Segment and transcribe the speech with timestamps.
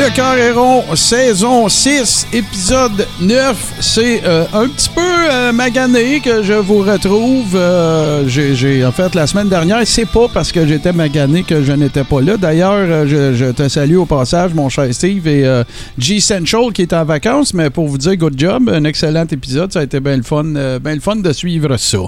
[0.00, 3.74] Le Carréron, saison 6, épisode 9.
[3.80, 7.54] C'est euh, un petit peu euh, magané que je vous retrouve.
[7.54, 11.72] Euh, j'ai, en fait, la semaine dernière, c'est pas parce que j'étais magané que je
[11.72, 12.38] n'étais pas là.
[12.38, 15.44] D'ailleurs, je, te salue au passage, mon cher Steve, et
[15.98, 17.52] G Central qui est en vacances.
[17.52, 19.70] Mais pour vous dire, good job, un excellent épisode.
[19.70, 21.98] Ça a été le fun, bien le fun de suivre ça.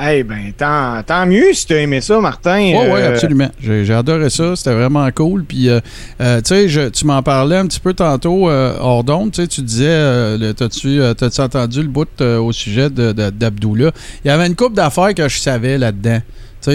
[0.00, 2.58] Eh ben, tant, tant, mieux si tu as aimé ça, Martin.
[2.58, 3.48] Oui, oui, euh, absolument.
[3.60, 4.54] J'ai adoré ça.
[4.54, 5.44] C'était vraiment cool.
[5.44, 5.80] Puis, euh,
[6.20, 9.32] euh, tu sais, tu m'en parlais un petit peu tantôt hors d'onde.
[9.32, 13.90] Tu disais, t'as-tu as entendu le bout au sujet d'Abdoula?
[14.24, 16.20] Il y avait une coupe d'affaires que je savais là-dedans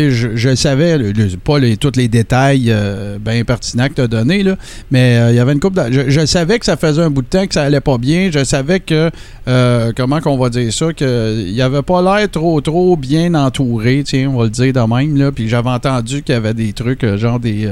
[0.09, 0.97] je, je savais,
[1.43, 4.43] pas tous les détails euh, bien pertinents que tu as donnés,
[4.91, 5.79] mais euh, il y avait une coupe.
[5.89, 8.29] Je, savais que ça faisait un bout de temps que ça allait pas bien.
[8.31, 9.11] Je savais que,
[9.47, 14.29] euh, comment qu'on va dire ça, qu'il avait pas l'air trop, trop bien entouré, tiens,
[14.33, 15.17] on va le dire de même.
[15.17, 17.69] Là, puis j'avais entendu qu'il y avait des trucs, genre des,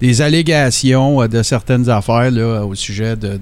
[0.00, 3.38] des allégations de certaines affaires là, au sujet de,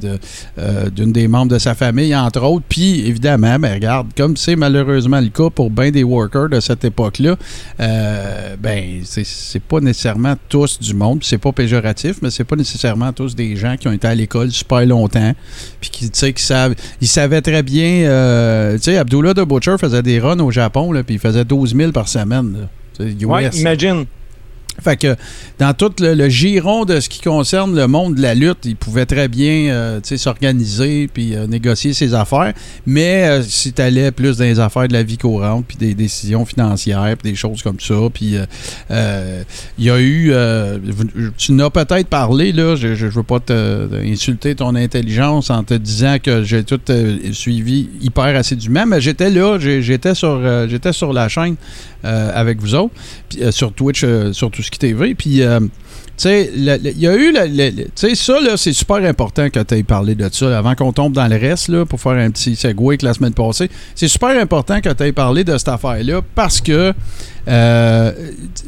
[0.90, 2.64] d'une des membres de sa famille, entre autres.
[2.68, 6.60] Puis évidemment, mais ben, regarde, comme c'est malheureusement le cas pour bien des workers de
[6.60, 7.36] cette époque-là,
[7.80, 8.21] euh,
[8.58, 13.34] ben, c'est pas nécessairement tous du monde, c'est pas péjoratif, mais c'est pas nécessairement tous
[13.34, 15.34] des gens qui ont été à l'école super longtemps,
[15.80, 20.02] puis qui, qui savent, ils savaient très bien, euh, tu sais, Abdullah de Butcher faisait
[20.02, 22.68] des runs au Japon, puis il faisait 12 000 par semaine.
[22.98, 24.06] Ouais, imagine.
[24.80, 25.14] Fait que
[25.58, 29.06] dans tout le, giron de ce qui concerne le monde de la lutte, il pouvait
[29.06, 32.52] très bien euh, s'organiser puis euh, négocier ses affaires.
[32.86, 35.94] Mais euh, si tu allais plus dans les affaires de la vie courante, puis des
[35.94, 38.36] décisions financières, puis des choses comme ça, puis
[39.78, 40.32] il y a eu.
[41.36, 43.40] tu n'as peut-être parlé, là, je ne veux pas
[44.04, 46.80] insulter ton intelligence en te disant que j'ai tout
[47.32, 50.40] suivi hyper assidûment, mais j'étais là, j'étais sur,
[50.92, 51.56] sur la chaîne
[52.02, 52.94] avec vous autres,
[53.28, 55.14] puis, sur Twitch, sur qui TV.
[55.14, 57.32] Puis, euh, tu sais, il y a eu.
[57.32, 60.58] Tu sais, ça, là, c'est super important que tu aies parlé de ça.
[60.58, 63.32] avant qu'on tombe dans le reste, là, pour faire un petit segway que la semaine
[63.32, 66.92] passée, c'est super important que tu aies parlé de cette affaire-là parce que.
[67.48, 68.12] Euh,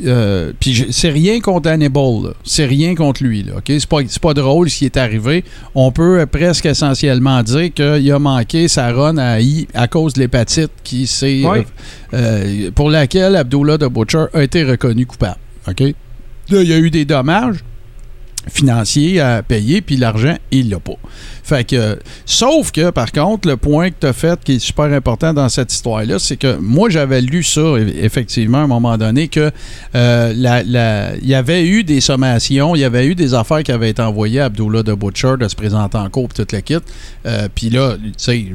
[0.05, 3.44] euh, puis c'est rien contre Hannibal, c'est rien contre lui.
[3.44, 3.66] Là, OK?
[3.66, 5.44] C'est pas, pas drôle ce qui est arrivé.
[5.76, 10.21] On peut presque essentiellement dire qu'il a manqué sa run à I à cause de
[10.21, 11.43] l'hépatite qui c'est
[12.75, 15.37] pour laquelle Abdullah de Butcher a été reconnu coupable.
[15.69, 15.81] OK?
[15.81, 17.65] Là, il y a eu des dommages
[18.49, 20.99] financiers à payer, puis l'argent, il l'a pas.
[21.44, 24.87] Fait que, sauf que, par contre, le point que tu as fait qui est super
[24.87, 29.28] important dans cette histoire-là, c'est que moi, j'avais lu ça, effectivement, à un moment donné,
[29.28, 29.50] que
[29.94, 33.91] euh, il y avait eu des sommations, il y avait eu des affaires qui avaient
[33.91, 36.78] été envoyées à Abdullah de Butcher de se présenter en cours, toute la kit.
[37.27, 38.47] Euh, puis là, tu sais,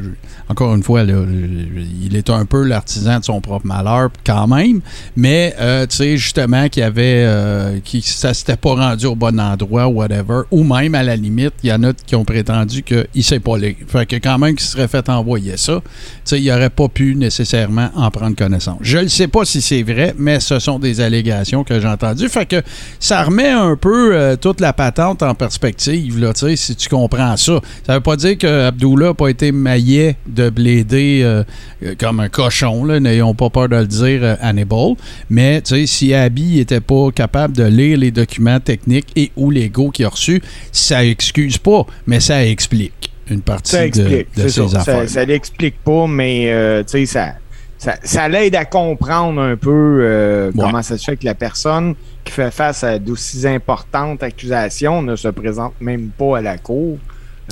[0.47, 4.81] encore une fois, il est un peu l'artisan de son propre malheur, quand même,
[5.15, 9.87] mais, euh, tu sais, justement, qu'il avait, qui, ça s'était pas rendu au bon endroit,
[9.87, 13.21] whatever, ou même, à la limite, il y en a qui ont prétendu qu'il ne
[13.21, 13.75] sait pas lire.
[13.87, 15.81] Fait que quand même qu'il serait fait envoyer ça,
[16.31, 18.77] il n'aurait pas pu nécessairement en prendre connaissance.
[18.81, 22.29] Je ne sais pas si c'est vrai, mais ce sont des allégations que j'ai entendues.
[22.29, 22.61] Fait que
[22.99, 27.59] ça remet un peu euh, toute la patente en perspective, là, si tu comprends ça.
[27.85, 31.43] Ça veut pas dire que Abdullah n'a pas été maillet de bléder euh,
[31.83, 34.95] euh, comme un cochon, n'ayons pas peur de le dire, Hannibal.
[35.29, 40.05] Mais si Abby n'était pas capable de lire les documents techniques et ou légaux qu'il
[40.05, 40.41] a reçus,
[40.71, 42.68] ça excuse pas, mais ça explique
[43.29, 45.09] une partie de, ces affaires.
[45.09, 47.35] Ça, l'explique pas, mais euh, ça,
[48.03, 52.33] ça, l'aide à comprendre un peu euh, comment ça se fait que la personne qui
[52.33, 56.97] fait face à d'aussi importantes accusations ne se présente même pas à la cour.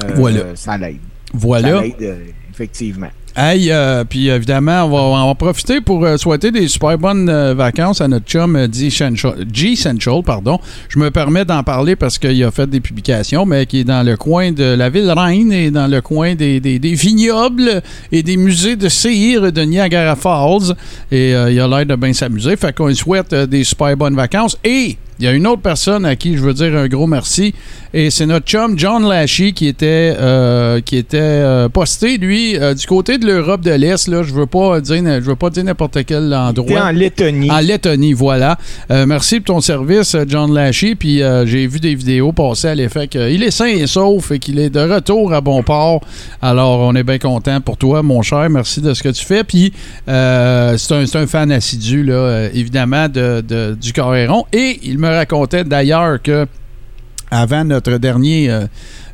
[0.04, 0.56] Euh, voilà.
[0.56, 0.98] Ça l'aide.
[1.34, 1.70] Voilà.
[1.70, 2.18] Ça l'aide,
[2.52, 3.10] effectivement.
[3.40, 8.02] Hey, euh, puis évidemment, on va, profiter pour euh, souhaiter des super bonnes euh, vacances
[8.02, 10.24] à notre chum G Central.
[10.26, 10.60] Pardon.
[10.90, 14.04] Je me permets d'en parler parce qu'il a fait des publications, mais qui est dans
[14.04, 18.76] le coin de la ville Reine et dans le coin des, vignobles et des musées
[18.76, 20.76] de cire de Niagara Falls.
[21.12, 22.56] Et il a l'air de bien s'amuser.
[22.56, 24.58] Fait qu'on souhaite des super bonnes vacances.
[24.64, 27.54] Et il y a une autre personne à qui je veux dire un gros merci.
[27.94, 32.74] Et c'est notre chum John Lashy qui était, euh, qui était euh, posté, lui, euh,
[32.74, 34.08] du côté de l'Europe de l'Est.
[34.08, 36.86] Là, je veux pas dire, je veux pas dire n'importe quel endroit.
[36.86, 37.50] en Lettonie.
[37.50, 38.58] En Lettonie, voilà.
[38.90, 40.96] merci pour ton service, John Lashy.
[40.96, 44.60] Puis j'ai vu des vidéos passer à l'effet qu'il est sain et sauf et qu'il
[44.60, 46.02] est de retour à bon port.
[46.42, 48.50] Alors, on est bien content pour toi, mon cher.
[48.50, 49.44] Merci de ce que tu fais.
[49.44, 49.74] Puis
[50.06, 54.46] c'est un, un, fan assidu, là, évidemment, de, de, du Coréron.
[54.54, 56.48] Et il me racontait d'ailleurs que
[57.30, 58.68] avant notre dernier euh,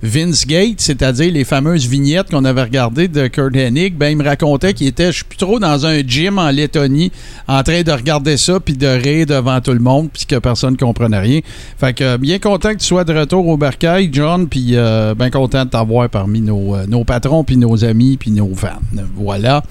[0.03, 4.23] Vince Gate, c'est-à-dire les fameuses vignettes qu'on avait regardées de Kurt Hennig, ben, il me
[4.23, 7.11] racontait qu'il était, je suis plus trop dans un gym en Lettonie,
[7.47, 10.73] en train de regarder ça, puis de rire devant tout le monde, puis que personne
[10.73, 11.39] ne comprenait rien.
[11.79, 15.31] Fait que bien content que tu sois de retour au Bercail, John, puis euh, bien
[15.31, 18.81] content de t'avoir parmi nos, euh, nos patrons, puis nos amis, puis nos fans.
[19.15, 19.63] Voilà.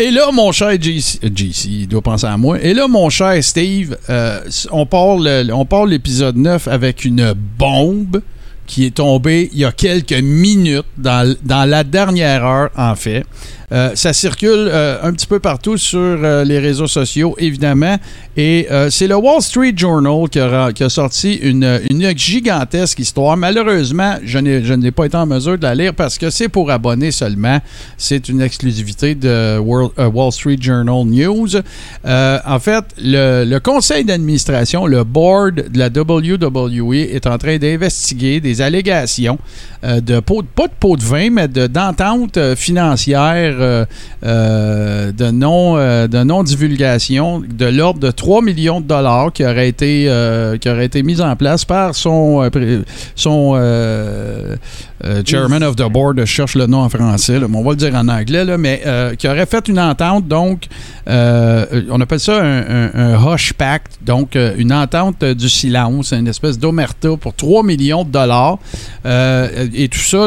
[0.00, 2.60] Et là, mon cher JC, JC, il doit penser à moi.
[2.60, 4.40] Et là, mon cher Steve, euh,
[4.70, 8.22] on parle, on parle l'épisode 9 avec une bombe
[8.68, 13.24] qui est tombée il y a quelques minutes, dans, dans la dernière heure, en fait.
[13.70, 17.96] Euh, ça circule euh, un petit peu partout sur euh, les réseaux sociaux, évidemment.
[18.36, 21.80] Et c'est le Wall Street Journal qui a, sorti une,
[22.16, 23.36] gigantesque histoire.
[23.36, 27.10] Malheureusement, je n'ai pas été en mesure de la lire parce que c'est pour abonnés
[27.10, 27.58] seulement.
[27.96, 31.56] C'est une exclusivité de Wall Street Journal News.
[32.06, 38.38] en fait, le, le conseil d'administration, le board de la WWE est en train d'investiguer
[38.38, 39.38] des allégations
[39.82, 43.84] de pot, pas de pot de vin, mais d'entente financière euh,
[44.24, 50.04] euh, euh, de non divulgation de l'ordre de 3 millions de dollars qui aurait été
[50.60, 52.48] qui aurait été en place par son
[53.14, 53.54] son
[55.24, 58.08] chairman of the board, je cherche le nom en français, on va le dire en
[58.08, 58.82] anglais, là, mais
[59.18, 60.66] qui aurait fait une entente, donc,
[61.06, 67.34] on appelle ça un, hush pact, donc une entente du silence, une espèce d'omerta pour
[67.34, 68.58] 3 millions de dollars,
[69.04, 70.26] et tout ça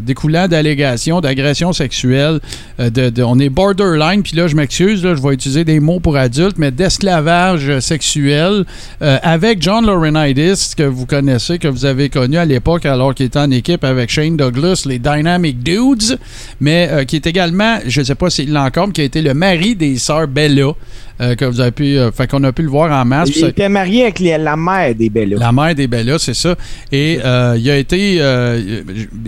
[0.00, 2.40] découlant d'allégations d'agression sexuelle
[2.80, 6.58] euh, on est borderline, puis là, je m'excuse, je vais utiliser des mots pour adultes,
[6.58, 8.64] mais d'esclavage sexuel
[9.02, 13.26] euh, avec John Laurinaitis, que vous connaissez, que vous avez connu à l'époque, alors qu'il
[13.26, 16.18] était en équipe avec Shane Douglas, les Dynamic Dudes,
[16.60, 19.04] mais euh, qui est également, je ne sais pas s'il l'a encore, mais qui a
[19.04, 20.72] été le mari des sœurs Bella.
[21.20, 23.30] Euh, que vous avez pu, euh, qu'on a pu le voir en masse.
[23.36, 25.38] Il était marié avec la mère des Bellas.
[25.38, 26.56] La mère des Bellas, c'est ça.
[26.90, 28.20] Et euh, il a été,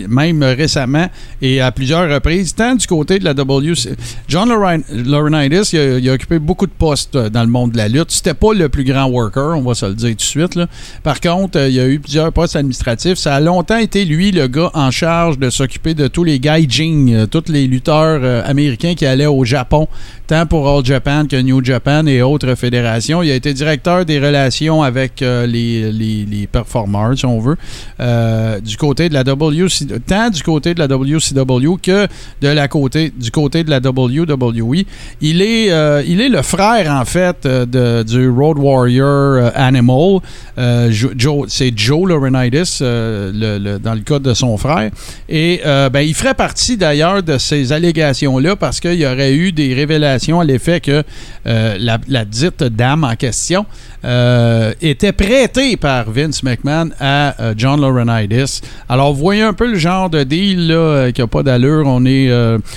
[0.09, 1.07] même récemment
[1.41, 3.95] et à plusieurs reprises, tant du côté de la WC.
[4.27, 8.11] John Laurinaitis, il a, occupé beaucoup de postes dans le monde de la lutte.
[8.11, 10.59] C'était pas le plus grand worker, on va se le dire tout de suite.
[11.03, 13.17] Par contre, il y a eu plusieurs postes administratifs.
[13.17, 17.25] Ça a longtemps été lui le gars en charge de s'occuper de tous les gaijin,
[17.29, 19.87] tous les lutteurs américains qui allaient au Japon,
[20.27, 23.21] tant pour All Japan que New Japan et autres fédérations.
[23.21, 27.57] Il a été directeur des relations avec euh, les, les, performers, si on veut,
[27.99, 32.07] euh, du côté de la WCW, tant du côté de la WCW que
[32.41, 34.83] de la côté, du côté de la WWE.
[35.21, 40.19] Il est, euh, il est le frère, en fait, de, du Road Warrior Animal.
[40.57, 44.89] c'est Joe Laurinaitis, le, dans le cas de son frère.
[45.29, 49.73] Et ben, il ferait partie, d'ailleurs, de ces allégations-là parce qu'il y aurait eu des
[49.73, 51.03] révélations à l'effet que
[51.45, 53.65] la, dite dame en question,
[54.05, 58.61] euh, était prêtée par Vince McMahon à euh, John Laurinaitis.
[58.87, 61.85] Alors, vous voyez un peu le genre de deal là, euh, qui n'a pas d'allure.
[61.87, 62.29] On est,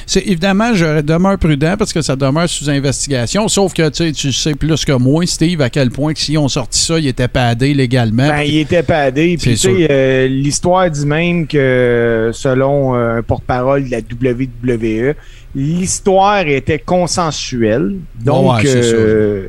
[0.07, 3.47] c'est évidemment, je demeure prudent parce que ça demeure sous investigation.
[3.49, 6.81] Sauf que tu sais plus que moi, Steve, à quel point que si on sortit
[6.81, 8.29] ça, il était padé légalement.
[8.29, 9.37] Ben, il était padé.
[9.39, 15.15] Puis, tu sais, l'histoire dit même que selon un porte-parole de la WWE,
[15.55, 17.97] l'histoire était consensuelle.
[18.21, 19.49] Donc, euh,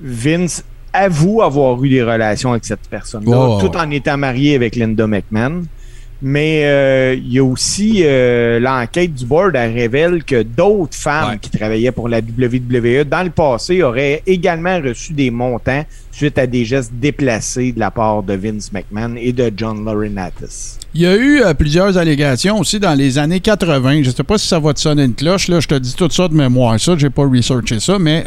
[0.00, 5.06] Vince avoue avoir eu des relations avec cette personne-là, tout en étant marié avec Linda
[5.06, 5.64] McMahon.
[6.22, 11.38] Mais euh, il y a aussi euh, l'enquête du board, elle révèle que d'autres femmes
[11.38, 16.46] qui travaillaient pour la WWE dans le passé auraient également reçu des montants suite à
[16.46, 20.78] des gestes déplacés de la part de Vince McMahon et de John Laurinaitis.
[20.94, 24.02] Il y a eu euh, plusieurs allégations aussi dans les années 80.
[24.02, 25.48] Je ne sais pas si ça va te sonner une cloche.
[25.48, 26.78] Là, je te dis tout ça de mémoire.
[26.78, 28.24] Ça, j'ai pas researché ça, mais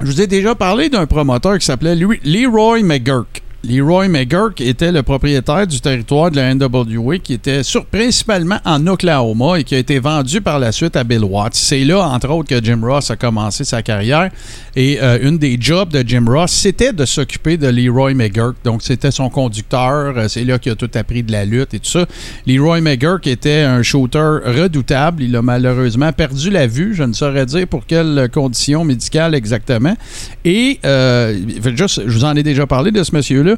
[0.00, 3.42] je vous ai déjà parlé d'un promoteur qui s'appelait Leroy McGurk.
[3.64, 8.86] Leroy McGurk était le propriétaire du territoire de la NWA qui était sur, principalement en
[8.86, 11.56] Oklahoma et qui a été vendu par la suite à Bill Watts.
[11.56, 14.30] C'est là, entre autres, que Jim Ross a commencé sa carrière.
[14.76, 18.54] Et euh, une des jobs de Jim Ross, c'était de s'occuper de Leroy McGurk.
[18.62, 20.16] Donc, c'était son conducteur.
[20.16, 22.06] Euh, c'est là qu'il a tout appris de la lutte et tout ça.
[22.46, 25.24] Leroy McGurk était un shooter redoutable.
[25.24, 26.94] Il a malheureusement perdu la vue.
[26.94, 29.96] Je ne saurais dire pour quelles conditions médicales exactement.
[30.44, 31.36] Et euh,
[31.74, 33.48] juste, je vous en ai déjà parlé de ce monsieur-là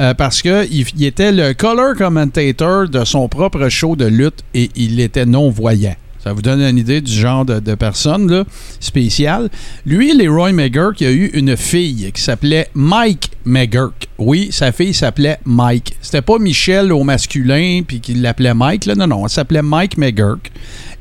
[0.00, 4.70] euh, parce qu'il il était le color commentator de son propre show de lutte et
[4.76, 5.96] il était non-voyant.
[6.18, 8.44] Ça vous donne une idée du genre de, personne
[8.80, 9.48] spéciale.
[9.86, 14.08] Lui, Leroy McGurk, il a eu une fille qui s'appelait Mike McGurk.
[14.18, 15.96] Oui, sa fille s'appelait Mike.
[16.02, 18.86] C'était pas Michel au masculin puis qu'il l'appelait Mike.
[18.88, 20.50] Non, non, elle s'appelait Mike McGurk.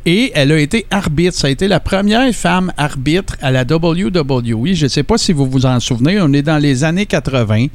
[0.05, 1.35] Et elle a été arbitre.
[1.35, 4.73] Ça a été la première femme arbitre à la WWE.
[4.73, 6.21] Je ne sais pas si vous vous en souvenez.
[6.21, 7.67] On est dans les années 80.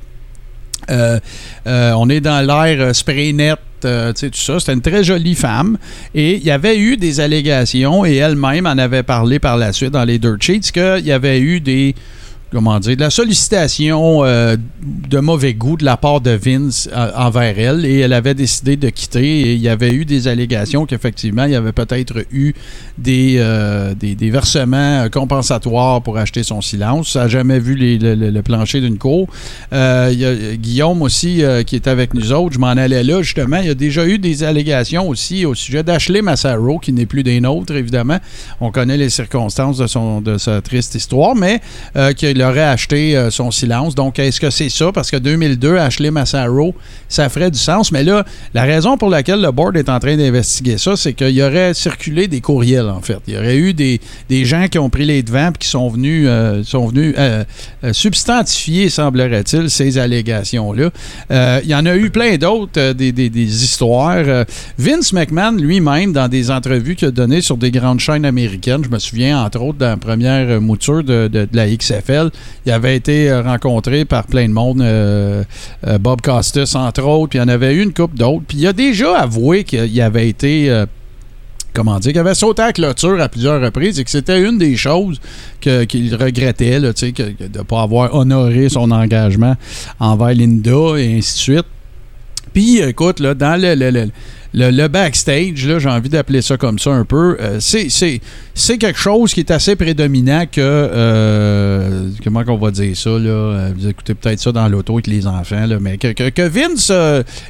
[0.91, 1.19] Euh,
[1.67, 4.59] euh, on est dans l'ère euh, Spraynet, euh, tout ça.
[4.61, 5.79] C'était une très jolie femme.
[6.15, 9.91] Et il y avait eu des allégations, et elle-même en avait parlé par la suite
[9.91, 11.95] dans les Dirt Sheets, qu'il y avait eu des
[12.53, 17.11] comment dire, de la sollicitation euh, de mauvais goût de la part de Vince euh,
[17.17, 20.85] envers elle et elle avait décidé de quitter et il y avait eu des allégations
[20.85, 22.53] qu'effectivement il y avait peut-être eu
[22.99, 27.13] des, euh, des, versements compensatoires pour acheter son silence.
[27.13, 29.29] Ça n'a jamais vu le, plancher d'une cour.
[29.73, 33.59] il y a Guillaume aussi qui est avec nous autres, je m'en allais là justement.
[33.59, 37.23] Il y a déjà eu des allégations aussi au sujet d'Ashley Massaro qui n'est plus
[37.23, 38.19] des nôtres évidemment.
[38.61, 41.61] On connaît les circonstances de, son, de sa triste histoire, mais
[42.17, 43.95] qui a aurait acheté euh, son silence.
[43.95, 44.93] Donc, est-ce que c'est ça?
[44.93, 46.75] Parce que 2002, Ashley Massaro,
[47.09, 47.93] ça ferait du sens.
[47.93, 51.31] Mais là, la raison pour laquelle le board est en train d'investiguer ça, c'est qu'il
[51.31, 53.19] y aurait circulé des courriels, en fait.
[53.27, 54.01] Il y aurait eu des,
[54.45, 57.45] gens qui ont pris les devants et qui sont venus, euh, sont venus euh,
[57.93, 60.91] substantifier, semblerait-il, ces allégations-là.
[61.63, 64.45] il y en a eu plein d'autres, des, histoires.
[64.79, 68.91] Vince McMahon, lui-même, dans des entrevues qu'il a données sur des grandes chaînes américaines, je
[68.91, 72.31] me souviens, entre autres, dans la première mouture de, de la XFL,
[72.67, 75.45] il avait été euh, rencontré par plein de monde, euh,
[75.87, 78.45] euh, Bob Costas entre autres, puis il y en avait eu une couple d'autres.
[78.47, 80.85] Puis il a déjà avoué qu'il avait été
[81.73, 84.59] comment dire, qu'il avait sauté à la clôture à plusieurs reprises et que c'était une
[84.59, 85.21] des choses
[85.61, 89.57] qu'il regrettait là, de ne pas avoir honoré son engagement
[89.99, 91.67] envers Linda et ainsi de suite.
[92.53, 94.11] Puis, écoute, là, dans le,
[94.89, 99.41] backstage, là, j'ai envie d'appeler ça comme ça un peu, euh, c'est, quelque chose qui
[99.41, 104.41] est assez prédominant que, euh, comment qu'on va dire ça, là, euh, vous écoutez peut-être
[104.41, 106.93] ça dans l'auto avec les enfants, là, mais que, que, Vince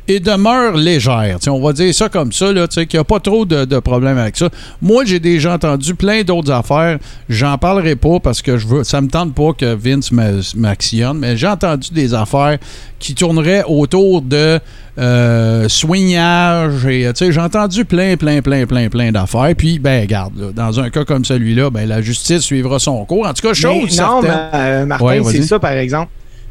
[0.07, 3.65] est demeure légère, on va dire ça comme ça, qu'il n'y a pas trop de,
[3.65, 4.49] de problèmes avec ça.
[4.81, 9.01] Moi, j'ai déjà entendu plein d'autres affaires, j'en parlerai pas parce que je veux, ça
[9.01, 10.13] me tente pas que Vince
[10.55, 12.59] m'actionne, mais j'ai entendu des affaires
[12.99, 14.61] qui tourneraient autour de
[14.99, 16.87] euh, soignage.
[16.93, 19.55] Et, j'ai entendu plein, plein, plein, plein, plein d'affaires.
[19.57, 23.27] Puis, ben, regarde, dans un cas comme celui-là, ben, la justice suivra son cours.
[23.27, 26.11] En tout cas, chose Non, mais, euh, Martin, c'est ça, par exemple.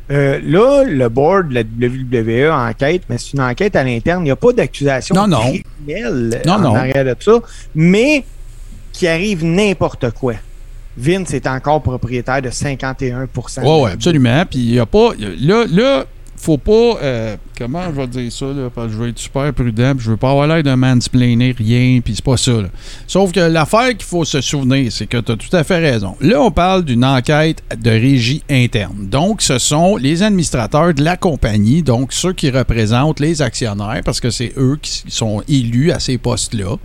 [0.10, 4.22] Euh, là, le board de la WWE enquête, mais c'est une enquête à l'interne.
[4.22, 7.40] Il n'y a pas d'accusation criminelle non, en arrière de ça,
[7.76, 8.26] mais
[8.92, 10.34] qui arrive n'importe quoi.
[10.98, 13.28] Vince est encore propriétaire de 51%
[13.62, 14.44] Oui, oui, absolument.
[14.50, 15.12] Puis il n'y a pas.
[15.40, 16.06] Là, là,
[16.36, 16.98] faut pas.
[17.02, 20.10] Euh, comment je vais dire ça, là, parce que je vais être super prudent, je
[20.10, 22.54] veux pas avoir l'air d'un mansplainer, rien, puis c'est pas ça.
[23.08, 26.16] Sauf que l'affaire qu'il faut se souvenir, c'est que tu as tout à fait raison.
[26.22, 29.08] Là, on parle d'une enquête de régie interne.
[29.08, 34.20] Donc, ce sont les administrateurs de la compagnie, donc ceux qui représentent les actionnaires, parce
[34.20, 36.78] que c'est eux qui sont élus à ces postes-là.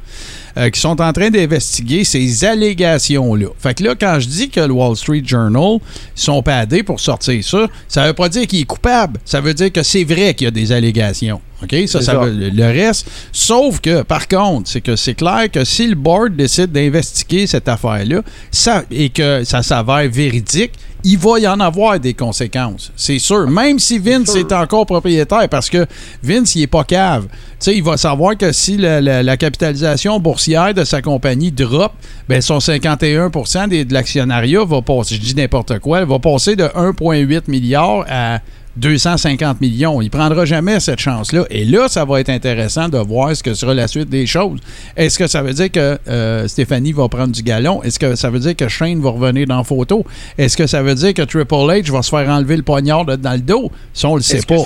[0.59, 3.49] Euh, qui sont en train d'investiguer ces allégations-là.
[3.59, 5.81] Fait que là, quand je dis que le Wall Street Journal
[6.15, 9.21] sont padés pour sortir ça, ça veut pas dire qu'il est coupable.
[9.27, 11.41] Ça veut dire que c'est vrai qu'il y a des allégations.
[11.63, 11.75] OK?
[11.87, 13.09] Ça, ça, Veut, le reste.
[13.33, 17.69] Sauf que, par contre, c'est que c'est clair que si le board décide d'investiguer cette
[17.69, 20.73] affaire-là ça, et que ça s'avère véridique,
[21.05, 22.91] il va y en avoir des conséquences.
[22.97, 23.49] C'est sûr.
[23.49, 25.87] Même si Vince est, encore propriétaire, parce que
[26.21, 27.27] Vince, il n'est pas cave.
[27.67, 31.93] il va savoir que si la, capitalisation boursière de sa compagnie drop,
[32.29, 37.43] ben son 51% de l'actionnariat va passer, je dis n'importe quoi, va passer de 1,8
[37.49, 38.41] milliard à
[38.77, 40.01] 250 millions.
[40.01, 41.45] Il ne prendra jamais cette chance-là.
[41.51, 44.61] Et là, ça va être intéressant de voir ce que sera la suite des choses.
[44.97, 47.83] Est-ce que ça veut dire que euh, Stéphanie va prendre du galon?
[47.83, 50.05] Est-ce que ça veut dire que Shane va revenir dans la photo?
[50.37, 53.33] Est-ce que ça veut dire que Triple H va se faire enlever le poignard dans
[53.33, 53.71] le dos?
[53.93, 54.57] Ça, on le sait pas.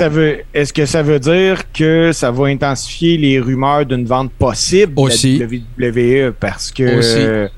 [0.55, 5.38] Est-ce que ça veut dire que ça va intensifier les rumeurs d'une vente possible Aussi.
[5.38, 5.47] de
[6.26, 6.33] WWE?
[6.38, 7.47] Parce que...
[7.47, 7.50] tu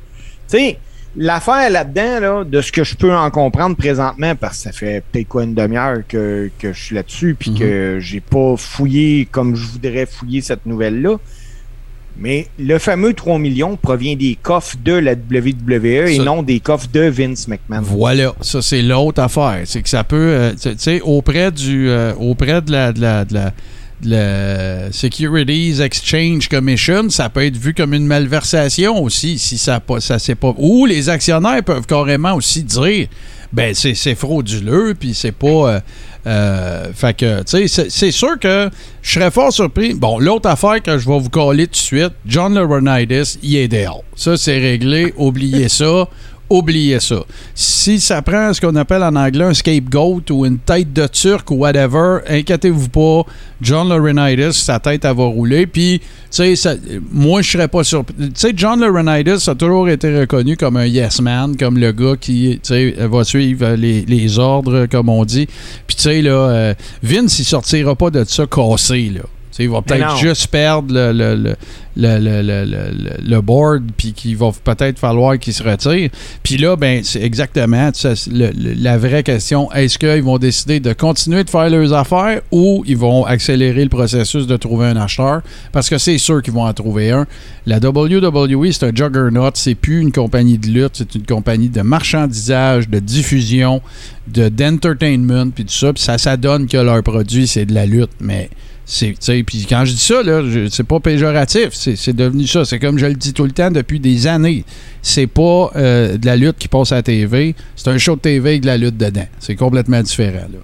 [0.46, 0.78] sais
[1.14, 5.02] L'affaire là-dedans, là, de ce que je peux en comprendre présentement, parce que ça fait
[5.12, 9.54] peut-être quoi une demi-heure que, que, je suis là-dessus, puis que j'ai pas fouillé comme
[9.54, 11.18] je voudrais fouiller cette nouvelle-là.
[12.16, 16.88] Mais le fameux 3 millions provient des coffres de la WWE et non des coffres
[16.92, 17.82] de Vince McMahon.
[17.82, 19.62] Voilà, ça c'est l'autre affaire.
[19.64, 23.24] C'est que ça peut, euh, tu sais, auprès du, euh, auprès de la, de la,
[23.24, 23.52] de la
[24.04, 30.18] le Securities Exchange Commission, ça peut être vu comme une malversation aussi, si ça, ça
[30.18, 30.54] c'est pas.
[30.58, 33.08] Ou les actionnaires peuvent carrément aussi dire
[33.52, 35.46] ben c'est frauduleux, puis c'est pas.
[35.46, 35.80] Euh,
[36.26, 38.70] euh, fait que, tu sais, c'est sûr que
[39.02, 39.92] je serais fort surpris.
[39.92, 43.86] Bon, l'autre affaire que je vais vous coller tout de suite, John Laurinaitis, il est.
[44.14, 45.12] Ça, c'est réglé.
[45.16, 46.08] Oubliez ça
[46.52, 47.24] oubliez ça.
[47.54, 51.50] Si ça prend ce qu'on appelle en anglais un scapegoat ou une tête de turc
[51.50, 53.22] ou whatever, inquiétez-vous pas,
[53.60, 55.66] John Laurinaitis, sa tête, elle va rouler.
[55.66, 56.78] Puis, tu sais,
[57.12, 58.14] moi, je serais pas surpris.
[58.18, 62.16] Tu sais, John Laurinaitis a toujours été reconnu comme un yes man, comme le gars
[62.20, 62.60] qui,
[62.98, 65.46] va suivre les, ordres, comme on dit.
[65.86, 69.22] Puis, tu sais, là, euh, Vince, il sortira pas de ça cassé, là
[69.58, 71.54] il va peut-être juste perdre le, le,
[71.96, 76.10] le, le board, puis qu'il va peut-être falloir qu'il se retire.
[76.42, 77.90] Puis là, ben, c'est exactement
[78.30, 79.70] la vraie question.
[79.72, 83.90] Est-ce qu'ils vont décider de continuer de faire leurs affaires ou ils vont accélérer le
[83.90, 85.42] processus de trouver un acheteur?
[85.72, 87.26] Parce que c'est sûr qu'ils vont en trouver un.
[87.66, 89.50] La WWE, c'est un juggernaut.
[89.54, 93.82] C'est plus une compagnie de lutte, c'est une compagnie de marchandisage, de diffusion,
[94.28, 95.92] de d'entertainment, puis tout ça.
[95.92, 98.10] Puis ça, ça donne que leur produit, c'est de la lutte.
[98.20, 98.50] Mais
[99.46, 102.64] puis quand je dis ça, là, c'est pas péjoratif, c'est devenu ça.
[102.64, 104.64] C'est comme je le dis tout le temps depuis des années.
[105.00, 108.20] C'est pas euh, de la lutte qui passe à la TV, c'est un show de
[108.20, 109.26] TV avec de la lutte dedans.
[109.38, 110.46] C'est complètement différent.
[110.52, 110.58] Là.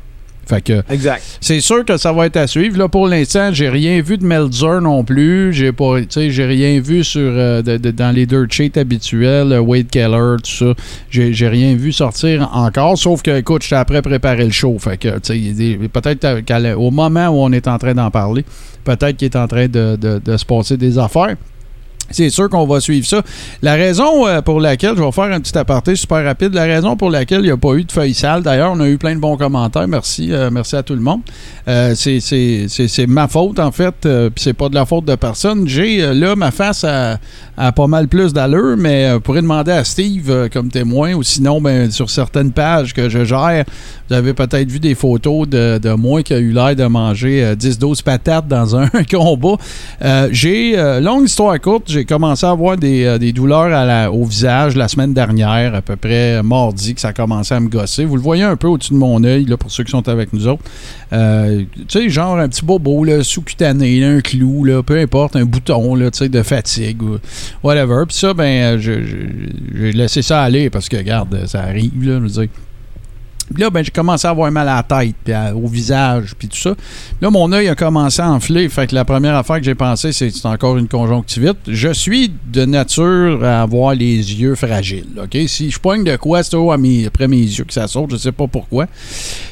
[0.49, 1.23] Fait que exact.
[1.43, 2.79] C'est sûr que ça va être à suivre.
[2.79, 5.53] Là, pour l'instant, j'ai rien vu de Melzer non plus.
[5.53, 10.37] J'ai pas, j'ai rien vu sur euh, dans les dirt sheets habituels, euh, Wade Keller,
[10.43, 10.75] tout ça.
[11.11, 12.97] J'ai rien vu sortir encore.
[12.97, 14.79] Sauf que, écoute, j'étais après préparer le show.
[14.79, 18.45] Fait que, peut-être au moment où on est en train d'en parler,
[18.85, 21.37] peut-être qu'il est en train de, de se passer des affaires.
[22.11, 23.23] C'est sûr qu'on va suivre ça.
[23.63, 26.97] La raison euh, pour laquelle, je vais faire un petit aparté super rapide, la raison
[26.97, 29.15] pour laquelle il n'y a pas eu de feuilles sales, d'ailleurs, on a eu plein
[29.15, 31.21] de bons commentaires, merci, euh, merci à tout le monde.
[31.69, 35.69] Euh, c'est ma faute, en fait, puis c'est pas de la faute de personne.
[35.69, 37.19] J'ai, là, ma face a,
[37.73, 41.91] pas mal plus d'allure, mais vous pourrez demander à Steve comme témoin, ou sinon, ben,
[41.91, 43.65] sur certaines pages que je gère,
[44.09, 47.55] vous avez peut-être vu des photos de, de moi qui a eu l'air de manger
[47.55, 49.57] 10-12 patates dans un combat.
[50.31, 55.13] J'ai, longue histoire courte, j'ai commencé à avoir des, euh, douleurs au visage la semaine
[55.13, 58.05] dernière, à peu près mardi, que ça a commencé à me gosser.
[58.05, 60.47] Vous le voyez un peu au-dessus de mon œil, pour ceux qui sont avec nous
[60.47, 60.63] autres.
[61.13, 65.97] Euh, tu sais, genre un petit bobo sous-cutané, un clou, là, peu importe, un bouton
[65.97, 67.19] là, de fatigue ou
[67.65, 68.05] whatever.
[68.07, 72.29] Puis ça, ben, j'ai laissé ça aller parce que, regarde, ça arrive, là, je veux
[72.29, 72.49] dire.
[73.53, 76.49] Puis là, ben, j'ai commencé à avoir mal à la tête, puis au visage, puis
[76.49, 76.75] tout ça.
[77.21, 78.69] Là, mon œil a commencé à enfler.
[78.69, 81.57] Fait que la première affaire que j'ai pensé, c'est c'est encore une conjonctivite.
[81.67, 85.09] Je suis de nature à avoir les yeux fragiles.
[85.23, 85.37] OK?
[85.47, 86.57] Si je poigne de quoi, c'est
[87.07, 88.11] après mes yeux que ça saute.
[88.11, 88.87] Je sais pas pourquoi.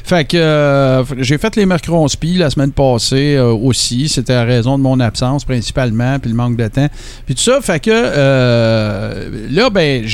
[0.03, 4.07] Fait que euh, j'ai fait les mercronspi la semaine passée euh, aussi.
[4.07, 6.87] C'était à raison de mon absence principalement, puis le manque de temps.
[7.25, 10.05] Puis tout ça, fait que euh, là, ben,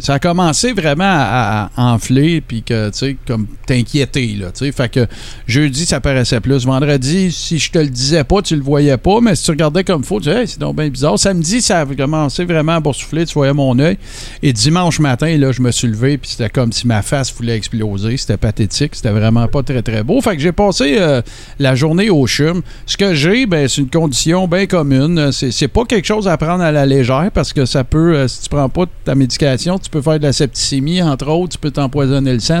[0.00, 4.66] ça a commencé vraiment à, à enfler, puis que, tu sais, comme t'inquiéter, là, tu
[4.66, 4.72] sais.
[4.72, 5.06] Fait que
[5.46, 6.66] jeudi, ça paraissait plus.
[6.66, 9.84] Vendredi, si je te le disais pas, tu le voyais pas, mais si tu regardais
[9.84, 11.18] comme faut, tu disais, c'est donc bien bizarre.
[11.18, 13.98] Samedi, ça a commencé vraiment à boursoufler, tu voyais mon œil.
[14.42, 17.56] Et dimanche matin, là, je me suis levé, puis c'était comme si ma face voulait
[17.56, 18.16] exploser.
[18.16, 20.20] C'était pathétique, c'était vraiment pas très, très beau.
[20.20, 21.22] Fait que j'ai passé euh,
[21.58, 22.62] la journée au chum.
[22.86, 25.30] Ce que j'ai, ben, c'est une condition bien commune.
[25.32, 28.42] C'est pas quelque chose à prendre à la légère parce que ça peut, euh, si
[28.42, 31.70] tu prends pas ta médication, tu peux faire de la septicémie, entre autres, tu peux
[31.70, 32.60] t'empoisonner le sang.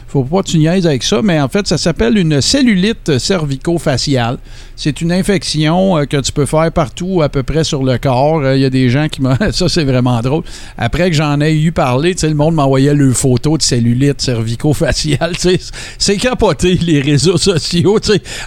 [0.11, 4.37] faut pas que tu niaises avec ça, mais en fait, ça s'appelle une cellulite cervico-faciale.
[4.83, 8.41] C'est une infection euh, que tu peux faire partout à peu près sur le corps.
[8.41, 9.37] Euh, il y a des gens qui m'ont...
[9.51, 10.43] ça, c'est vraiment drôle.
[10.77, 15.33] Après que j'en ai eu parlé, le monde m'envoyait le photo de cellulite cervico-faciale.
[15.97, 17.99] C'est capoté, les réseaux sociaux.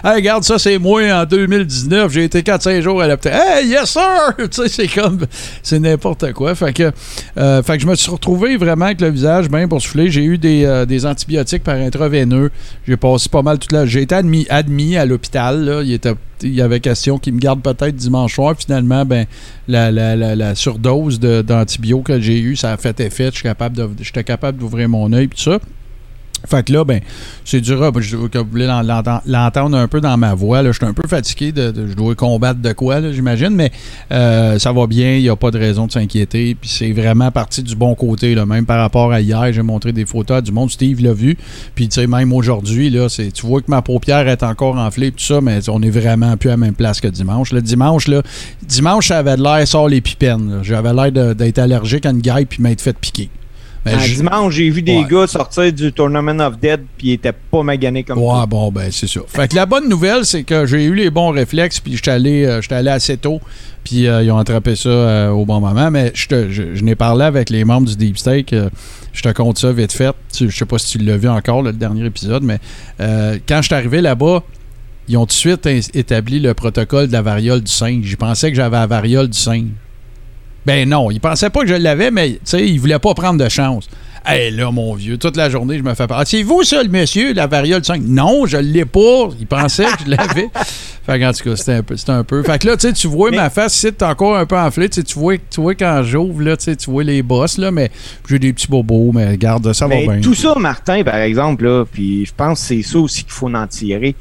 [0.03, 2.11] regarde, ça, c'est moi en 2019.
[2.11, 3.33] J'ai été 4-5 jours à l'hôpital.
[3.33, 4.33] Hey, yes, sir!
[4.67, 5.25] c'est comme...
[5.63, 6.53] C'est n'importe quoi.
[6.53, 6.91] Fait que,
[7.37, 10.11] euh, fait que je me suis retrouvé vraiment avec le visage bien boursouflé.
[10.11, 12.51] J'ai eu des, des antibiotiques par intraveineux.
[12.87, 13.85] J'ai passé pas mal toute la.
[13.85, 15.83] J'ai été admis, à l'hôpital.
[15.85, 15.99] Il,
[16.53, 18.55] y avait question qu'il me garde peut-être dimanche soir.
[18.57, 19.25] Finalement, ben,
[19.67, 23.31] la, surdose d'antibio que j'ai eue, ça a fait effet.
[23.33, 25.59] J'étais capable d'ouvrir mon œil et tout ça.
[26.47, 27.01] Fait que là, ben,
[27.43, 27.91] c'est dur.
[27.99, 30.63] Je, que vous voulez l'entendre un peu dans ma voix.
[30.63, 31.51] Je suis un peu fatigué.
[31.51, 33.51] De, je dois combattre de quoi, j'imagine.
[33.51, 33.71] Mais
[34.11, 35.15] euh, ça va bien.
[35.15, 36.55] Il n'y a pas de raison de s'inquiéter.
[36.59, 38.35] Puis c'est vraiment parti du bon côté.
[38.35, 40.71] Même par rapport à hier, j'ai montré des photos du monde.
[40.71, 41.37] Steve l'a vu.
[41.73, 42.95] Puis tu sais, même aujourd'hui,
[43.33, 45.11] tu vois que ma paupière est encore enflée.
[45.11, 47.51] Tout ça, mais on est vraiment plus à la même place que dimanche.
[47.51, 48.21] Le dimanche, là,
[48.63, 50.59] dimanche, j'avais l'air sort les pipennes.
[50.63, 53.29] J'avais l'air d'être allergique à une gueule puis m'être fait piquer.
[53.85, 57.61] Ben, dimanche, j'ai vu des gars sortir du Tournament of Dead puis ils étaient pas
[57.61, 59.19] maganés comme ouais, bon, ben, c'est ça.
[59.27, 62.45] Fait que la bonne nouvelle, c'est que j'ai eu les bons réflexes puis j'étais allé,
[62.45, 63.39] euh, allé assez tôt
[63.83, 65.91] puis euh, ils ont attrapé ça euh, au bon moment.
[65.91, 68.55] Mais je, je, n'ai parlé avec les membres du Deep Steak.
[69.13, 70.15] je te compte ça vite fait.
[70.39, 72.59] Je sais pas si tu l'as vu encore, le dernier épisode, mais
[72.97, 74.41] quand je suis arrivé là-bas,
[75.07, 78.05] ils ont tout de suite établi le protocole de la variole du singe.
[78.05, 79.67] Je pensais que j'avais la variole du singe.
[80.65, 83.43] Ben non, il pensait pas que je l'avais, mais tu sais, il voulait pas prendre
[83.43, 83.87] de chance.
[84.27, 86.17] Hé là, mon vieux, toute la journée, je me fais pas.
[86.17, 88.01] Ah, c'est vous, ça, le monsieur, la variole 5?
[88.03, 89.29] Non, je l'ai pas.
[89.39, 90.49] Il pensait que je l'avais.
[91.05, 91.95] fait en tout cas, c'était un peu.
[92.07, 92.41] un peu.
[92.41, 94.89] Fait que là, tu sais, tu vois ma face, c'est encore un peu enflée.
[94.89, 97.91] Tu vois, tu vois quand j'ouvre, là, tu vois les bosses, là, mais
[98.27, 100.19] j'ai des petits bobos, mais garde, ça va bien.
[100.21, 103.53] Tout ça, Martin, par exemple, là, puis je pense que c'est ça aussi qu'il faut
[103.53, 104.15] en tirer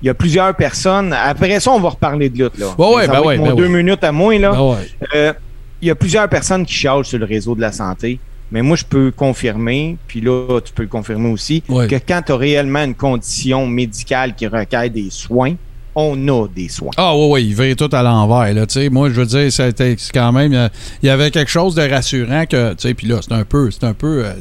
[0.00, 1.12] il y a plusieurs personnes.
[1.12, 2.58] Après ça, on va reparler de lutte.
[2.58, 2.66] Là.
[2.78, 4.38] Ouais, ouais, ben ouais, ben deux minutes à moins.
[4.38, 4.52] Là.
[4.52, 4.76] Ben
[5.16, 5.32] euh,
[5.80, 8.18] il y a plusieurs personnes qui chargent sur le réseau de la santé.
[8.50, 12.32] Mais moi, je peux confirmer, puis là, tu peux le confirmer aussi, que quand tu
[12.32, 15.54] as réellement une condition médicale qui requiert des soins,
[15.94, 16.92] on a des soins.
[16.96, 18.54] Ah oui, oui, il va tout à l'envers.
[18.54, 20.70] Là, moi, je veux dire, c'était quand même.
[21.02, 22.74] Il y avait quelque chose de rassurant que.
[22.92, 23.70] Puis là, c'est un peu.
[23.70, 24.24] C'est un peu.
[24.24, 24.32] Euh,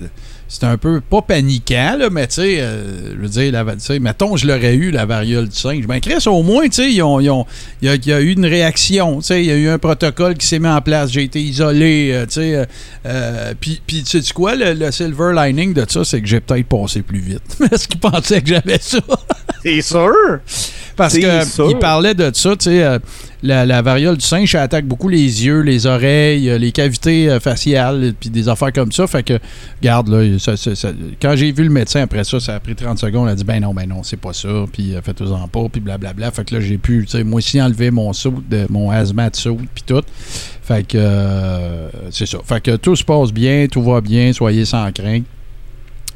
[0.48, 3.66] c'est un peu pas paniquant, là, mais tu sais, euh, je veux dire, la,
[4.00, 5.86] mettons, je l'aurais eu, la variole du singe.
[5.88, 9.48] Ben, Chris, au moins, tu sais, il y, a, eu une réaction, tu sais, il
[9.48, 12.34] y a eu un protocole qui s'est mis en place, j'ai été isolé, euh, tu
[12.34, 12.66] sais.
[13.06, 17.02] Euh, puis, tu sais quoi, le, silver lining de ça, c'est que j'ai peut-être passé
[17.02, 17.58] plus vite.
[17.72, 19.00] Est-ce qu'il pensait que j'avais ça?
[19.64, 20.40] C'est sûr!
[20.96, 23.00] Parce qu'il parlait de ça, tu sais
[23.44, 27.40] la, variole du singe, ça attaque beaucoup les yeux, les oreilles, euh, les cavités euh,
[27.40, 29.06] faciales, puis des affaires comme ça.
[29.08, 29.40] Fait que,
[29.80, 30.24] regarde, là,
[31.22, 33.28] quand j'ai vu le médecin après ça, ça a pris 30 secondes.
[33.28, 35.82] Il a dit, ben non, ben non, c'est pas ça, puis euh, faites-en pas, puis
[35.82, 36.32] blablabla.
[36.32, 39.32] Fait que là, j'ai pu, tu sais, moi aussi enlever mon saut, de, mon hazmat
[39.34, 40.04] saut, puis tout.
[40.64, 42.40] Fait que, c'est ça.
[42.44, 45.24] Fait que tout se passe bien, tout va bien, soyez sans crainte.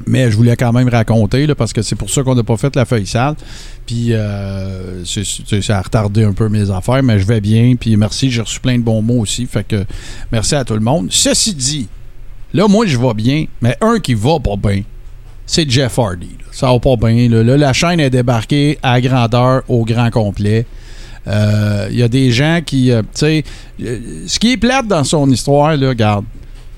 [0.08, 2.58] Mais je voulais quand même raconter, là, parce que c'est pour ça qu'on n'a pas
[2.58, 3.36] fait la feuille sale.
[3.86, 7.76] Puis euh, ça a retardé un peu mes affaires, mais je vais bien.
[7.80, 9.46] Puis merci, j'ai reçu plein de bons mots aussi.
[9.46, 9.86] Fait que
[10.32, 11.08] merci à tout le monde.
[11.10, 11.88] Ceci dit,
[12.54, 14.84] là, moi, je vais bien, mais un qui va pas bien,
[15.46, 16.30] c'est Jeff Hardy.
[16.52, 17.30] Ça va pas bien.
[17.30, 17.58] Là.
[17.58, 20.66] la chaîne est débarquée à grandeur, au grand complet.
[21.26, 23.44] Il euh, y a des gens qui, euh, tu sais,
[23.80, 26.26] ce qui est plate dans son histoire, là, regarde,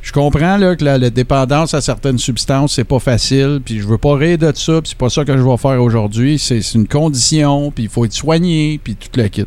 [0.04, 3.98] je comprends là, que la, dépendance à certaines substances, c'est pas facile, puis je veux
[3.98, 6.38] pas rire de ça, puis c'est pas ça que je vais faire aujourd'hui.
[6.38, 9.46] C'est une condition, puis il faut être soigné, puis tout le kit.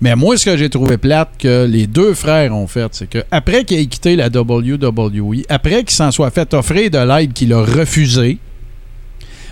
[0.00, 3.18] Mais moi, ce que j'ai trouvé plate que les deux frères ont fait, c'est que
[3.32, 7.52] après qu'il ait quitté la WWE, après qu'il s'en soit fait offrir de l'aide qu'il
[7.52, 8.38] a refusé,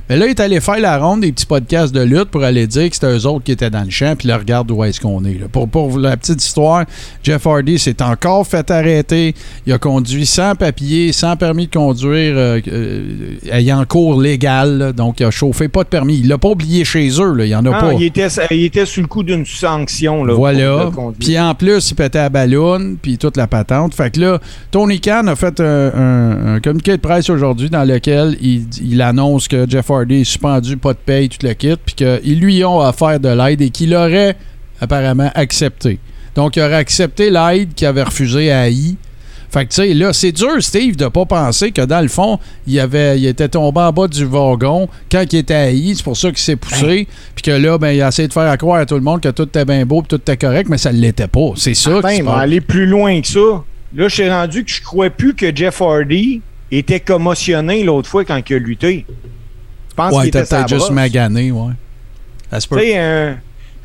[0.09, 2.69] mais là, il est allé faire la ronde des petits podcasts de lutte pour aller
[2.69, 5.01] dire que c'était eux autres qui étaient dans le champ, puis là, regarde où est-ce
[5.01, 5.49] qu'on est.
[5.49, 6.85] Pour, pour la petite histoire,
[7.25, 9.35] Jeff Hardy s'est encore fait arrêter.
[9.67, 14.93] Il a conduit sans papier, sans permis de conduire, euh, euh, ayant cours légal.
[14.93, 16.19] donc, il a chauffé pas de permis.
[16.19, 17.35] Il l'a pas oublié chez eux.
[17.35, 17.93] Là, il y en a ah, pas.
[17.95, 20.25] Il était, il était sous le coup d'une sanction.
[20.25, 20.91] Là, voilà.
[21.19, 23.93] Puis en plus, il pétait à ballon, puis toute la patente.
[23.95, 24.41] Fait que là,
[24.71, 29.69] Tony Khan a fait un, communiqué de presse aujourd'hui dans lequel il, il annonce que
[29.69, 33.21] Jeff Hardy est suspendu, pas de paye, tout le kit, puis qu'ils lui ont offert
[33.21, 34.37] de l'aide et qu'il aurait
[34.81, 35.99] apparemment accepté.
[36.35, 38.97] Donc, il aurait accepté l'aide qu'il avait refusé à AI.
[39.51, 42.39] Fait que, tu sais, là, c'est dur, Steve, de pas penser que dans le fond,
[42.67, 45.95] il, avait, il était tombé en bas du wagon quand il était à I.
[45.97, 47.07] C'est pour ça qu'il s'est poussé.
[47.35, 49.29] Puis que là, ben, il a essayé de faire croire à tout le monde que
[49.29, 51.53] tout était bien beau tout était correct, mais ça ne l'était pas.
[51.57, 52.01] C'est ça.
[52.13, 53.65] il va aller plus loin que ça.
[53.95, 58.25] Là, je suis rendu que je crois plus que Jeff Hardy était commotionné l'autre fois
[58.25, 59.07] quand il a lutté
[59.97, 61.73] pense ouais, qu'il était peut-être juste magané, ouais.
[62.53, 63.35] Euh,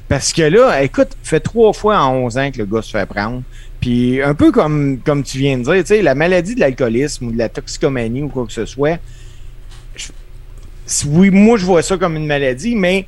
[0.08, 3.06] parce que là, écoute, fait trois fois en 11 ans que le gars se fait
[3.06, 3.42] prendre.
[3.80, 7.28] Puis un peu comme, comme tu viens de dire, tu sais, la maladie de l'alcoolisme
[7.28, 9.00] ou de la toxicomanie ou quoi que ce soit,
[11.08, 13.08] oui, moi je vois ça comme une maladie, mais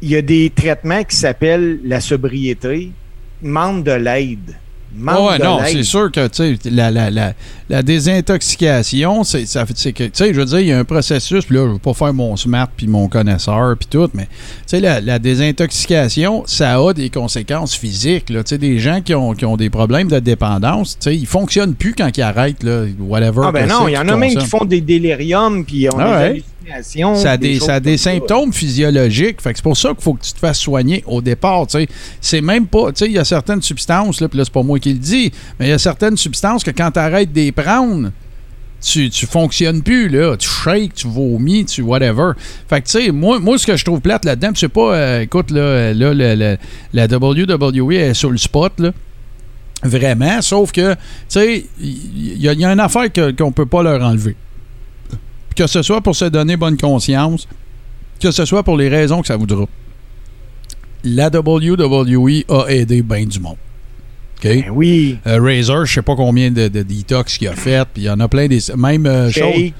[0.00, 2.92] il y a des traitements qui s'appellent la sobriété,
[3.42, 4.56] demande de l'aide
[4.96, 6.28] ouais, non, c'est sûr que
[6.70, 7.32] la, la, la,
[7.68, 9.44] la désintoxication, c'est
[9.92, 11.78] que, tu sais, je veux dire, il y a un processus, puis là, je veux
[11.78, 14.30] pas faire mon smart puis mon connaisseur puis tout, mais tu
[14.66, 18.30] sais, la, la, désintoxication, ça a des conséquences physiques.
[18.30, 21.74] Là, des gens qui ont, qui ont des problèmes de dépendance, tu sais, ils fonctionnent
[21.74, 23.42] plus quand ils arrêtent, là, whatever.
[23.44, 26.30] Ah ben non, il y en a même qui font des déliriums puis on ah
[27.16, 29.40] ça a des, ça a des symptômes physiologiques.
[29.40, 31.66] Fait que c'est pour ça qu'il faut que tu te fasses soigner au départ.
[32.20, 32.92] C'est même pas.
[32.92, 34.98] Tu sais, il y a certaines substances, là, puis là, c'est pas moi qui le
[34.98, 38.10] dis, mais il y a certaines substances que quand tu arrêtes les prendre,
[38.80, 40.36] tu, tu fonctionnes plus, là.
[40.36, 42.32] Tu shakes, tu vomis, tu whatever.
[42.68, 45.20] Fait que, tu sais, moi, moi, ce que je trouve plate là-dedans, c'est pas, euh,
[45.22, 46.56] écoute, là, là, la,
[46.92, 48.92] la WWE est sur le spot, là.
[49.82, 50.98] Vraiment, sauf que, tu
[51.28, 54.34] sais, il y, a une affaire qu'on ne peut pas leur enlever.
[55.56, 57.46] Que ce soit pour se donner bonne conscience,
[58.20, 59.66] que ce soit pour les raisons que ça voudra.
[61.04, 63.56] La WWE a aidé bien du monde.
[64.44, 65.18] Ben oui.
[65.26, 68.20] Euh, Razor, je sais pas combien de, detox qu'il a fait, puis il y en
[68.20, 68.60] a plein des.
[68.76, 69.74] Même euh, Jake.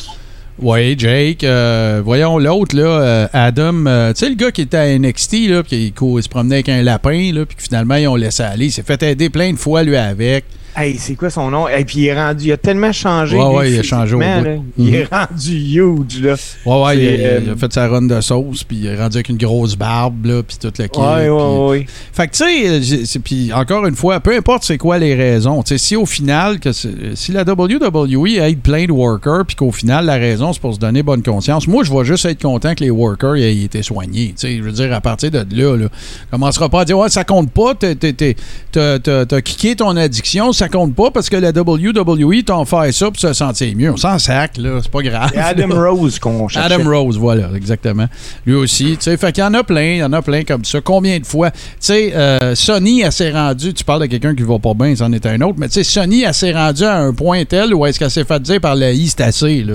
[0.59, 1.45] Oui, Jake.
[1.45, 3.85] Euh, voyons l'autre, là, Adam.
[4.15, 7.33] tu sais, le gars qui était à NXT, là, qui se promenait avec un lapin,
[7.33, 8.67] là, puis finalement, ils ont laissé aller.
[8.67, 10.45] Il s'est fait aider plein de fois, lui, avec.
[10.77, 11.69] Hey, c'est quoi son nom?
[11.69, 13.37] Et puis il est rendu, il a tellement changé.
[13.37, 14.65] Ouais, ouais, il a changé au bout.
[14.77, 15.29] Il est mhm.
[15.29, 16.35] rendu huge, là.
[16.67, 19.29] Ouais, ouais, il, a euh, fait sa run de sauce, puis il est rendu avec
[19.29, 20.99] une grosse barbe, là, puis tout le kit.
[20.99, 21.87] Ouais, ouais, ouais.
[22.13, 25.69] Fait que, tu sais, puis encore une fois, peu importe c'est quoi les raisons, tu
[25.71, 30.07] sais, si au final, que si la WWE aide plein de workers, puis qu'au final,
[30.07, 32.83] la raison, c'est pour se donner bonne conscience, moi, je vais juste être content que
[32.83, 34.35] les workers aient été soignés.
[34.37, 35.87] Tu sais, je veux dire, à partir de là, là,
[36.33, 41.11] commencera pas à dire, ouais, ça compte pas, t'as kické ton addiction, ça compte pas
[41.11, 43.91] parce que la WWE t'a offert ça pour se sentir mieux.
[43.91, 44.79] On s'en sac, là.
[44.83, 45.33] C'est pas grave.
[45.37, 46.73] Adam Rose qu'on cherche.
[46.73, 48.07] Adam Rose, voilà, exactement.
[48.47, 48.97] Lui aussi.
[48.97, 50.81] Tu sais, fait qu'il y en a plein, il y en a plein comme ça.
[50.81, 51.51] Combien de fois?
[51.51, 54.95] Tu sais, euh, Sony, elle s'est rendue, tu parles de quelqu'un qui va pas bien,
[54.97, 57.75] c'en est un autre, mais tu sais, Sony, elle s'est rendue à un point tel
[57.75, 59.75] où est-ce qu'elle s'est fait dire par la I, c'est assez, là.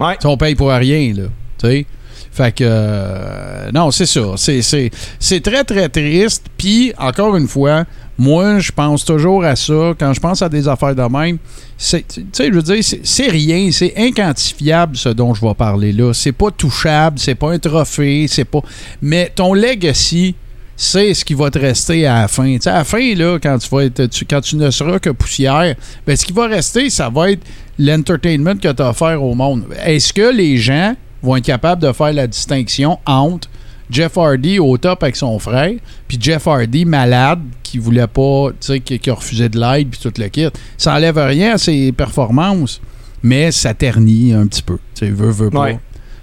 [0.00, 0.16] Ouais.
[0.24, 1.24] on paye pour rien, là.
[1.58, 1.86] Tu sais?
[2.32, 4.22] Fait que, euh, non, c'est ça.
[4.36, 6.46] C'est très, très triste.
[6.56, 7.84] Puis, encore une fois,
[8.22, 9.94] moi, je pense toujours à ça.
[9.98, 11.38] Quand je pense à des affaires de même,
[11.76, 12.04] sais,
[12.38, 16.12] je veux dire, c'est rien, c'est inquantifiable ce dont je vais parler là.
[16.14, 18.60] C'est pas touchable, c'est pas un trophée, c'est pas.
[19.00, 20.36] Mais ton legacy,
[20.76, 22.56] c'est ce qui va te rester à la fin.
[22.64, 25.74] à la fin, là, quand tu, vas être, quand tu ne seras que poussière,
[26.06, 27.42] ben, ce qui va rester, ça va être
[27.76, 29.64] l'entertainment que tu as offert au monde.
[29.84, 33.48] Est-ce que les gens vont être capables de faire la distinction entre
[33.92, 35.72] Jeff Hardy au top avec son frère,
[36.08, 40.00] puis Jeff Hardy malade qui voulait pas, tu sais, qui, a refusé de l'aide, puis
[40.00, 40.48] tout le kit.
[40.76, 42.80] Ça enlève rien à ses performances,
[43.22, 44.78] mais ça ternit un petit peu.
[44.94, 45.72] Tu sais, veut, veut pas.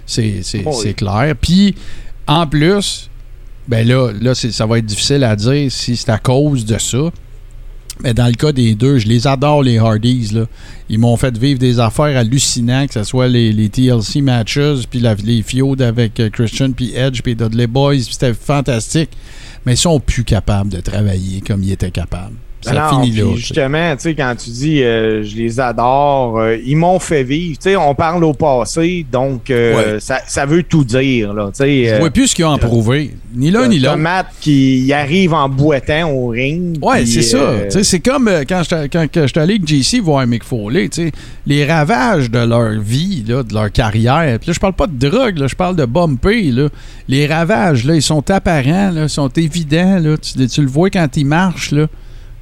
[0.06, 1.34] C'est clair.
[1.40, 1.74] Puis,
[2.26, 3.08] en plus,
[3.68, 7.10] ben là, là ça va être difficile à dire si c'est à cause de ça.
[8.02, 10.30] Mais dans le cas des deux, je les adore, les Hardys.
[10.32, 10.46] Là.
[10.88, 15.42] Ils m'ont fait vivre des affaires hallucinantes, que ce soit les, TLC matches, puis les
[15.42, 18.00] feuds avec euh, Christian, puis Edge, puis Dudley Boys.
[18.10, 19.10] C'était fantastique.
[19.66, 22.36] Mais ils sont plus capables de travailler comme ils étaient capables.
[22.62, 23.24] Ça finit là.
[23.36, 27.56] Justement, tu sais, quand tu dis euh, je les adore, euh, ils m'ont fait vivre.
[27.58, 31.32] Tu sais, on parle au passé, donc euh, ça, veut tout dire.
[31.32, 33.12] Là, je vois plus ce qu'ils ont prouvé.
[33.34, 33.96] Ni l'un ni l'autre.
[33.96, 36.78] Matt qui arrive en boitant au ring.
[36.82, 37.70] Ouais, c'est ça.
[37.82, 40.90] C'est comme quand je quand, suis allé avec JC voir Mick Foley,
[41.46, 44.38] les ravages de leur vie, là, de leur carrière.
[44.38, 46.50] Puis là, je parle pas de drogue, là, je parle de bumpy.
[46.50, 46.68] Là.
[47.08, 49.98] Les ravages, là, ils sont apparents, là, ils sont évidents.
[49.98, 50.16] Là.
[50.18, 51.72] Tu, tu le vois quand ils marchent.
[51.72, 51.86] Là.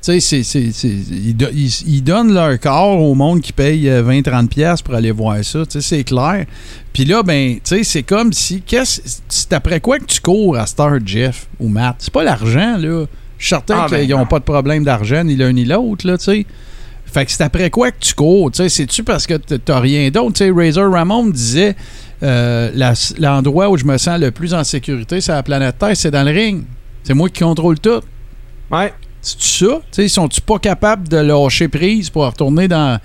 [0.09, 5.45] Tu sais, ils, donnent leur corps au monde qui paye 20-30$ euh, pour aller voir
[5.45, 5.67] ça.
[5.67, 6.47] Tu sais, c'est clair.
[6.95, 8.63] Puis là, ben, tu sais, c'est comme si.
[9.29, 11.97] C'est après quoi que tu cours à Star Jeff ou Matt?
[11.99, 13.05] C'est pas l'argent, là.
[13.37, 16.07] Je suis certain ah, qu'ils n'ont ben pas de problème d'argent, ni l'un ni l'autre,
[16.07, 16.47] là, tu sais.
[17.05, 18.51] Fait que c'est après quoi que tu cours?
[18.51, 20.39] Tu sais, c'est-tu parce que t'as rien d'autre?
[20.39, 21.77] Tu sais, Razor Ramon disait
[22.23, 26.11] euh, l'endroit où je me sens le plus en sécurité sur la planète Terre, c'est
[26.11, 26.65] dans le ring.
[27.03, 28.01] C'est moi qui contrôle tout.
[28.71, 28.93] Ouais.
[29.21, 29.81] C'est ça?
[29.91, 32.99] T'sais, sont-ils pas capables de lâcher prise pour retourner dans,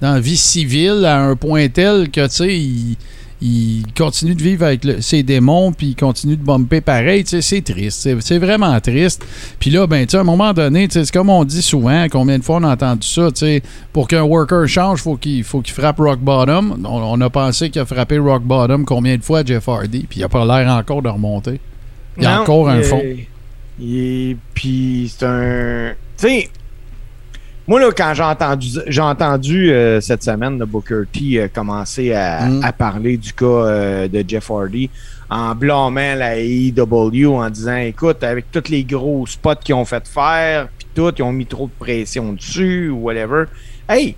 [0.00, 2.96] dans la vie civile à un point tel que, tu sais, ils,
[3.42, 7.24] il continuent de vivre avec ses démons, puis ils continuent de bumper pareil?
[7.26, 8.08] C'est triste.
[8.20, 9.24] C'est vraiment triste.
[9.58, 12.56] Puis là, ben, à un moment donné, c'est comme on dit souvent, combien de fois
[12.56, 13.28] on a entendu ça,
[13.92, 16.82] pour qu'un worker change, faut il faut qu'il frappe rock bottom.
[16.88, 20.22] On, a pensé qu'il a frappé rock bottom combien de fois Jeff Hardy, puis il
[20.22, 21.60] n'a pas l'air encore de remonter.
[22.16, 23.02] Il y a encore un fond.
[23.82, 25.94] Et puis c'est un.
[26.16, 26.50] Tu sais,
[27.68, 32.10] moi, là, quand j'ai entendu, j'ai entendu euh, cette semaine, le Booker T euh, commencer
[32.10, 32.62] mm.
[32.62, 34.88] à, parler du cas euh, de Jeff Hardy
[35.28, 40.06] en blâmant la AEW en disant écoute, avec tous les gros spots qu'ils ont fait
[40.06, 43.46] faire, puis tout, ils ont mis trop de pression dessus ou whatever.
[43.88, 44.14] Hey!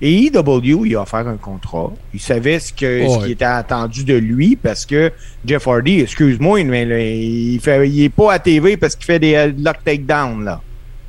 [0.00, 1.92] AEW, il a offert un contrat.
[2.14, 5.12] Il savait ce, que, ce qui était attendu de lui parce que
[5.44, 9.52] Jeff Hardy, excuse-moi, mais il, fait, il est pas à TV parce qu'il fait des
[9.58, 10.60] lock takedown là.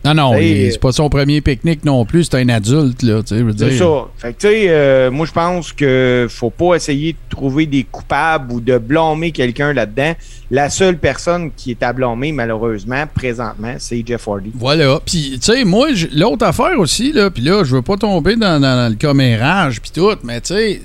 [0.05, 3.45] Non, non, c'est pas son premier pique-nique non plus, c'est un adulte, là, tu sais,
[3.57, 4.07] C'est ça.
[4.17, 7.83] Fait que, tu sais, euh, moi, je pense que faut pas essayer de trouver des
[7.83, 10.13] coupables ou de blâmer quelqu'un là-dedans.
[10.51, 14.51] La seule personne qui est à blâmer, malheureusement, présentement, c'est Jeff Hardy.
[14.55, 14.99] Voilà.
[15.05, 18.59] Puis, tu sais, moi, l'autre affaire aussi, là, puis là, je veux pas tomber dans,
[18.59, 20.81] dans le commérage, puis tout, mais tu sais,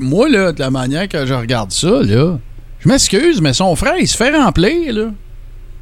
[0.00, 2.38] moi, là, de la manière que je regarde ça, là,
[2.78, 5.10] je m'excuse, mais son frère, il se fait remplir, là.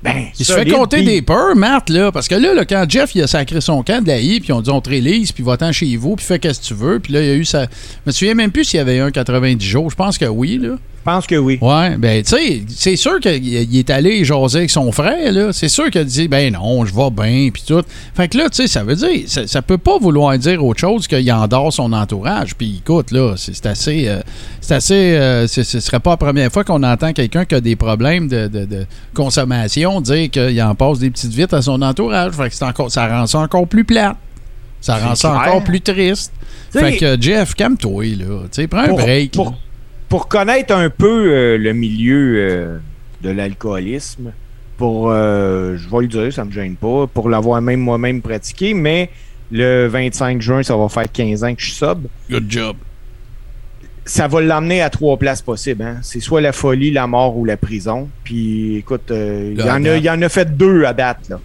[0.02, 2.10] Ben, il se fait compter des peurs, Matt, là.
[2.10, 4.52] Parce que là, là, quand Jeff il a sacré son camp de la I, puis
[4.52, 7.00] on dit on te rélise, puis va-t'en chez vous, puis fais qu'est-ce que tu veux.
[7.00, 7.64] Puis là, il y a eu ça.
[7.64, 7.66] Je
[8.06, 9.90] me souviens même plus s'il y avait un 90 jours.
[9.90, 10.76] Je pense que oui, là.
[11.00, 11.58] Je pense que oui.
[11.62, 15.50] Ouais, ben, tu sais, c'est sûr qu'il est allé jaser avec son frère, là.
[15.50, 17.82] C'est sûr qu'il a dit, ben non, je vais bien, puis tout.
[18.14, 21.08] Fait que là, tu sais, ça veut dire, ça, peut pas vouloir dire autre chose
[21.08, 22.54] qu'il endort son entourage.
[22.54, 24.08] Puis écoute, là, c'est assez.
[24.08, 24.20] Euh,
[24.60, 25.16] c'est assez.
[25.16, 28.84] Euh, ce serait pas la première fois qu'on entend quelqu'un qui a des problèmes de,
[29.14, 32.34] consommation dire qu'il en passe des petites vites à son entourage.
[32.34, 34.16] Fait que encore, ça rend ça encore plus plat.
[34.82, 36.32] Ça rend ça encore plus triste.
[36.70, 38.42] fait que Jeff, calme-toi, là.
[38.42, 39.54] Tu sais, prends un break pour
[40.18, 42.78] connaître un peu euh, le milieu euh,
[43.22, 44.32] de l'alcoolisme,
[44.76, 48.74] pour, euh, je vais le dire, ça me gêne pas, pour l'avoir même moi-même pratiqué,
[48.74, 49.10] mais
[49.52, 52.06] le 25 juin, ça va faire 15 ans que je suis sub.
[52.30, 52.76] Good job.
[54.04, 55.84] Ça va l'emmener à trois places possibles.
[55.84, 55.98] Hein.
[56.02, 58.08] C'est soit la folie, la mort ou la prison.
[58.24, 61.28] Puis écoute, il y, en a, y en a fait deux à date.
[61.28, 61.38] Là.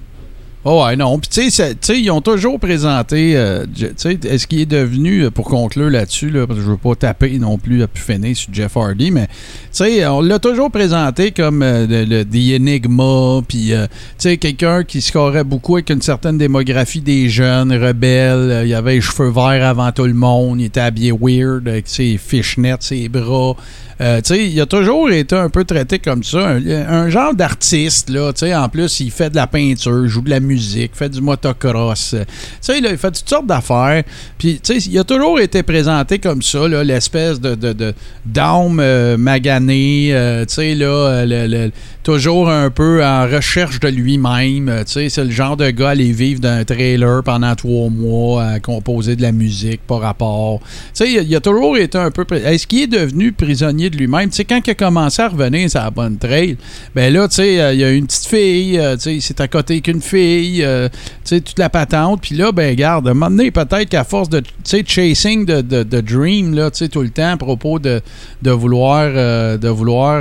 [0.67, 1.19] Oh ouais, non.
[1.19, 5.91] Puis tu sais, ils ont toujours présenté, euh, est-ce qu'il est devenu, euh, pour conclure
[5.91, 8.75] là-dessus, là, parce que je veux pas taper non plus à pu finir sur Jeff
[8.75, 9.33] Hardy, mais tu
[9.73, 13.75] sais, on l'a toujours présenté comme euh, le, The Enigma, puis tu
[14.17, 19.01] sais, quelqu'un qui scorait beaucoup avec une certaine démographie des jeunes, rebelles, il avait les
[19.01, 23.55] cheveux verts avant tout le monde, il était habillé weird, avec ses fishnets, ses bras.
[24.01, 28.69] Euh, il a toujours été un peu traité comme ça, un, genre d'artiste, là, en
[28.69, 32.15] plus, il fait de la peinture, joue de la musique, fait du motocross,
[32.59, 34.03] sais, il fait toutes sortes d'affaires,
[34.37, 37.93] puis, il a toujours été présenté comme ça, l'espèce de, de, de
[38.35, 41.69] euh, maganée, euh, là,
[42.03, 46.41] toujours un peu en recherche de lui-même, c'est le genre de gars à aller vivre
[46.41, 50.59] dans un trailer pendant trois mois, à composer de la musique par rapport.
[50.99, 52.25] Il, il a toujours été un peu...
[52.35, 54.29] Est-ce qu'il est devenu prisonnier de lui-même.
[54.47, 56.57] Quand il a commencé à revenir sur la bonne trail,
[56.93, 59.41] ben là, tu sais, euh, il y a une petite fille, euh, tu sais, c'est
[59.41, 60.95] à côté qu'une fille, euh, tu
[61.25, 62.21] sais, toute la patente.
[62.21, 65.61] Puis là, ben, garde, un moment donné, peut-être qu'à force de, tu sais, chasing de,
[65.61, 68.01] de, dream, là, tu sais, tout le temps à propos de,
[68.41, 70.19] de vouloir, de vouloir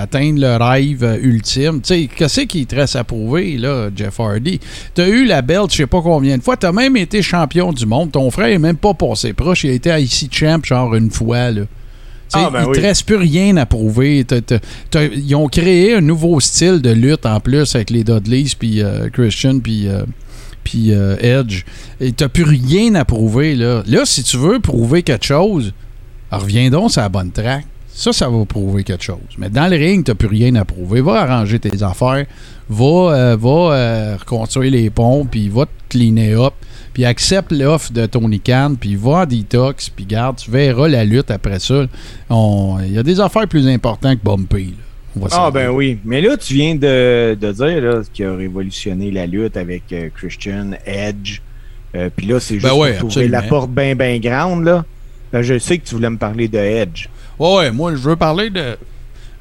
[0.00, 4.60] atteindre le rêve ultime, tu sais, qu'est-ce qu'il te reste à prouver, là, Jeff Hardy?
[4.94, 7.22] Tu as eu la belt, je sais pas combien de fois, tu as même été
[7.22, 8.12] champion du monde.
[8.12, 11.10] Ton frère est même pas passé proche, il a été à IC Champ, genre une
[11.10, 11.62] fois, là.
[12.34, 14.24] Ah, ben il ne te reste plus rien à prouver.
[15.16, 19.08] ils ont créé un nouveau style de lutte en plus avec les Dudleys, puis euh,
[19.10, 20.04] Christian, puis euh,
[20.74, 21.64] euh, Edge.
[22.00, 23.54] Et tu n'as plus rien à prouver.
[23.54, 23.82] Là.
[23.86, 25.72] là, si tu veux prouver quelque chose,
[26.30, 27.66] reviens donc sur la bonne track.
[27.94, 29.18] Ça, ça va prouver quelque chose.
[29.36, 31.02] Mais dans le ring, tu n'as plus rien à prouver.
[31.02, 32.24] Va arranger tes affaires.
[32.70, 36.54] Va, va reconstruire les ponts, puis va te cleaner up
[36.92, 41.04] puis accepte l'offre de Tony Khan, puis va en detox, puis garde, tu verras la
[41.04, 41.86] lutte après ça.
[42.30, 44.74] Il y a des affaires plus importantes que Bumpy.
[45.30, 49.56] Ah ben oui, mais là tu viens de, de dire qu'il a révolutionné la lutte
[49.56, 51.40] avec euh, Christian Edge.
[51.94, 54.84] Euh, puis là c'est ben juste pour trouver la porte bien bien grande là.
[55.30, 57.08] Ben, je sais que tu voulais me parler de Edge.
[57.38, 58.76] Ouais, ouais, moi je veux parler de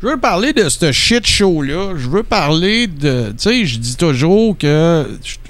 [0.01, 1.93] je veux parler de ce shit show-là.
[1.95, 3.27] Je veux parler de.
[3.29, 5.05] Tu sais, je dis toujours que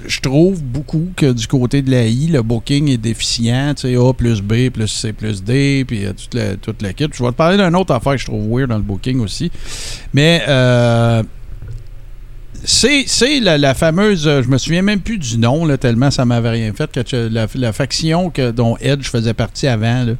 [0.06, 3.72] je trouve beaucoup que du côté de la I, le booking est déficient.
[3.74, 7.22] Tu sais, A plus B plus C plus D, puis euh, toute, la, toute Je
[7.22, 9.50] vais te parler d'une autre affaire que je trouve weird dans le booking aussi.
[10.12, 10.42] Mais.
[10.46, 11.22] Euh,
[12.64, 16.72] c'est la, fameuse, je me souviens même plus du nom, là, tellement ça m'avait rien
[16.72, 20.04] fait, que la, faction que, dont Edge faisait partie avant.
[20.04, 20.12] Là.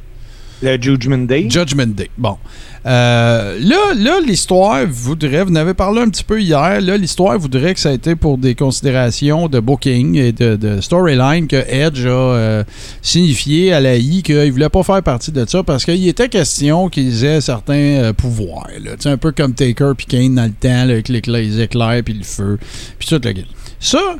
[0.63, 1.47] Le Judgment Day?
[1.49, 2.09] Judgment Day.
[2.17, 2.37] Bon.
[2.85, 7.37] Euh, là, là l'histoire voudrait, vous en avez parlé un petit peu hier, là, l'histoire
[7.37, 12.05] voudrait que ça a été pour des considérations de booking et de, storyline que Edge
[12.05, 12.63] a euh,
[13.01, 16.89] signifié à la I qu'il voulait pas faire partie de ça parce qu'il était question
[16.89, 18.69] qu'ils aient certains euh, pouvoirs.
[18.81, 22.23] Là, un peu comme Taker puis Kane dans le temps, avec les, éclairs puis le
[22.23, 22.57] feu,
[22.97, 23.33] puis tout le
[23.79, 24.15] Ça,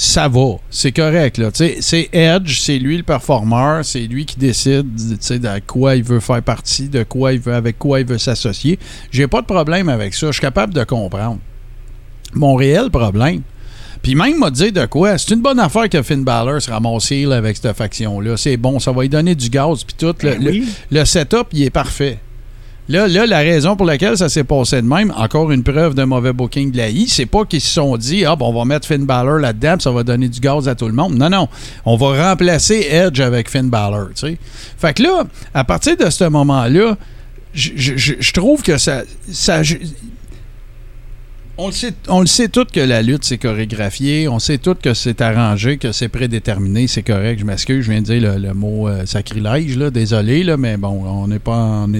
[0.00, 1.38] ça va, c'est correct.
[1.38, 1.50] Là.
[1.52, 6.40] C'est Edge, c'est lui le performeur, c'est lui qui décide de quoi il veut faire
[6.40, 8.78] partie, de quoi il veut, avec quoi il veut s'associer.
[9.10, 11.40] J'ai pas de problème avec ça, je suis capable de comprendre.
[12.32, 13.42] Mon réel problème,
[14.00, 17.10] puis même m'a dit de quoi, c'est une bonne affaire que Finn Balor se ramasse
[17.10, 18.36] avec cette faction-là.
[18.36, 20.14] C'est bon, ça va lui donner du gaz, puis tout.
[20.22, 22.20] le, ben le setup, il est parfait.
[22.88, 26.06] Là, là, la raison pour laquelle ça s'est passé de même, encore une preuve d'un
[26.06, 28.64] mauvais booking de la I, c'est pas qu'ils se sont dit Ah, bon, on va
[28.64, 31.14] mettre Finn Balor là-dedans, ça va donner du gaz à tout le monde.
[31.14, 31.48] Non, non.
[31.84, 34.38] On va remplacer Edge avec Finn Balor, tu.
[34.78, 36.96] Fait que là, à partir de ce moment-là,
[37.52, 39.02] je, je- trouve que ça.
[39.30, 39.62] ça
[41.58, 44.28] on le, sait, on tout que la lutte, c'est chorégraphié.
[44.28, 46.86] On sait tout que c'est arrangé, que c'est prédéterminé.
[46.86, 47.40] C'est correct.
[47.40, 49.76] Je m'excuse, je viens de dire le, mot euh, sacrilège.
[49.76, 51.84] Là, désolé, là, mais bon, on n'est pas.
[51.86, 51.90] On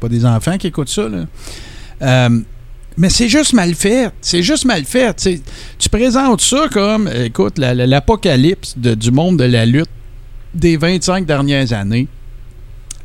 [0.00, 1.08] pas des enfants qui écoutent ça.
[1.08, 1.26] Là.
[2.02, 2.40] Euh,
[2.96, 4.10] mais c'est juste mal fait.
[4.22, 5.14] C'est juste mal fait.
[5.78, 9.90] tu présentes ça comme, écoute, la- la- l'apocalypse du monde de la lutte
[10.54, 12.08] des 25 dernières années.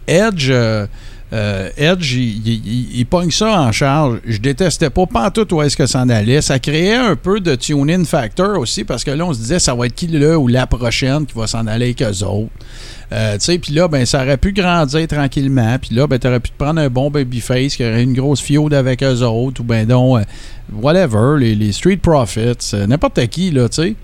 [0.08, 0.88] Edge, euh,
[1.34, 4.20] euh, Edge, il, il- pogne ça en charge.
[4.26, 6.42] Je détestais pas, pas tout où est-ce que ça en allait.
[6.42, 9.74] Ça créait un peu de tune-in factor aussi, parce que là, on se disait, ça
[9.74, 12.52] va être qui le ou la prochaine qui va s'en aller avec eux autres.
[13.14, 15.78] Euh, tu sais, puis là, ben, ça aurait pu grandir tranquillement.
[15.82, 18.74] Puis là, ben, t'aurais pu te prendre un bon babyface qui aurait une grosse fiode
[18.74, 20.24] avec eux autres, ou ben donc, euh,
[20.74, 23.96] whatever, les, les Street Profits, n'importe qui, là, tu sais.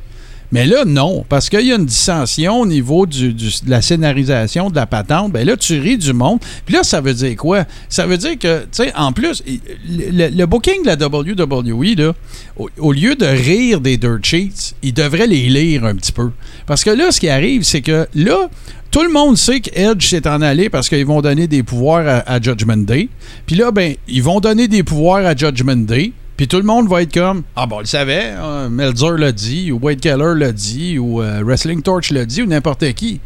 [0.52, 4.70] Mais là, non, parce qu'il y a une dissension au niveau du- de la scénarisation
[4.70, 5.34] de la patente.
[5.34, 6.40] Ben là, tu ris du monde.
[6.66, 7.66] Puis là, ça veut dire quoi?
[7.90, 9.44] Ça veut dire que, tu sais, en plus,
[9.90, 12.14] le, le booking de la WWE, là,
[12.56, 16.32] au, au lieu de rire des dirt sheets, il devrait les lire un petit peu.
[16.66, 18.50] Parce que là, ce qui arrive, c'est que là,
[18.90, 22.08] tout le monde sait que Edge s'est en allé parce qu'ils vont donner des pouvoirs
[22.08, 23.10] à, à Judgment Day.
[23.46, 26.14] Puis là, ben, ils vont donner des pouvoirs à Judgment Day.
[26.38, 29.32] Puis tout le monde va être comme Ah bon, on le savait, hein, Meltzer l'a
[29.32, 33.20] dit, ou Wade Keller l'a dit, ou euh, Wrestling Torch l'a dit, ou n'importe qui.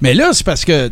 [0.00, 0.90] Mais là, c'est parce que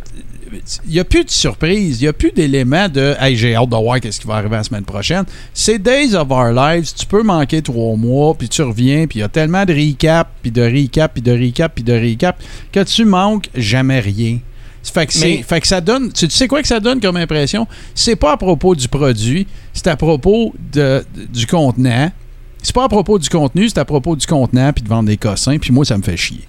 [0.85, 3.69] il n'y a plus de surprise, il n'y a plus d'éléments de Hey, j'ai hâte
[3.69, 5.25] de voir qu'est-ce qui va arriver la semaine prochaine.
[5.53, 9.21] C'est Days of Our Lives, tu peux manquer trois mois, puis tu reviens, puis il
[9.21, 12.83] y a tellement de recap, puis de recap, puis de recap, puis de recap, que
[12.83, 14.39] tu manques jamais rien.
[14.93, 16.11] Fait que, c'est- Mais- fait que ça donne.
[16.11, 17.67] Tu sais quoi que ça donne comme impression?
[17.93, 22.11] C'est pas à propos du produit, c'est à propos de, du contenant.
[22.61, 25.17] C'est pas à propos du contenu, c'est à propos du contenant puis de vendre des
[25.17, 26.41] cossins, puis moi, ça me fait chier.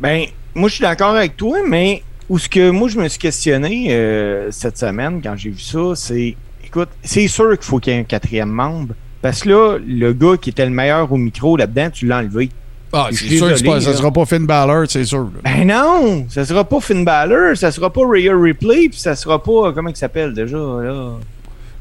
[0.00, 0.24] Ben,
[0.54, 3.88] moi, je suis d'accord avec toi, mais où ce que moi, je me suis questionné
[3.90, 7.96] euh, cette semaine quand j'ai vu ça, c'est, écoute, c'est sûr qu'il faut qu'il y
[7.96, 8.94] ait un quatrième membre.
[9.22, 12.48] Parce que là, le gars qui était le meilleur au micro là-dedans, tu l'as enlevé.
[12.92, 15.30] Ah, Je c'est suis sûr que pas- ça sera pas Finn Balor, c'est sûr.
[15.44, 16.26] Ben non!
[16.28, 19.68] Ça sera pas Finn Balor, ça sera pas Rhea Ripley, puis ça sera pas.
[19.68, 21.10] euh, Comment il s'appelle déjà, là?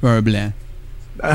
[0.04, 0.52] Un blanc.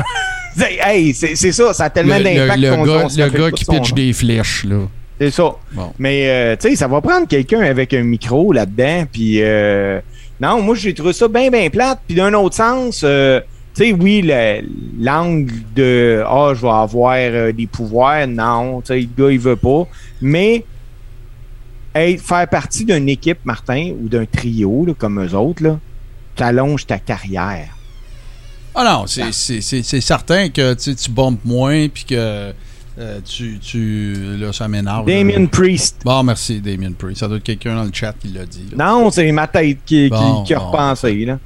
[0.57, 3.29] C'est- Hey, c'est c'est ça, ça a tellement Le, le- d'impact le qu'on- gars, le
[3.29, 4.77] gars qui pitch des flèches, là.
[5.19, 5.51] C'est ça.
[5.73, 5.93] Bon.
[5.99, 9.05] Mais, euh, tu sais, ça va prendre quelqu'un avec un micro là-dedans.
[9.11, 9.99] Puis, euh,
[10.41, 11.99] non, moi, j'ai trouvé ça bien, bien plate.
[12.07, 13.39] Puis, d'un autre sens, euh,
[13.83, 14.61] sais, oui, le-
[14.99, 19.39] l'angle de Ah, je vais avoir euh, des pouvoirs, non, tu sais, le gars, il
[19.39, 19.87] veut pas.
[20.21, 20.63] Mais,
[21.93, 25.79] hey, faire partie d'une équipe, Martin, ou d'un trio, là, comme eux autres, là,
[26.35, 27.69] t'allonges ta carrière.
[28.77, 32.51] Ah non, c'est- c'est certain que tu bombes moins, puis que
[32.97, 34.37] euh, tu, tu.
[34.37, 35.07] Là, ça m'énerve.
[35.07, 35.15] là.
[35.17, 36.01] Damien Priest.
[36.05, 37.19] Bon, merci, Damien Priest.
[37.21, 38.67] Ça doit être quelqu'un dans le chat qui l'a dit.
[38.75, 38.85] là.
[38.85, 40.65] Non, c'est ma tête qui, qui- Bon, qui a bon.
[40.67, 41.39] repensé, là.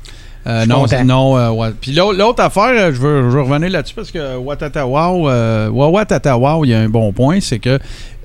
[0.49, 1.69] Euh, non, non, euh, ouais.
[1.79, 5.69] Puis l'autre l'autre affaire, euh, je veux, je veux revenir là-dessus parce que Watatawao, euh,
[6.63, 7.79] il y a un bon point, c'est que euh,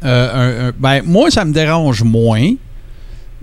[0.04, 2.50] un- un- ben, moi, ça me dérange moins,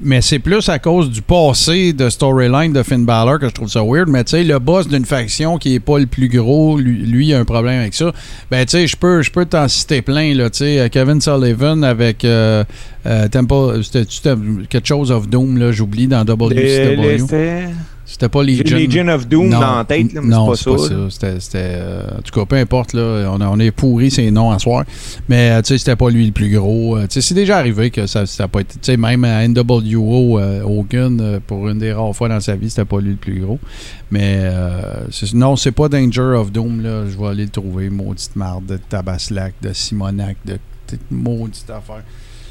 [0.04, 3.70] mais c'est plus à cause du passé de storyline de Finn Balor que je trouve
[3.70, 4.08] ça weird.
[4.10, 7.28] Mais tu sais, le boss d'une faction qui est pas le plus gros, lui, lui,
[7.28, 8.12] il a un problème avec ça.
[8.50, 10.50] Ben, tu sais, je peux, je peux t'en citer plein, là.
[10.50, 12.64] Tu sais, Kevin Sullivan avec euh,
[13.06, 14.34] euh, Temple, c'était c'était
[14.70, 17.18] quelque chose of Doom, là, j'oublie dans Le- WCW.
[17.18, 17.68] le-
[18.12, 18.78] c'était- pas J'ai Legion.
[18.78, 20.78] Legion of Doom Non, dans la tête, là, mais c'est pas
[21.10, 21.36] ça.
[21.40, 24.52] C'était, euh, en tout cas, peu importe, là, on, a- on est pourri ces noms
[24.52, 24.84] à soir.
[25.30, 26.98] Mais euh, tu sais, c'était pas lui le plus gros.
[26.98, 28.74] Euh, tu sais, c'est déjà arrivé que ça n'a pas été.
[28.74, 32.70] Tu sais, même à NWO, euh, Hogan, pour une des rares fois dans sa vie,
[32.70, 33.60] c'était pas lui le plus gros.
[34.12, 34.82] Mais euh,
[35.34, 37.04] non, c'est pas Danger of Doom, là.
[37.10, 37.90] Je vais aller le trouver.
[37.90, 40.58] Maudite marde de Tabaslac, de Simonac, de
[40.92, 42.04] de maudite affaire.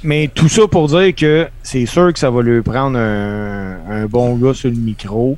[0.03, 4.07] Mais tout ça pour dire que c'est sûr que ça va lui prendre un, un
[4.07, 5.37] bon gars sur le micro.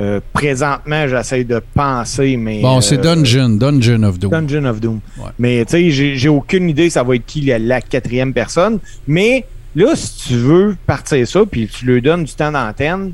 [0.00, 2.62] Euh, présentement, j'essaie de penser, mais.
[2.62, 4.30] Bon, euh, c'est Dungeon, Dungeon of Doom.
[4.30, 5.00] Dungeon of Doom.
[5.18, 5.24] Ouais.
[5.38, 8.78] Mais tu sais, j'ai j'ai aucune idée ça va être qui la, la quatrième personne.
[9.06, 9.44] Mais
[9.76, 13.12] là, si tu veux partir ça, puis tu lui donnes du temps d'antenne,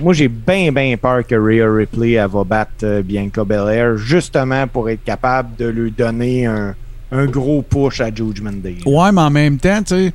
[0.00, 4.66] moi j'ai bien, bien peur que Rhea Ripley elle va battre euh, Bianca Belair justement
[4.66, 6.74] pour être capable de lui donner un,
[7.12, 8.78] un gros push à Judgment Day.
[8.84, 10.12] Ouais, mais en même temps, tu sais.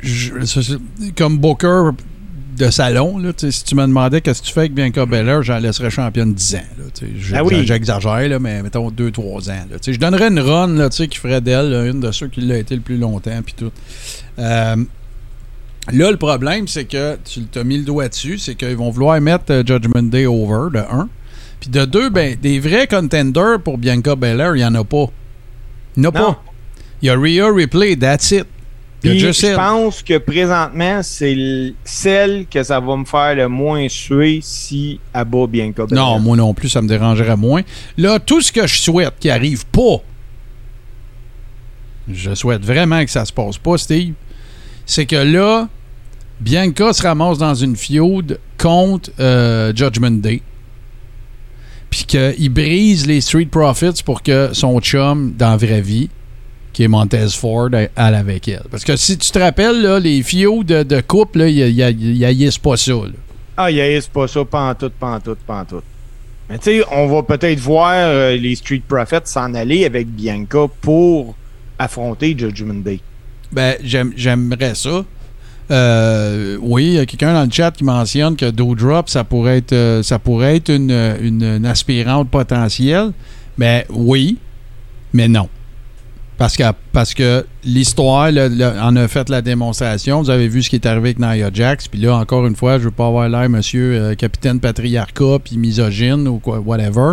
[0.00, 1.90] je- Comme Booker
[2.56, 5.58] de salon, là, si tu me demandais qu'est-ce que tu fais avec Bianca Belair, j'en
[5.58, 6.60] laisserais championne 10 ans.
[6.78, 6.84] Là,
[7.34, 7.64] Ah oui.
[7.66, 9.66] J'exagère, là, mais mettons 2-3 ans.
[9.70, 12.74] Là, je donnerais une run là, qui ferait d'elle une de ceux qui l'a été
[12.74, 13.40] le plus longtemps.
[13.44, 13.70] Puis tout.
[14.38, 14.76] Euh,
[15.92, 19.20] Là, le problème, c'est que tu t'as mis le doigt dessus, c'est qu'ils vont vouloir
[19.20, 21.08] mettre euh, Judgment Day over, de 1.
[21.60, 25.06] Puis de deux, ben, des vrais contenders pour Bianca Belair, il n'y en a pas.
[25.96, 26.32] Il n'y en a Non.
[26.32, 26.44] pas.
[27.02, 28.46] Il y a Rhea Ripley, that's it.
[29.00, 34.40] Puis je pense que présentement, c'est celle que ça va me faire le moins suer
[34.42, 36.04] si elle bat Bianca Belair.
[36.04, 37.62] Non, moi non plus, ça me dérangerait moins.
[37.96, 40.02] Là, tout ce que je souhaite qui arrive pas,
[42.10, 44.14] je souhaite vraiment que ça se passe pas, Steve,
[44.86, 45.68] c'est que là,
[46.40, 50.42] Bianca se ramasse dans une feud contre euh, Judgment Day.
[51.90, 56.10] Puis qu'il brise les Street Profits pour que son chum, dans la vraie vie,
[56.76, 58.60] qui est Montez Ford, aille avec elle.
[58.70, 62.22] Parce que si tu te rappelles, là, les feuds de, de couple, ils ils- ils
[62.22, 62.92] haïssent pas ça.
[62.92, 63.08] là.
[63.56, 65.84] Ah, yes, pas ça, pantoute, pantoute, pantoute.
[66.50, 70.66] Mais tu sais, on va peut-être voir euh, les Street Profits s'en aller avec Bianca
[70.82, 71.34] pour
[71.78, 73.00] affronter Judgment Day.
[73.50, 75.02] Ben, j'aime- j'aimerais ça.
[75.70, 79.56] Euh, oui, il y a quelqu'un dans le chat qui mentionne que Doudrop, ça pourrait
[79.58, 80.90] être, euh, ça pourrait être une,
[81.22, 83.12] une- une aspirante potentielle.
[83.56, 84.36] Mais oui,
[85.14, 85.48] mais non.
[86.38, 88.30] Parce que, parce que l'histoire
[88.82, 90.20] en a fait la démonstration.
[90.20, 91.88] Vous avez vu ce qui est arrivé avec Nia Jax.
[91.88, 95.56] Puis là, encore une fois, je veux pas avoir l'air monsieur euh, capitaine patriarcat puis
[95.56, 97.12] misogyne ou quoi, whatever.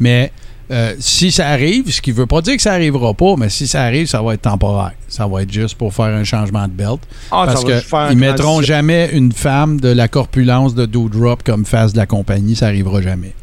[0.00, 0.32] Mais
[0.70, 3.66] euh, si ça arrive, ce qui veut pas dire que ça arrivera pas, mais si
[3.66, 4.92] ça arrive, ça va être temporaire.
[5.06, 7.00] Ça va être juste pour faire un changement de belt.
[7.30, 11.98] Ah, Parce qu'ils mettront jamais une femme de la corpulence de Doudrop comme face de
[11.98, 12.56] la compagnie.
[12.56, 13.34] Ça arrivera jamais.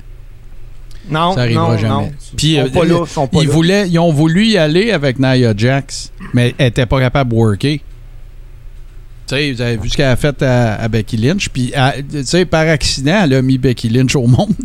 [1.10, 1.90] Non, Ça arrivera non, jamais.
[2.06, 2.12] non.
[2.36, 4.92] Puis, ils euh, sont pas là, ils sont Ils, voulaient, ils ont voulu y aller
[4.92, 7.80] avec Nia Jax, mais elle n'était pas capable de worker.
[9.30, 11.50] Tu sais, vous avez vu ce qu'elle a fait à, à Becky Lynch.
[11.50, 11.72] Puis,
[12.12, 14.50] tu sais, par accident, elle a mis Becky Lynch au monde.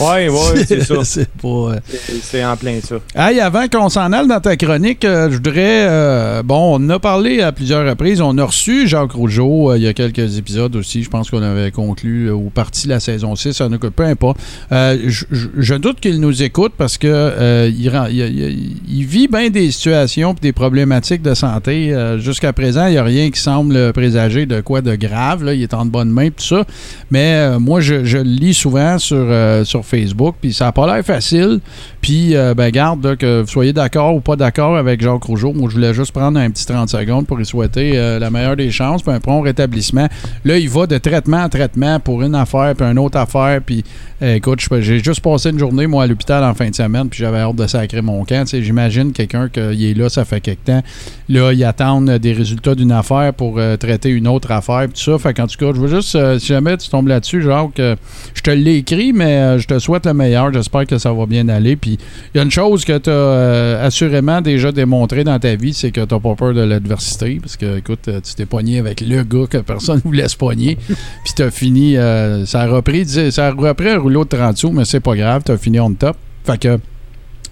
[0.00, 0.94] Ouais, ouais, c'est ça.
[1.04, 1.78] c'est euh,
[2.22, 2.96] C'est en plein ça.
[3.14, 5.86] Hey, avant qu'on s'en aille dans ta chronique, euh, je voudrais.
[5.88, 8.22] euh, bon, on a parlé à plusieurs reprises.
[8.22, 11.02] On a reçu Jacques Rougeau il y a quelques épisodes aussi.
[11.02, 13.52] Je pense qu'on avait conclu ou parti la saison 6.
[13.52, 14.38] Ça ne peu importe.
[14.70, 19.70] Je- doute qu'il nous écoute parce que il, rend- il- il- il vit bien des
[19.70, 21.94] situations et des problématiques de santé.
[22.18, 25.44] Jusqu'à présent, il n'y a rien qui semble présager de quoi de grave.
[25.44, 25.54] Là.
[25.54, 26.64] Il est en de bonne main tout ça.
[27.10, 30.72] Mais euh, moi, je, je le lis souvent sur, euh, sur Facebook, puis ça n'a
[30.72, 31.60] pas l'air facile.
[32.02, 35.52] Puis, euh, ben, garde, que vous soyez d'accord ou pas d'accord avec Jacques Rougeau.
[35.52, 38.56] Moi, je voulais juste prendre un petit 30 secondes pour lui souhaiter euh, la meilleure
[38.56, 40.08] des chances, puis un prompt rétablissement.
[40.44, 43.60] Là, il va de traitement en traitement pour une affaire, puis une autre affaire.
[43.64, 43.84] Puis,
[44.20, 47.20] euh, écoute, j'ai juste passé une journée, moi, à l'hôpital en fin de semaine, puis
[47.20, 48.48] j'avais hâte de sacrer mon camp.
[48.52, 50.82] J'imagine quelqu'un qui est là, ça fait quelque temps.
[51.28, 55.18] Là, ils attendent des résultats d'une affaire pour traiter une autre affaire, puis tout ça.
[55.18, 58.50] Fait qu'en tout cas, je veux juste, si jamais tu tombes là-dessus, Jacques, je te
[58.50, 60.52] l'ai écrit, mais je te souhaite le meilleur.
[60.52, 61.76] J'espère que ça va bien aller.
[61.76, 65.74] Puis, il y a une chose que tu as assurément déjà démontré dans ta vie,
[65.74, 67.38] c'est que tu n'as pas peur de l'adversité.
[67.40, 70.36] Parce que, écoute, euh, tu t'es pogné avec le gars que personne ne voulait se
[70.36, 70.76] pogner.
[71.24, 71.96] Puis, tu as fini.
[71.96, 75.16] euh, ça, a repris, ça a repris un rouleau de 30 sous, mais c'est pas
[75.16, 75.42] grave.
[75.44, 76.16] Tu as fini on top.
[76.44, 76.78] Fait que.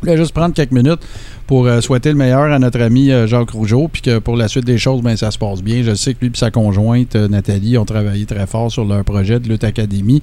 [0.02, 1.00] Je voulais juste prendre quelques minutes
[1.46, 4.48] pour euh, souhaiter le meilleur à notre ami euh, Jacques Rougeau, puis que pour la
[4.48, 5.82] suite des choses, ben, ça se passe bien.
[5.82, 9.04] Je sais que lui et sa conjointe, euh, Nathalie, ont travaillé très fort sur leur
[9.04, 10.22] projet de Lutte Académie.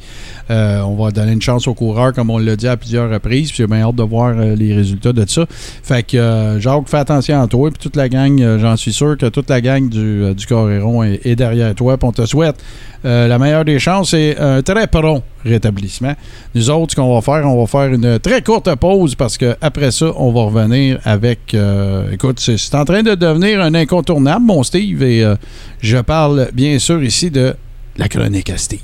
[0.49, 3.57] On va donner une chance aux coureurs, comme on l'a dit à plusieurs reprises, puis
[3.57, 5.45] j'ai bien hâte de voir les résultats de ça.
[5.49, 9.27] Fait que, Jacques, fais attention à toi, puis toute la gang, j'en suis sûr que
[9.27, 12.55] toute la gang du, du Coréron est, est derrière toi, puis on te souhaite
[13.05, 16.13] euh, la meilleure des chances et un très prompt rétablissement.
[16.55, 19.55] Nous autres, ce qu'on va faire, on va faire une très courte pause parce que
[19.61, 21.53] après ça, on va revenir avec.
[21.53, 25.35] euh, écoute, c'est c'est en train de devenir un incontournable, mon Steve, et euh,
[25.81, 27.55] je parle bien sûr ici de
[27.97, 28.79] la chronique à Steve.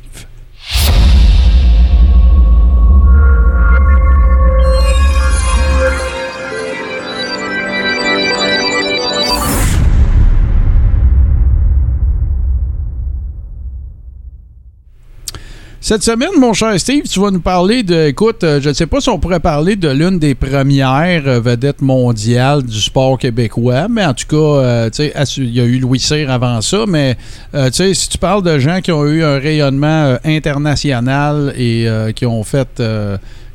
[15.86, 18.08] Cette semaine, mon cher Steve, tu vas nous parler de.
[18.08, 21.42] Écoute, euh, je ne sais pas si on pourrait parler de l'une des premières euh,
[21.42, 24.90] vedettes mondiales du sport québécois, mais en tout cas, euh,
[25.36, 27.18] il y a eu Louis Cyr avant ça, mais
[27.54, 31.54] euh, tu sais, si tu parles de gens qui ont eu un rayonnement euh, international
[31.58, 32.82] et qui ont fait.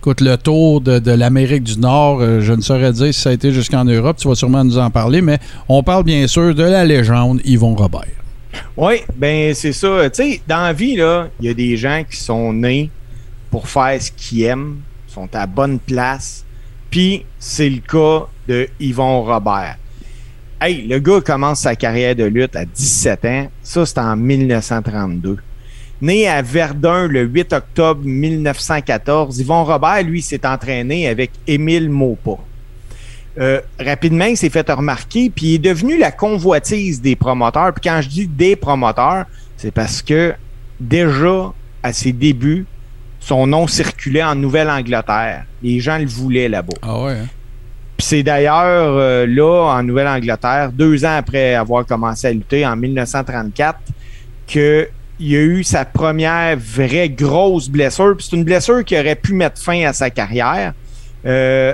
[0.01, 3.33] Écoute, le tour de, de l'Amérique du Nord, je ne saurais dire si ça a
[3.33, 6.63] été jusqu'en Europe, tu vas sûrement nous en parler, mais on parle bien sûr de
[6.63, 8.18] la légende Yvon Robert.
[8.77, 10.09] Oui, ben c'est ça.
[10.11, 12.91] Tu sais, dans la vie, il y a des gens qui sont nés
[13.51, 16.45] pour faire ce qu'ils aiment, sont à bonne place.
[16.91, 19.77] Puis c'est le cas de Yvon Robert.
[20.61, 23.49] Hey, le gars commence sa carrière de lutte à 17 ans.
[23.63, 25.39] Ça, c'est en 1932.
[26.01, 32.39] Né à Verdun le 8 octobre 1914, Yvon Robert, lui, s'est entraîné avec Émile Maupas.
[33.39, 37.73] Euh, rapidement, il s'est fait remarquer, puis il est devenu la convoitise des promoteurs.
[37.73, 39.27] Puis quand je dis des promoteurs,
[39.57, 40.35] c'est parce que
[40.81, 42.67] déjà, à ses débuts,
[43.21, 45.45] son nom circulait en Nouvelle-Angleterre.
[45.63, 46.75] Les gens le voulaient là-bas.
[46.83, 47.13] Ah ouais.
[47.13, 47.27] Hein?
[47.97, 52.77] Puis c'est d'ailleurs euh, là, en Nouvelle-Angleterre, deux ans après avoir commencé à lutter, en
[52.77, 53.79] 1934,
[54.47, 54.89] qu'il
[55.21, 58.17] y a eu sa première vraie grosse blessure.
[58.17, 60.75] Puis c'est une blessure qui aurait pu mettre fin à sa carrière.
[61.27, 61.73] Euh,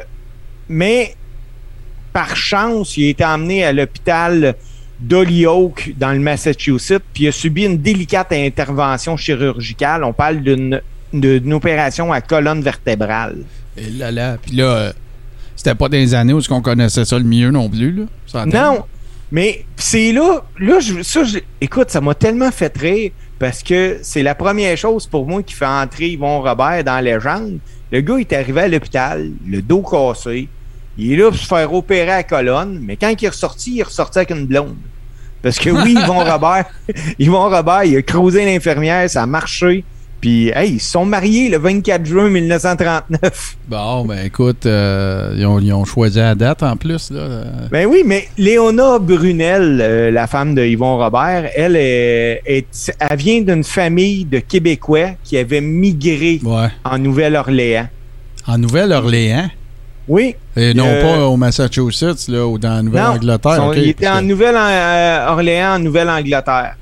[0.68, 1.14] mais
[2.14, 4.54] par chance, il a été emmené à l'hôpital
[5.00, 10.04] d'Holyoke dans le Massachusetts, puis il a subi une délicate intervention chirurgicale.
[10.04, 10.80] On parle d'une
[11.12, 13.36] d'une opération à colonne vertébrale.
[13.76, 14.92] Et là, là, puis là, euh,
[15.54, 17.92] c'était pas des années où on connaissait ça le mieux non plus,
[18.32, 18.46] là.
[18.46, 18.84] Non,
[19.30, 21.22] mais c'est là, là, je, ça,
[21.60, 25.54] écoute, ça m'a tellement fait rire parce que c'est la première chose pour moi qui
[25.54, 27.58] fait entrer Yvon Robert dans la légende.
[27.92, 30.48] Le gars est arrivé à l'hôpital, le dos cassé,
[30.96, 33.80] il est là pour se faire opérer à colonne, mais quand il est ressorti, il
[33.80, 34.76] est ressorti avec une blonde.
[35.42, 36.64] Parce que oui, Yvon Robert,
[37.18, 39.84] Yvon Robert, il a creusé l'infirmière, ça a marché.
[40.22, 43.56] Puis, hey, ils se sont mariés le 24 juin 1939.
[43.68, 47.10] Bon, ben écoute, euh, ils, ont, choisi la date en plus.
[47.10, 47.44] Là.
[47.70, 53.42] Ben oui, mais Léona Brunel, euh, la femme de Yvon Robert, elle, est, elle vient
[53.42, 56.40] d'une famille de Québécois qui avaient migré
[56.84, 57.88] en Nouvelle-Orléans.
[58.46, 59.50] En Nouvelle-Orléans?
[60.08, 60.36] Oui.
[60.56, 63.58] Et non euh, pas au Massachusetts, là, ou dans la Nouvelle-Angleterre.
[63.58, 66.76] Non, il était en Nouvelle-Orléans, en Nouvelle-Angleterre.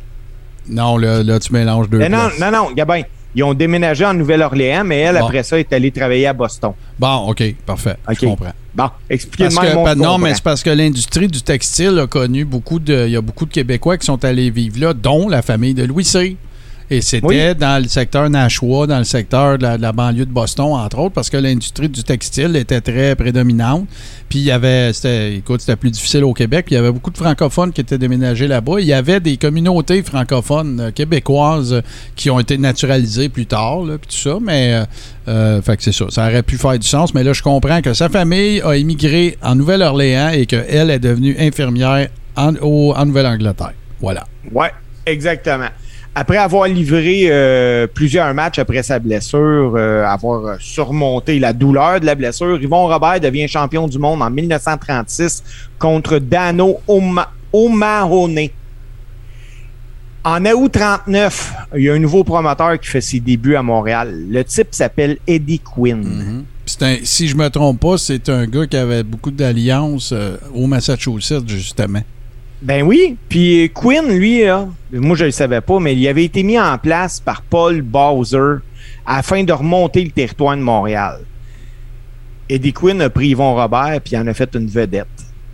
[0.69, 1.99] Non, là, là, tu mélanges deux.
[2.09, 3.03] non, non, non, Gabin.
[3.35, 6.73] Ils ont déménagé en Nouvelle-Orléans, mais elle, après ça, est allée travailler à Boston.
[6.99, 7.97] Bon, OK, parfait.
[8.11, 8.53] Je comprends.
[8.75, 9.95] Bon, expliquez-moi.
[9.95, 13.07] Non, mais c'est parce que l'industrie du textile a connu beaucoup de.
[13.07, 15.85] Il y a beaucoup de Québécois qui sont allés vivre là, dont la famille de
[15.85, 16.37] Louis C.
[16.93, 20.99] Et c'était dans le secteur Nashua, dans le secteur de la, banlieue de Boston, entre
[20.99, 23.87] autres, parce que l'industrie du textile était très prédominante.
[24.29, 26.67] Puis il y avait, c'était, écoute, c'était plus difficile au Québec.
[26.67, 28.81] Puis il y avait beaucoup de francophones qui étaient déménagés là-bas.
[28.81, 31.83] Il y avait des communautés francophones euh, québécoises
[32.15, 34.37] qui ont été naturalisées plus tard, là, puis tout ça.
[34.43, 34.85] Mais, euh,
[35.29, 36.05] euh, fait que c'est ça.
[36.11, 37.15] Ça aurait pu faire du sens.
[37.15, 41.37] Mais là, je comprends que sa famille a immigré en Nouvelle-Orléans et qu'elle est devenue
[41.39, 43.73] infirmière en, en Nouvelle-Angleterre.
[43.99, 44.27] Voilà.
[44.53, 44.73] Ouais,
[45.07, 45.71] exactement.
[46.15, 52.07] Après avoir livré euh, plusieurs matchs après sa blessure, euh, avoir surmonté la douleur de
[52.07, 55.43] la blessure, Yvon Robert devient champion du monde en 1936
[55.79, 56.81] contre Dano
[57.53, 58.51] O'Mahony.
[60.25, 64.27] En août 39, il y a un nouveau promoteur qui fait ses débuts à Montréal.
[64.29, 66.45] Le type s'appelle Eddie Quinn.
[66.67, 67.05] Mm-hmm.
[67.05, 71.49] si je me trompe pas, c'est un gars qui avait beaucoup d'alliances euh, au Massachusetts,
[71.49, 72.03] justement.
[72.63, 73.17] Ben oui.
[73.29, 74.45] Puis Quinn, lui,
[74.93, 77.83] moi je ne le savais pas, mais il avait été mis en place par Paul
[77.83, 78.61] Bowser
[79.05, 81.21] afin de remonter le territoire de Montréal.
[82.49, 85.07] Eddie Quinn a pris Yvon Robert puis en a fait une vedette.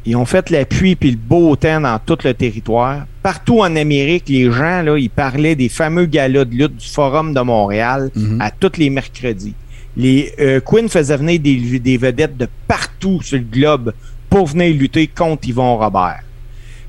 [0.05, 3.07] Ils ont fait l'appui puis le beau temps dans tout le territoire.
[3.23, 7.35] Partout en Amérique, les gens, là, ils parlaient des fameux galas de lutte du Forum
[7.35, 8.41] de Montréal mhm.
[8.41, 9.55] à tous les mercredis.
[9.97, 13.93] Les, euh, Quinn faisait venir des, des vedettes de partout sur le globe
[14.31, 16.23] pour venir lutter contre Yvon Robert.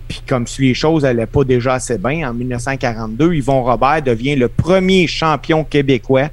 [0.10, 4.36] Puis comme si les choses n'allaient pas déjà assez bien, en 1942, Yvon Robert devient
[4.36, 6.30] le premier champion québécois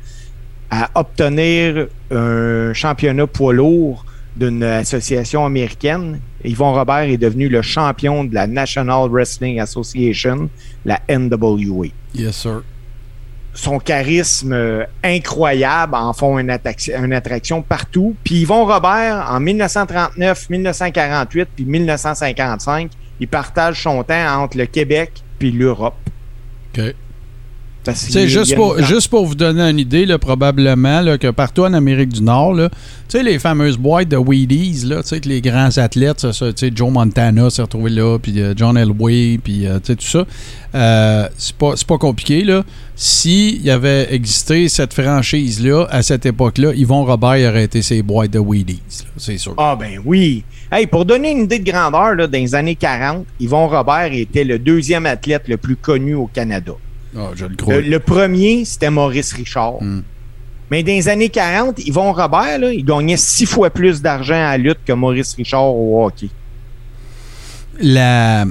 [0.70, 4.04] à obtenir un championnat poids lourd
[4.34, 6.20] d'une association américaine.
[6.42, 10.48] Yvon Robert est devenu le champion de la National Wrestling Association,
[10.86, 11.88] la NWA.
[12.14, 12.62] Yes, sir.
[13.52, 16.50] Son charisme euh, incroyable en font une,
[16.98, 18.16] une attraction partout.
[18.24, 22.90] Puis Yvon Robert, en 1939, 1948 puis 1955,
[23.20, 25.96] il partage son temps entre le Québec puis l'Europe.
[26.76, 26.94] OK.
[27.94, 31.72] C'est juste, pour, juste pour vous donner une idée, là, probablement là, que partout en
[31.72, 32.68] Amérique du Nord, tu
[33.08, 37.50] sais, les fameuses boîtes de Wheaties, là, que les grands athlètes, ça, ça, Joe Montana
[37.50, 40.26] s'est retrouvé là, puis euh, John Elway, puis euh, tout ça,
[40.74, 42.42] euh, c'est pas, pas compliqué.
[42.42, 42.64] Là.
[42.96, 48.32] S'il y avait existé cette franchise-là, à cette époque-là, Yvon Robert aurait été ses boîtes
[48.32, 49.54] de Wheaties, c'est sûr.
[49.58, 50.44] Ah ben oui!
[50.70, 54.42] Hey, pour donner une idée de grandeur, là, dans les années 40, Yvon Robert était
[54.42, 56.72] le deuxième athlète le plus connu au Canada.
[57.16, 57.80] Ah, je le, crois.
[57.80, 59.80] le, premier, c'était Maurice Richard.
[59.80, 60.02] Hmm.
[60.70, 64.52] Mais dans les années 40, Yvon Robert, là, il gagnait six fois plus d'argent à
[64.52, 66.28] la lutte que Maurice Richard au hockey.
[67.78, 68.44] La,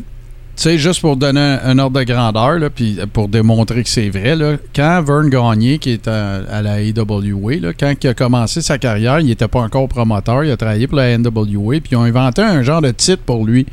[0.56, 4.10] tu sais, juste pour donner un, ordre de grandeur, là, puis pour démontrer que c'est
[4.10, 8.62] vrai, là, quand Vern Gagné, qui est à, la AWA, là, quand il a commencé
[8.62, 11.97] sa carrière, il n'était pas encore promoteur, il a travaillé pour la NWA, puis ils
[11.97, 13.66] ont inventé un genre de titre pour lui.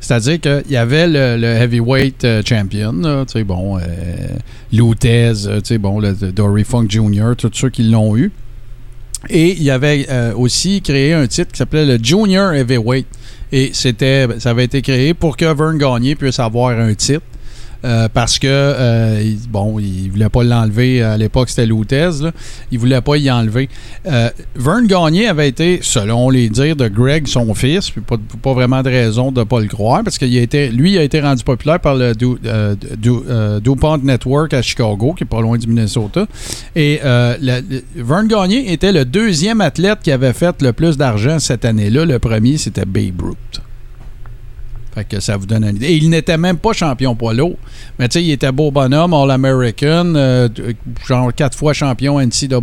[0.00, 3.82] C'est-à-dire qu'il y avait le, Heavyweight euh, Champion, tu sais, bon, euh,
[4.72, 8.32] Lutez, euh, tu sais, bon, le, Dory Funk Jr., tous ceux qui l'ont eu.
[9.30, 13.06] Et il avait euh, aussi créé un titre qui s'appelait le Junior Heavyweight.
[13.56, 17.22] Et c'était, ça avait été créé pour que Vern Gagné puisse avoir un titre.
[17.84, 21.02] Euh, parce que, euh, bon, il voulait pas l'enlever.
[21.02, 22.10] À l'époque, c'était Lutez.
[22.22, 22.32] Là.
[22.70, 23.68] Il voulait pas y enlever.
[24.06, 28.54] Euh, Vern Gagné avait été, selon les dires de Greg, son fils, puis pas, pas
[28.54, 31.44] vraiment de raison de ne pas le croire, parce que lui, il a été rendu
[31.44, 32.14] populaire par le
[33.60, 36.26] DuPont Network à Chicago, qui est pas loin du Minnesota.
[36.74, 42.06] Et Vern Gagné était le deuxième athlète qui avait fait le plus d'argent cette année-là.
[42.06, 43.60] Le premier, c'était Babe Ruth.
[44.94, 45.86] Fait que ça vous donne une idée.
[45.86, 47.56] Et il n'était même pas champion poids lourd.
[47.98, 50.48] Mais tu sais, il était beau bonhomme, All-American, euh,
[51.06, 52.58] genre quatre fois champion NCAA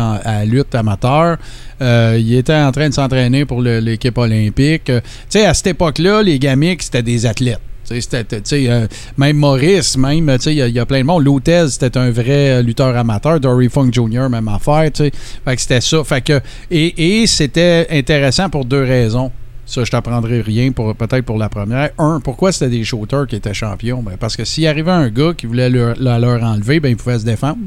[0.00, 1.36] en, à lutte amateur.
[1.80, 4.90] Euh, il était en train de s'entraîner pour l'équipe olympique.
[4.90, 7.60] Euh, tu sais, à cette époque-là, les gamiques, c'était des athlètes.
[7.92, 11.24] Euh, même Maurice, même, il y, a plein de monde.
[11.24, 13.38] Lutez, c'était un vrai lutteur amateur.
[13.38, 14.90] Dory Funk Jr., même affaire.
[14.92, 15.12] Fait
[15.54, 16.02] que c'était ça.
[16.02, 19.30] Fait que, et c'était intéressant pour deux raisons.
[19.66, 21.90] Ça, je t'apprendrai rien pour peut-être pour la première.
[21.98, 24.00] Un, pourquoi c'était des shooters qui étaient champions?
[24.00, 27.18] Ben, parce que s'il arrivait un gars qui voulait leur, leur enlever, ben, il pouvait
[27.18, 27.58] se défendre.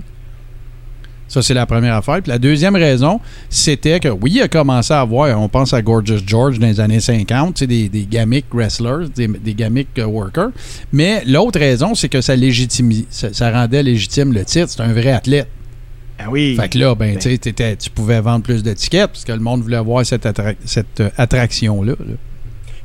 [1.27, 2.21] Ça, c'est la première affaire.
[2.23, 3.19] Puis la deuxième raison,
[3.49, 6.79] c'était que oui, il a commencé à avoir, on pense à Gorgeous George dans les
[6.79, 10.49] années 50, des, des gamic wrestlers, des, des gamic euh, workers.
[10.91, 12.33] Mais l'autre raison, c'est que ça,
[13.09, 14.69] ça, ça rendait légitime le titre.
[14.69, 15.49] C'est un vrai athlète.
[16.19, 16.57] Ah oui.
[16.59, 17.77] Fait que là, ben, ben.
[17.77, 20.27] tu pouvais vendre plus d'étiquettes parce que le monde voulait avoir cette,
[20.65, 21.93] cette euh, attraction-là.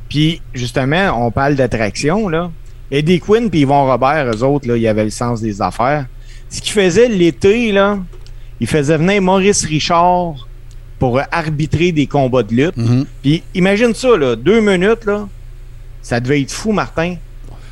[0.07, 2.51] Puis, justement, on parle d'attraction, là.
[2.91, 6.05] Eddie Quinn puis Yvon Robert, eux autres, là, ils avaient le sens des affaires.
[6.49, 7.97] Ce qu'ils faisaient l'été, là,
[8.59, 10.47] ils faisaient venir Maurice Richard
[10.97, 12.77] pour arbitrer des combats de lutte.
[12.77, 13.05] Mm-hmm.
[13.21, 15.27] Puis, imagine ça, là, deux minutes, là,
[16.01, 17.15] ça devait être fou, Martin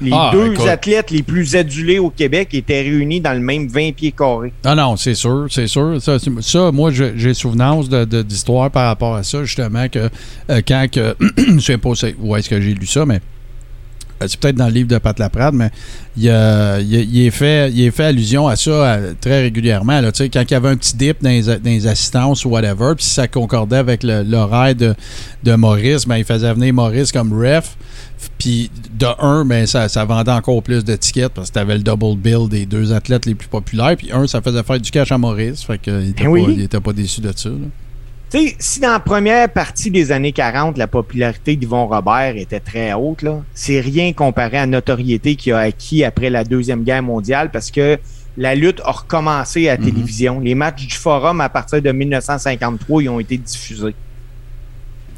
[0.04, 3.94] les ah, deux athlètes les plus adulés au Québec étaient réunis dans le même 20
[3.94, 4.54] pieds carrés.
[4.64, 5.98] Ah non, c'est sûr, c'est sûr.
[6.02, 10.10] Ça, moi, j'ai souvenance d'histoire par rapport à ça, justement, que
[10.50, 11.16] euh, quand que.
[11.38, 11.90] je ne sais pas
[12.20, 13.20] où est-ce que j'ai lu ça, mais
[14.22, 15.70] c'est peut-être dans le livre de Pat Laprade, mais
[16.18, 20.00] il, est, fait, il est fait allusion à ça très régulièrement.
[20.02, 23.12] Là, quand il y avait un petit dip dans les, assistances ou whatever, puis si
[23.12, 24.96] ça concordait avec l'horaire de,
[25.44, 27.76] de Maurice, ben, il faisait venir Maurice comme ref.
[28.38, 31.84] Puis de un, ben, ça, ça vendait encore plus d'étiquettes parce que tu avais le
[31.84, 33.96] double bill des deux athlètes les plus populaires.
[33.98, 35.64] Puis un, ça faisait faire du cash à Maurice.
[35.64, 37.50] Fait qu'il n'était ben pas, pas, déçu de ça.
[38.38, 42.94] Sais, si dans la première partie des années 40, la popularité d'Yvon Robert était très
[42.94, 47.52] haute, c'est rien comparé à la notoriété qu'il a acquis après la Deuxième Guerre mondiale
[47.52, 48.00] parce que
[48.38, 49.86] la lutte a recommencé à la mhm.
[49.86, 50.40] télévision.
[50.40, 53.96] Les matchs du Forum à partir de 1953, ils ont été diffusés.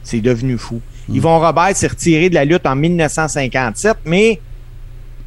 [0.04, 0.82] C'est devenu fou.
[1.08, 1.16] Mm.
[1.16, 4.40] Yvon Robert s'est retiré de la lutte en 1957, mais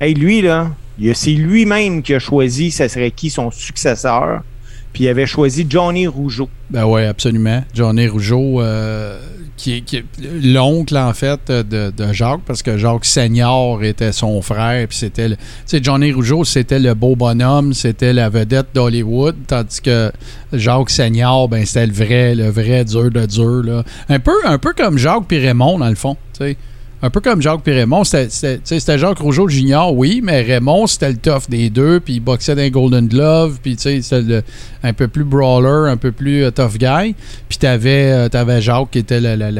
[0.00, 0.70] hey, lui, là,
[1.14, 4.42] c'est lui-même qui a choisi ce serait qui son successeur.
[4.92, 6.48] Puis il avait choisi Johnny Rougeau.
[6.70, 7.62] Ben oui, absolument.
[7.74, 9.20] Johnny Rougeau, euh,
[9.56, 10.04] qui est,
[10.42, 14.86] l'oncle, en fait, de, Jacques, parce que Jacques Senior était son frère.
[14.88, 15.28] Puis c'était.
[15.30, 15.36] Tu
[15.66, 20.10] sais, Johnny Rougeau, c'était le beau bonhomme, c'était la vedette d'Hollywood, tandis que
[20.52, 23.62] Jacques Senior, ben, c'était le vrai, le vrai dur de dur.
[23.64, 23.84] Là.
[24.08, 26.16] Un, peu, un peu comme Jacques puis Raymond, dans le fond.
[26.32, 26.56] Tu sais.
[27.00, 28.02] Un peu comme Jacques et Raymond.
[28.04, 32.56] C'était Jacques Rougeau Junior, oui, mais Raymond, c'était le tough des deux, puis il boxait
[32.56, 34.42] dans Golden Glove, puis c'était
[34.82, 37.14] un peu plus brawler, un peu plus euh, tough guy.
[37.48, 39.50] Puis t'avais euh, avais Jacques qui était la, la,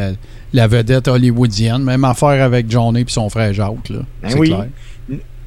[0.53, 1.85] la, vedette hollywoodienne.
[1.85, 3.89] Même affaire avec Johnny et son frère Jacques.
[3.91, 4.01] Là.
[4.23, 4.49] Ben oui.
[4.49, 4.67] Clair.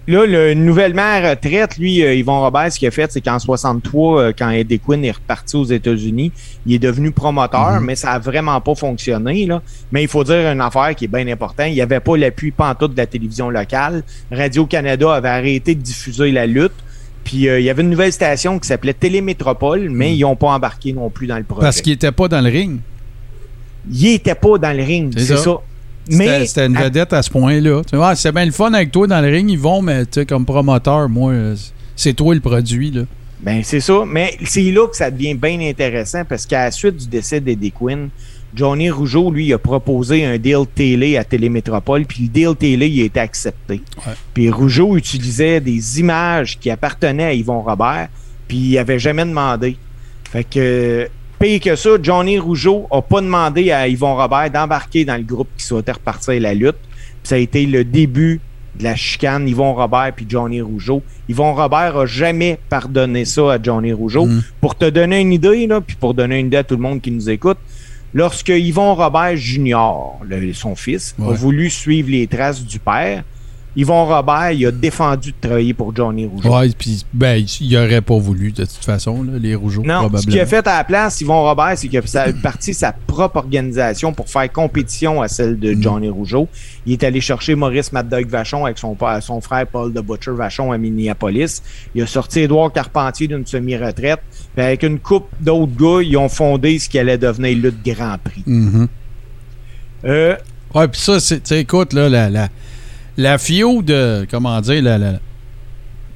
[0.07, 4.19] Là, le nouvellement retraite, lui, euh, Yvon Robert, ce qu'il a fait, c'est qu'en 63,
[4.19, 6.31] euh, quand Eddie Quinn est reparti aux États-Unis,
[6.65, 7.85] il est devenu promoteur, mhm.
[7.85, 9.45] mais ça a vraiment pas fonctionné.
[9.45, 9.61] Là.
[9.91, 11.67] Mais il faut dire une affaire qui est bien importante.
[11.67, 14.03] Il n'y avait pas l'appui pantoute de la télévision locale.
[14.31, 16.73] Radio-Canada avait arrêté de diffuser la lutte.
[17.23, 20.15] Puis euh, il y avait une nouvelle station qui s'appelait Télémétropole, mais mhm.
[20.15, 21.61] ils n'ont pas embarqué non plus dans le projet.
[21.61, 22.79] Parce qu'il n'était pas dans le ring?
[23.91, 25.61] Il n'était pas dans le ring, c'est ça.
[26.11, 27.81] C'était une vedette à ce point-là.
[28.15, 31.33] c'est bien le fun avec toi dans le ring, ils vont, mais comme promoteur, moi,
[31.95, 32.91] c'est toi le produit.
[32.91, 33.03] Là.
[33.41, 34.03] Ben, c'est ça.
[34.07, 37.71] Mais c'est là que ça devient bien intéressant parce qu'à la suite du décès d'Eddie
[37.71, 38.09] Quinn,
[38.53, 43.01] Johnny Rougeau, lui, a proposé un deal télé à Télémétropole, puis le deal télé, il
[43.01, 43.81] a été accepté.
[44.33, 48.09] Puis Rougeau utilisait des images qui appartenaient à Yvon Robert,
[48.47, 49.77] puis il avait jamais demandé.
[50.31, 51.09] Fait que
[51.41, 55.47] Pire que ça, Johnny Rougeau n'a pas demandé à Yvon Robert d'embarquer dans le groupe
[55.57, 56.77] qui souhaitait repartir la lutte.
[57.23, 58.39] ça a été le début
[58.77, 61.01] de la chicane Yvon Robert puis Johnny Rougeau.
[61.27, 64.27] Yvon Robert a jamais pardonné ça à Johnny Rougeau.
[64.27, 64.43] Mm.
[64.61, 67.01] Pour te donner une idée, là, puis pour donner une idée à tout le monde
[67.01, 67.57] qui nous écoute,
[68.13, 70.19] lorsque Yvon Robert Junior,
[70.53, 73.23] son fils, a voulu suivre les traces du père,
[73.75, 76.49] Yvon Robert, il a défendu de travailler pour Johnny Rougeau.
[76.53, 80.21] Ouais, puis ben, il aurait pas voulu de toute façon, là, les Rougeaux, non, probablement.
[80.21, 83.37] ce qu'il a fait à la place, Yvon Robert, c'est qu'il a parti sa propre
[83.37, 85.81] organisation pour faire compétition à celle de Mm.
[85.83, 86.49] Johnny Rougeau.
[86.85, 90.71] Il est allé chercher Maurice Mad Vachon avec son, son frère Paul de Butcher Vachon
[90.73, 91.61] à Minneapolis.
[91.95, 94.19] Il a sorti Édouard Carpentier d'une semi-retraite.
[94.57, 98.43] Avec une coupe d'autres gars, ils ont fondé ce qui allait devenir le Grand Prix.
[100.05, 100.35] Euh,
[100.73, 102.47] Ouais, puis ça, c'est, écoute, là, la, la,
[103.17, 104.83] la FIO de, comment dire,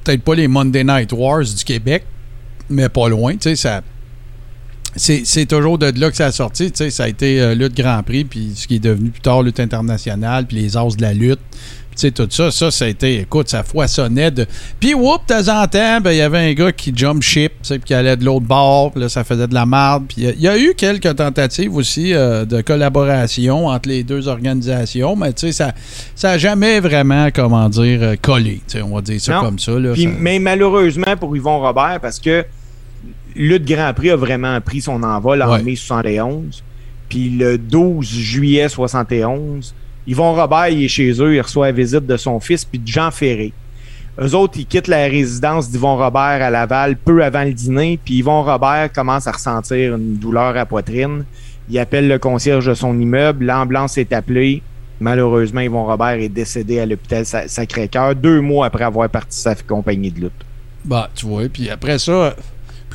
[0.04, 2.06] peut-être pas les Monday Night Wars du Québec,
[2.70, 3.82] mais pas loin, tu sais.
[4.98, 7.76] C'est, toujours de là que ça a sorti, tu sais, ça a été euh, lutte
[7.76, 11.02] Grand Prix, puis ce qui est devenu plus tard lutte internationale, puis les as de
[11.02, 11.42] la lutte,
[11.96, 14.46] sais, tout ça, ça, ça a été, écoute, ça foisonnait de...
[14.80, 17.54] Puis, whoop, de temps en temps, ben, il y avait un gars qui jump ship,
[17.64, 20.24] puis qui allait de l'autre bord, puis là, ça faisait de la marde, puis il
[20.24, 24.28] y a- il y, a eu quelques tentatives aussi euh, de collaboration entre les deux
[24.28, 25.74] organisations, mais tu sais, ça
[26.16, 29.42] ça a jamais vraiment, comment dire, euh, collé, tu sais, on va dire ça Non.
[29.42, 29.94] comme ça, là.
[29.94, 32.46] Puis, ça- Mais malheureusement pour Yvon Robert, parce que
[33.36, 35.62] Lutte Grand Prix a vraiment pris son envol en Ouais.
[35.64, 36.64] mai 71.
[37.10, 39.76] Puis le 12 juillet 71,
[40.08, 42.88] Yvon Robert il est chez eux, il reçoit la visite de son fils puis de
[42.88, 43.54] Jean Ferré.
[44.22, 48.16] Eux autres, ils quittent la résidence d'Yvon Robert à Laval peu avant le dîner, puis
[48.20, 51.26] Yvon Robert commence à ressentir une douleur à poitrine.
[51.70, 54.62] Il appelle le concierge de son immeuble, l'ambulance est appelée.
[55.02, 59.54] Malheureusement, Yvon Robert est décédé à l'hôpital Sa- Sacré-Cœur deux mois après avoir parti sa
[59.56, 60.32] compagnie de lutte.
[60.86, 61.50] Bah, tu vois.
[61.52, 62.36] Puis après ça,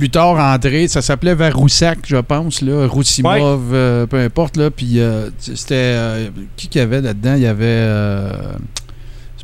[0.00, 2.86] plus tard, André, ça s'appelait vers Roussac, je pense, là.
[2.86, 4.70] Roussimov, euh, peu importe, là.
[4.70, 5.74] Puis euh, c'était.
[5.74, 7.34] euh, qui qu'il y avait là-dedans?
[7.36, 7.86] Il y avait.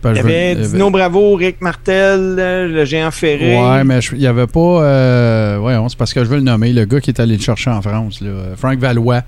[0.03, 3.11] pas- Il y je veux- avait il y avait- Dino Bravo, Rick Martel, le géant
[3.11, 3.57] Ferré.
[3.61, 5.59] Ouais, mais je- il n'y avait pas.
[5.59, 7.71] Ouais, c'est parce que je veux le nommer, le gars qui est allé le chercher
[7.71, 8.31] en France, là.
[8.57, 9.23] Frank Valois.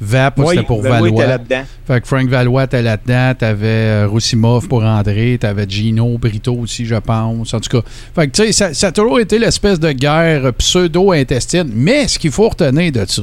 [0.00, 1.26] VAP, Oui, c'était pour Valois était Valois.
[1.26, 1.62] là-dedans.
[1.86, 6.86] Fait que Frank Valois était là-dedans, t'avais euh, Roussimov pour André, t'avais Gino Brito aussi,
[6.86, 7.52] je pense.
[7.52, 10.52] En tout cas, fait que tu sais, ça, ça a toujours été l'espèce de guerre
[10.54, 11.70] pseudo-intestine.
[11.74, 13.22] Mais ce qu'il faut retenir de ça,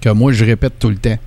[0.00, 1.18] que moi je répète tout le temps,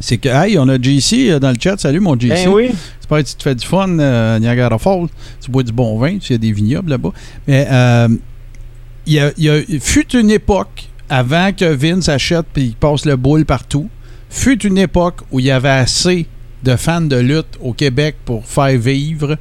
[0.00, 1.78] c'est que, hey, on a JC euh, dans le chat.
[1.78, 2.28] Salut mon JC.
[2.28, 2.70] Ben oui.
[3.00, 5.06] J'espère que tu te fais du fun, euh, Niagara Falls.
[5.40, 7.12] Tu bois du bon vin, il y a des vignobles là-bas.
[7.46, 8.08] Mais euh,
[9.06, 13.04] il y a, y a- fut une époque, avant que Vince achète et il passe
[13.04, 13.88] le boule partout,
[14.30, 16.26] fut une époque où il y avait assez
[16.62, 19.36] de fans de lutte au Québec pour faire vivre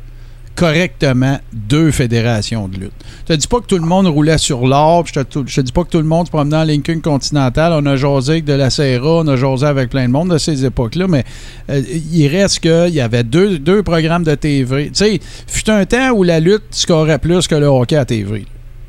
[0.55, 2.93] correctement deux fédérations de lutte.
[3.27, 5.55] Je te dis pas que tout le monde roulait sur l'or, puis je te, je
[5.55, 7.73] te dis pas que tout le monde se promenait en Lincoln Continental.
[7.73, 10.37] On a jasé avec de la Serra, on a jasé avec plein de monde de
[10.37, 11.25] ces époques-là, mais
[11.69, 14.85] euh, il reste qu'il y avait deux, deux programmes de TV.
[14.87, 18.45] Tu sais, fut un temps où la lutte scorait plus que le hockey à TV.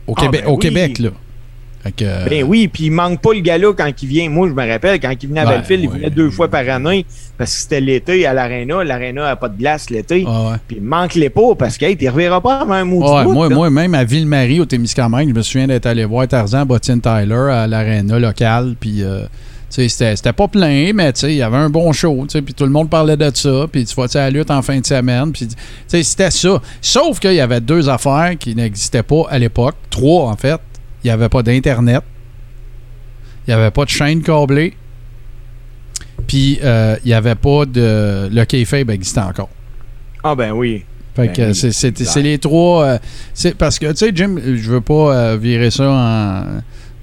[0.07, 0.57] Au, Ah, Québec, ben au.
[0.59, 1.11] Québec, là.
[1.95, 4.29] Que, euh, Ben oui, puis il manque pas le gala quand il vient.
[4.31, 6.69] Moi, je me rappelle, quand il venait à Ben, Belleville, il venait deux fois par
[6.69, 7.05] année
[7.37, 8.83] parce que c'était l'été à l'Arena.
[8.85, 10.25] L'Arena n'a pas de glace l'été.
[10.27, 10.57] ah ouais.
[10.67, 13.49] Puis il manque les pots parce qu'il ne reverra pas avant un mot Ouais, moi,
[13.49, 17.49] moi, même à Ville-Marie, au Témiscamingue, je me souviens d'être allé voir Tarzan Bottine Tyler
[17.51, 18.75] à l'aréna locale.
[18.79, 19.23] Puis, euh,
[19.69, 22.25] tu c'était pas plein, mais tu il y avait un bon show.
[22.29, 23.67] tu Puis tout le monde parlait de ça.
[23.71, 25.33] Puis tu vois, tu sais, la lutte en fin de semaine.
[25.33, 26.61] Puis, tu c'était ça.
[26.81, 29.75] Sauf qu'il y avait deux affaires qui n'existaient pas à l'époque.
[29.91, 30.61] Trois, en fait.
[31.07, 32.03] Il n'y avait pas d'Internet.
[33.47, 34.75] Il n'y avait pas de chaîne câblée.
[36.27, 38.29] Puis, euh, il n'y avait pas de.
[38.29, 39.49] Le kayfabe existait encore.
[40.25, 40.85] Ah ben oui.
[41.15, 42.85] Fait Ben que oui, c'est- les trois.
[42.85, 42.99] euh,
[43.57, 46.45] parce que, tu sais, Jim, je veux pas euh, virer ça en.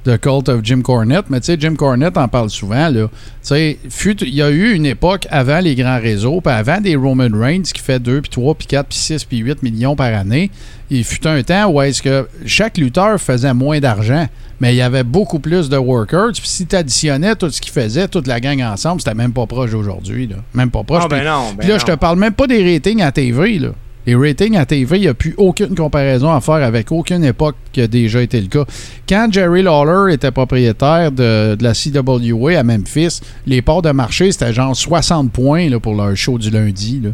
[0.06, 3.08] The Cult of Jim Cornette, mais tu sais, Jim Cornette en parle souvent, là.
[3.08, 3.10] Tu
[3.41, 6.95] sais, fut- il y a eu une époque avant les grands réseaux, puis avant des
[6.97, 10.14] Roman Reigns qui fait 2, puis 3, puis 4, puis 6, puis 8 millions par
[10.14, 10.51] année,
[10.89, 14.28] il fut un temps où est-ce que chaque lutteur faisait moins d'argent,
[14.60, 17.72] mais il y avait beaucoup plus de workers, puis si tu additionnais tout ce qu'il
[17.72, 20.36] faisait, toute la gang ensemble, c'était même pas proche d'aujourd'hui, là.
[20.54, 21.04] Même pas proche.
[21.06, 21.51] Ah ben non.
[21.51, 21.80] Ben puis là, non.
[21.80, 23.58] je te parle même pas des ratings à TV.
[23.60, 23.70] Là.
[24.06, 27.56] Les ratings à TV, il n'y a plus aucune comparaison à faire avec aucune époque
[27.72, 28.66] qui a déjà été le cas.
[29.08, 34.32] Quand Jerry Lawler était propriétaire de, de la CWA à Memphis, les parts de marché,
[34.32, 37.01] c'était genre 60 points là, pour leur show du lundi.
[37.01, 37.12] là.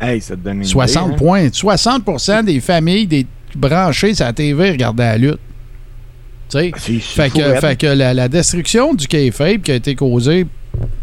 [0.00, 1.16] Hey, ça te donne une 60 idée, hein?
[1.16, 1.46] points.
[1.48, 5.38] 60% des familles des branchées sur la TV regardaient la lutte.
[6.48, 6.72] Tu sais?
[7.00, 7.60] Fait que, raide.
[7.60, 10.46] fait que la, la destruction du kayfabe qui a été causée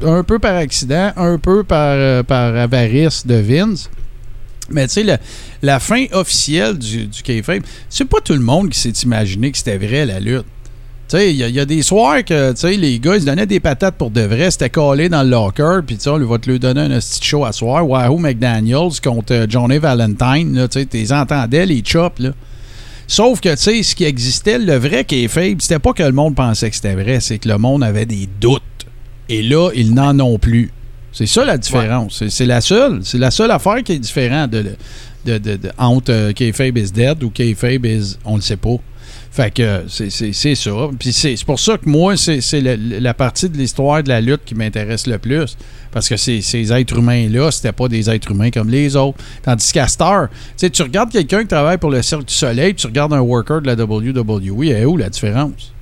[0.04, 3.90] un peu par accident, un peu par, euh, par avarice de Vince.
[4.72, 5.20] Mais tu sais,
[5.62, 9.58] la, fin officielle du, du kayfabe, c'est pas tout le monde qui s'est imaginé que
[9.58, 10.46] c'était vrai la lutte.
[11.10, 13.96] Tu sais, il y, a- des soirs que, les gars, ils se donnaient des patates
[13.96, 17.00] pour de vrai, c'était collé dans le locker, puis on va te lui donner un
[17.00, 17.88] petit show à soir.
[17.88, 22.30] Wahoo McDaniels contre euh, Johnny Valentine, tu sais, t'es entendais, les chops, là.
[23.08, 26.36] Sauf que, tu sais, ce qui existait, le vrai kayfabe, c'était pas que le monde
[26.36, 28.62] pensait que c'était vrai, c'est que le monde avait des doutes.
[29.30, 30.72] Et là, ils n'en ont plus.
[31.12, 32.24] C'est ça la différence.
[32.30, 33.01] C'est la seule.
[33.03, 34.76] C'est la seule affaire qui est différente de,
[35.26, 38.78] de, de, de entre euh, Kayfabe is dead ou Kayfabe is on le sait pas.
[39.32, 40.72] Fait que c'est ça.
[40.99, 44.41] Puis c'est pour ça que moi, c'est la, la, partie de l'histoire de la lutte
[44.43, 45.55] qui m'intéresse le plus.
[45.91, 49.18] Parce que ces, ces êtres humains-là, c'était pas des êtres humains comme les autres.
[49.43, 53.14] Tandis qu'à Star, tu regardes quelqu'un qui travaille pour le Cirque du Soleil, tu regardes
[53.14, 55.74] un worker de la WWE, et où la différence?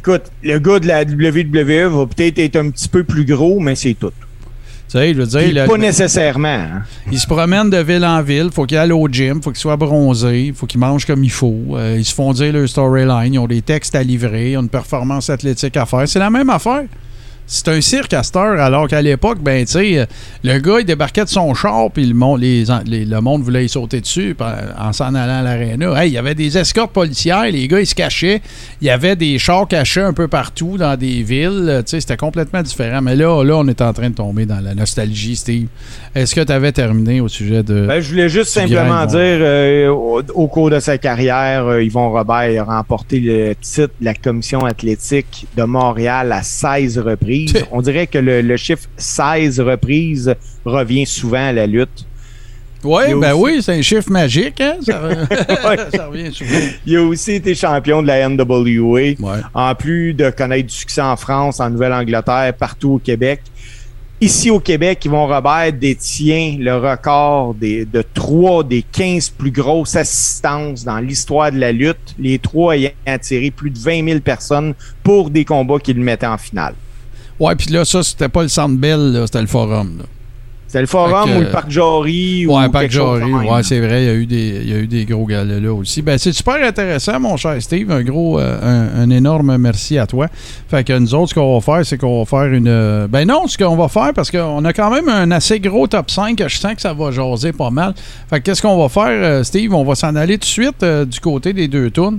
[0.00, 3.74] Écoute, le gars de la WWE va peut-être être un petit peu plus gros, mais
[3.74, 4.08] c'est tout.
[4.08, 6.48] Tu sais, je veux dire, pas nécessairement.
[6.48, 6.82] Hein.
[7.12, 8.48] Il se promène de ville en ville.
[8.50, 9.42] Faut qu'il aille au gym.
[9.42, 10.54] Faut qu'il soit bronzé.
[10.56, 11.54] Faut qu'il mange comme il faut.
[11.72, 13.34] Euh, ils se font dire leur storyline.
[13.34, 14.52] Ils ont des textes à livrer.
[14.52, 16.08] Ils ont une performance athlétique à faire.
[16.08, 16.84] C'est la même affaire.
[17.52, 20.06] C'est un cirque à cette heure, alors qu'à l'époque, ben, tu sais,
[20.44, 23.68] le gars, il débarquait de son char, puis le monde, les, le monde voulait y
[23.68, 24.36] sauter dessus
[24.78, 26.00] en s'en allant à l'aréna.
[26.00, 28.40] Hey, il y avait des escortes policières, les gars, ils se cachaient.
[28.80, 31.82] Il y avait des chars cachés un peu partout dans des villes.
[31.84, 33.02] Tu sais, c'était complètement différent.
[33.02, 35.66] Mais là, là, on est en train de tomber dans la nostalgie, Steve.
[36.14, 37.84] Est-ce que tu avais terminé au sujet de.
[37.84, 42.62] Ben, je voulais juste simplement dire, euh, au, cours de sa carrière, euh, Yvon Robert
[42.62, 47.39] a remporté le titre de la Commission athlétique de Montréal à 16 reprises.
[47.70, 50.34] On dirait que le, chiffre 16 reprises
[50.64, 52.06] revient souvent à la lutte.
[52.82, 54.76] Ouais, ben oui, c'est un chiffre magique, hein?
[54.80, 55.00] Ça,
[56.08, 56.58] revient souvent.
[56.86, 59.16] Il a aussi été champion de la NWA.
[59.52, 63.42] En plus de connaître du succès en France, en Nouvelle-Angleterre, partout au Québec.
[64.22, 69.96] Ici au Québec, Yvon Robert détient le record des, de trois des 15 plus grosses
[69.96, 74.74] assistances dans l'histoire de la lutte, les trois ayant attiré plus de 20 000 personnes
[75.02, 76.74] pour des combats qu'il mettait en finale.
[77.40, 80.02] Ouais, puis là, ça, c'était pas le Centre Bell, c'était le Forum.
[80.70, 82.46] C'était le Forum ou le Parc Jory.
[82.46, 83.32] Ouais, le Parc Jory.
[83.32, 85.58] Ouais, c'est vrai, il y, a eu des, il y a eu des gros galas
[85.58, 86.00] là aussi.
[86.00, 87.90] Ben, c'est super intéressant, mon cher Steve.
[87.90, 90.28] Un gros, euh, un, énorme merci à toi.
[90.68, 92.68] Fait que nous autres, ce qu'on va faire, c'est qu'on va faire une.
[92.68, 95.88] Euh, ben non, ce qu'on va faire, parce qu'on a quand même un assez gros
[95.88, 96.40] top 5.
[96.46, 97.92] Je sens que ça va jaser pas mal.
[98.28, 99.74] Fait que qu'est-ce qu'on va faire, euh, Steve?
[99.74, 102.12] On va s'en aller tout de suite du côté des deux tours.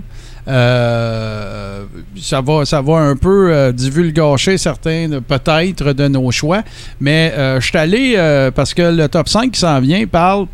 [0.47, 1.85] Euh,
[2.19, 6.63] ça, va, ça va un peu euh, divulgacher certains, peut-être, de nos choix.
[6.99, 10.47] Mais euh, je suis allé, parce que le top 5 qui s'en vient parle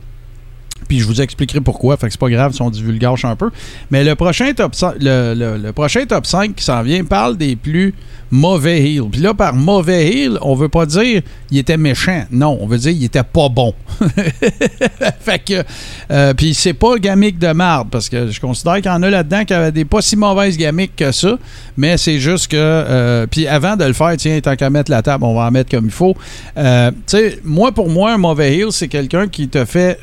[0.87, 3.49] puis je vous expliquerai pourquoi, fait que c'est pas grave si on divulgage un peu.
[3.91, 7.93] Mais le prochain top 5, le, prochain top 5 qui s'en vient parle des plus
[8.31, 9.09] mauvais heels.
[9.11, 11.21] Puis là, par mauvais heel, on veut pas dire
[11.51, 12.23] il était méchant.
[12.31, 13.73] Non, on veut dire il était pas bon.
[15.19, 15.63] fait que.
[16.11, 19.09] Euh, puis c'est pas gamique de marde, parce que je considère qu'il y en a
[19.09, 21.37] là-dedans qui avaient des pas si mauvaises gamiques que ça.
[21.77, 22.57] Mais c'est juste que.
[22.57, 25.51] Euh, puis avant de le faire, tiens, tant qu'à mettre la table, on va en
[25.51, 26.15] mettre comme il faut.
[26.57, 29.99] Euh, tu sais, moi, pour moi, un mauvais heel, c'est quelqu'un qui te fait.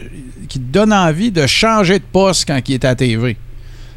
[0.48, 3.36] qui te donne envie de changer de poste quand il est à TV.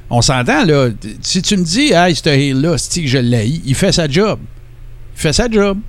[0.09, 0.89] On s'entend, là.
[1.21, 4.39] Si tu me dis, hey, ce heel-là, c'est que je l'ai, il fait sa job.
[5.15, 5.79] Il fait sa job.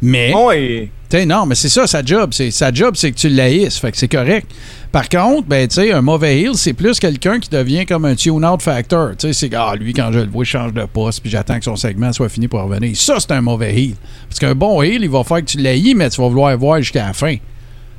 [0.00, 0.32] Mais.
[0.34, 0.90] Oui.
[1.26, 2.30] Non, mais c'est ça, sa job.
[2.32, 3.78] C'est, sa job, c'est que tu l'haïsses.
[3.78, 4.50] Fait que c'est correct.
[4.92, 8.14] Par contre, ben, tu sais, un mauvais heel, c'est plus quelqu'un qui devient comme un
[8.14, 9.10] tune-out factor.
[9.16, 11.58] Tu sais, c'est ah, lui, quand je le vois, il change de poste, puis j'attends
[11.58, 12.96] que son segment soit fini pour revenir.
[12.96, 13.94] Ça, c'est un mauvais heel.
[14.28, 16.78] Parce qu'un bon heel, il va faire que tu l'haïs, mais tu vas vouloir voir
[16.78, 17.36] jusqu'à la fin.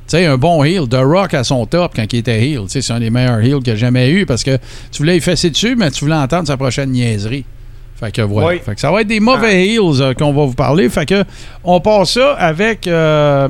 [0.08, 2.62] Tu sais, un bon heel, The Rock à son top quand il était heel.
[2.68, 4.56] C'est un des meilleurs heels qu'il a jamais eu parce que
[4.90, 7.44] tu voulais fesser dessus, mais tu voulais entendre sa prochaine niaiserie.
[7.94, 8.58] Fait que voilà.
[8.60, 9.64] Fait que ça va être des mauvais ah.
[9.64, 10.88] heels euh, qu'on va vous parler.
[10.88, 11.24] Fait que
[11.62, 12.86] on passe ça avec.
[12.86, 13.48] Euh,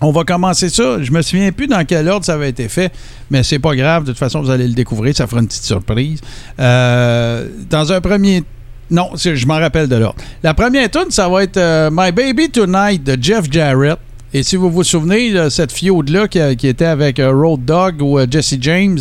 [0.00, 1.02] on va commencer ça.
[1.02, 2.90] Je me souviens plus dans quel ordre ça avait été fait,
[3.30, 4.04] mais c'est pas grave.
[4.04, 5.14] De toute façon, vous allez le découvrir.
[5.14, 6.22] Ça fera une petite surprise.
[6.58, 8.42] Euh, dans un premier
[8.90, 10.22] non, je m'en rappelle de l'ordre.
[10.42, 13.98] La première tune, ça va être My Baby Tonight de Jeff Jarrett.
[14.34, 18.18] Et si vous vous souvenez, de cette fiode-là qui, était avec euh, Road Dog ou
[18.18, 18.98] euh, Jesse James,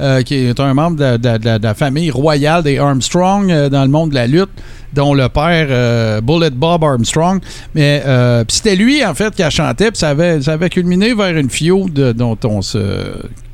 [0.00, 4.14] euh, qui est un membre de, la famille royale des Armstrong dans le monde de
[4.14, 4.50] la lutte,
[4.92, 7.40] dont le père Bullet Bob Armstrong.
[7.74, 8.02] Mais
[8.48, 11.50] c'était lui, en fait, qui a chanté, puis ça avait, ça avait culminé vers une
[11.50, 12.78] fiode dont on se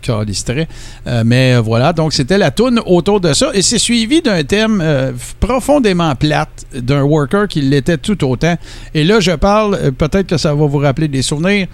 [0.08, 3.50] euh, mais euh, voilà, donc c'était la toune autour de ça.
[3.54, 8.56] Et c'est suivi d'un thème euh, profondément plate d'un worker qui l'était tout autant.
[8.94, 11.66] Et là, je parle, peut-être que ça va vous rappeler des souvenirs,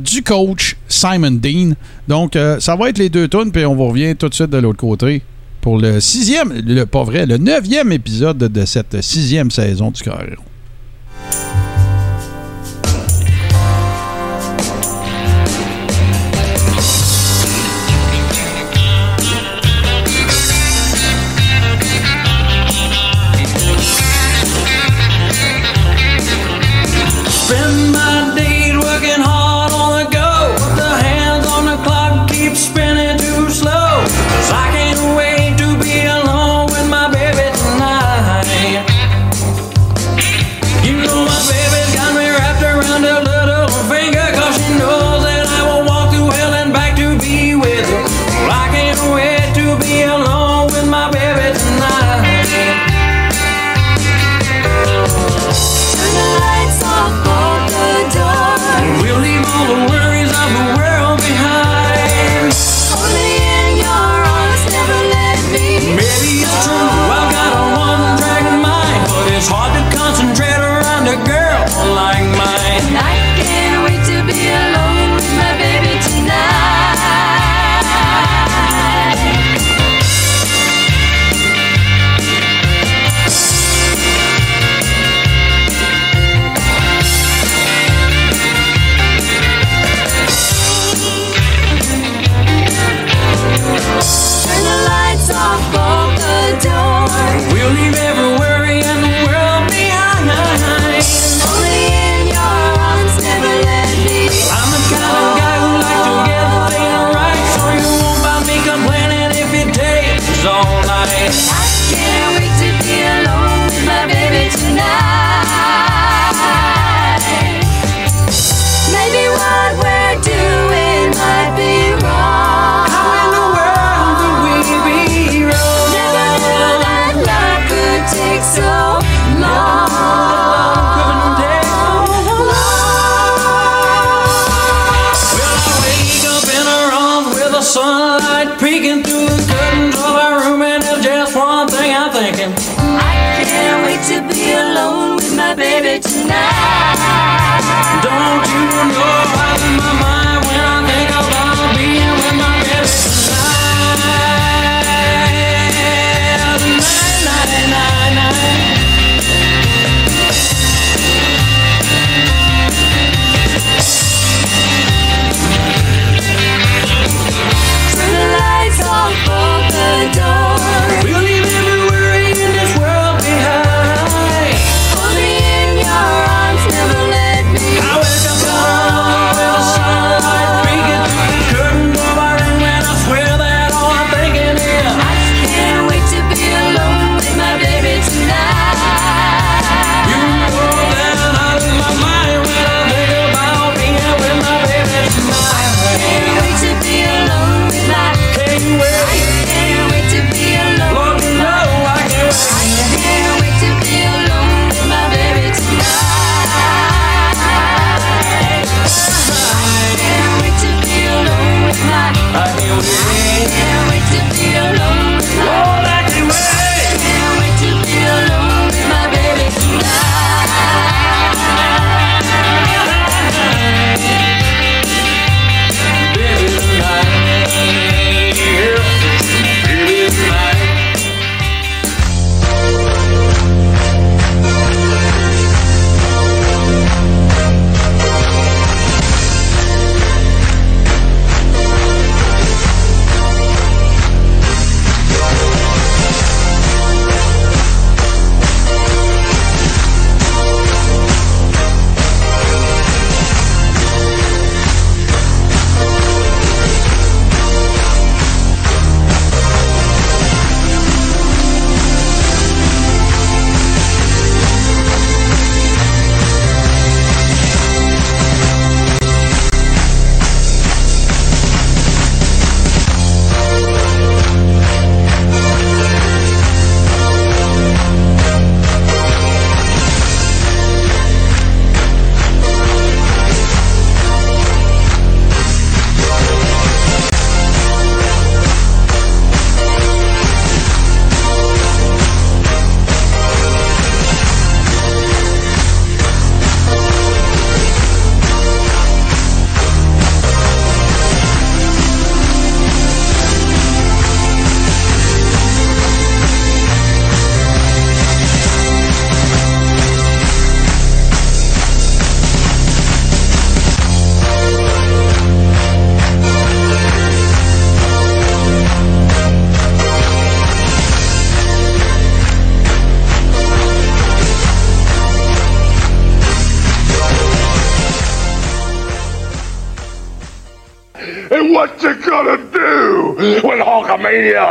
[0.00, 1.72] du coach Simon Dean.
[2.08, 4.58] Donc, ça va être les deux tunes, puis on vous revient tout de suite de
[4.58, 5.22] l'autre côté
[5.60, 10.36] pour le sixième, le, pas vrai, le neuvième épisode de, cette sixième saison du Carré.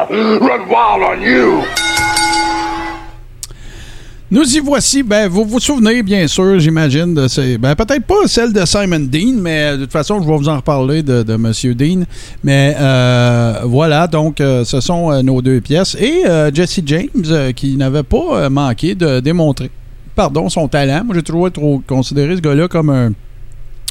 [0.09, 1.63] Run wild on you?
[4.33, 5.03] Nous y voici.
[5.03, 7.57] Ben, vous vous souvenez, bien sûr, j'imagine, de ces.
[7.57, 10.55] Ben, peut-être pas celle de Simon Dean, mais de toute façon, je vais vous en
[10.55, 11.51] reparler de, de M.
[11.75, 12.03] Dean.
[12.41, 15.97] Mais euh, voilà, donc, euh, ce sont euh, nos deux pièces.
[15.99, 19.69] Et euh, Jesse James, euh, qui n'avait pas euh, manqué de démontrer,
[20.15, 21.01] pardon, son talent.
[21.03, 23.11] Moi, j'ai toujours trop considéré ce gars-là comme un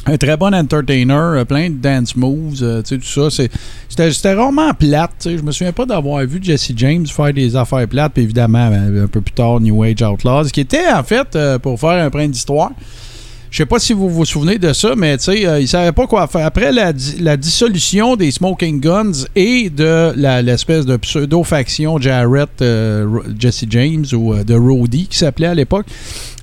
[0.05, 3.47] un très bon entertainer, euh, plein de dance moves, euh, tu sais, tout ça.
[3.87, 5.11] C'était rarement plate.
[5.19, 5.37] tu sais.
[5.37, 8.13] Je me souviens pas d'avoir vu Jesse James faire des affaires plates.
[8.13, 11.59] Puis évidemment, ben, un peu plus tard, New Age Outlaws, qui était en fait, euh,
[11.59, 12.71] pour faire un brin d'histoire,
[13.51, 15.91] je sais pas si vous vous souvenez de ça, mais tu sais, euh, il savait
[15.91, 16.45] pas quoi faire.
[16.45, 23.05] Après la, di- la dissolution des Smoking Guns et de l'espèce de pseudo-faction Jarrett, euh,
[23.37, 25.85] Jesse James ou euh, de Roddy qui s'appelait à l'époque,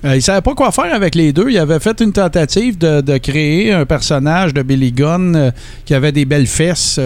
[0.05, 1.49] euh, il savait pas quoi faire avec les deux.
[1.49, 5.51] Il avait fait une tentative de, créer un personnage de Billy Gunn
[5.85, 6.99] qui avait des belles fesses.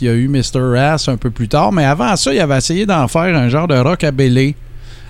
[0.00, 0.76] Il y a eu Mr.
[0.76, 3.68] Ass un peu plus tard, mais avant ça, il avait essayé d'en faire un genre
[3.68, 4.56] de rockabilly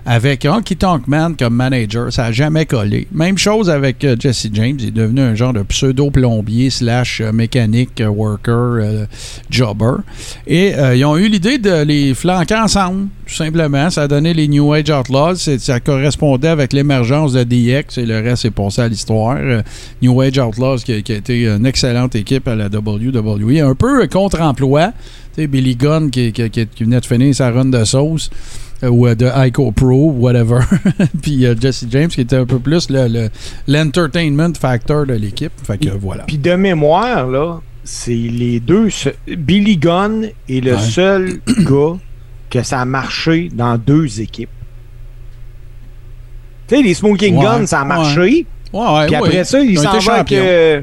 [0.07, 2.13] avec Honky Tonk Man comme manager.
[2.13, 3.09] Ça n'a jamais collé.
[3.13, 4.77] Même chose avec euh, Jesse James.
[4.79, 9.07] Il est devenu un genre de pseudo-plombier slash euh, mécanique euh, worker
[9.51, 10.03] jobber.
[10.47, 13.91] Et ils ont eu l'idée de les flanquer ensemble, tout simplement.
[13.91, 15.37] Ça a donné les New Age Outlaws.
[15.59, 19.39] Ça correspondait avec l'émergence de DX et le reste est passé à l'histoire.
[20.03, 23.61] New Age Outlaws qui a, été une excellente équipe à la WWE.
[23.61, 24.93] Un peu contre-emploi.
[25.37, 28.31] Billy Gunn qui, qui- venait de finir sa run de sauce
[28.89, 30.61] ou euh, de Ico Pro, whatever.
[31.23, 33.29] Puis euh, Jesse James qui était un peu plus le- le-
[33.69, 35.53] l'entertainment factor de l'équipe.
[35.65, 36.25] Fait que voilà.
[36.25, 38.91] Puis de mémoire, là, c'est les deux.
[38.91, 40.81] se- Billy Gunn est le Ouais.
[40.81, 41.97] seul gars
[42.51, 44.49] que ça a marché dans deux équipes.
[46.67, 48.47] Tu sais, les Smoking Ouais, Guns, ça a marché.
[48.73, 50.33] Ouais, ouais, Puis après ça, il Ils s'en va avec.
[50.33, 50.83] euh,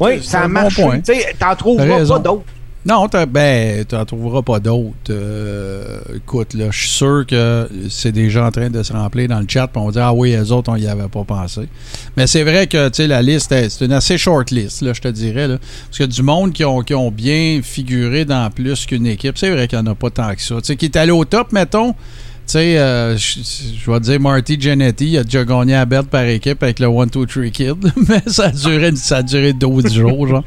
[0.00, 0.82] Ouais, ça a marché.
[1.04, 2.42] Tu sais, T'en trouveras pas d'autres.
[2.86, 4.94] Non, ben, t'en trouveras pas d'autres.
[5.10, 9.40] Euh, écoute, là, je suis sûr que c'est déjà en train de se remplir dans
[9.40, 11.68] le chat, puis on dire, ah oui, les autres, on y avait pas pensé.
[12.16, 15.08] Mais c'est vrai que, tu la liste, est- c'est une assez short list, je te
[15.08, 15.58] dirais, là.
[15.86, 19.50] Parce que du monde qui ont, qui ont bien figuré dans plus qu'une équipe, c'est
[19.50, 20.54] vrai qu'il n'y en a pas tant que ça.
[20.56, 21.98] Tu sais, qui est allé au top, mettons, tu
[22.52, 26.62] sais, euh, je vais dire Marty Jannetty, il a déjà gagné à bête par équipe
[26.62, 27.76] avec le 1-2-3 Kid,
[28.08, 30.44] mais ça a duré, ça a duré 12 jours, genre.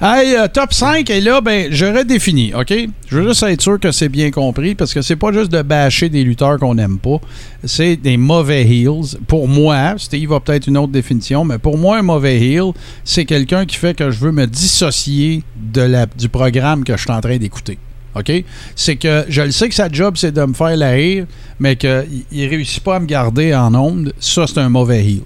[0.00, 2.72] Hey, euh, top 5, et là, ben, je redéfinis, OK?
[3.08, 5.62] Je veux juste être sûr que c'est bien compris, parce que c'est pas juste de
[5.62, 7.20] bâcher des lutteurs qu'on n'aime pas,
[7.64, 9.18] c'est des mauvais heels.
[9.26, 12.72] Pour moi, Steve a peut-être une autre définition, mais pour moi, un mauvais heel,
[13.04, 17.02] c'est quelqu'un qui fait que je veux me dissocier de la, du programme que je
[17.02, 17.78] suis en train d'écouter.
[18.14, 18.32] OK?
[18.76, 21.26] C'est que je le sais que sa job, c'est de me faire la haïr,
[21.58, 24.12] mais qu'il ne réussit pas à me garder en onde.
[24.18, 25.22] Ça, c'est un mauvais heel.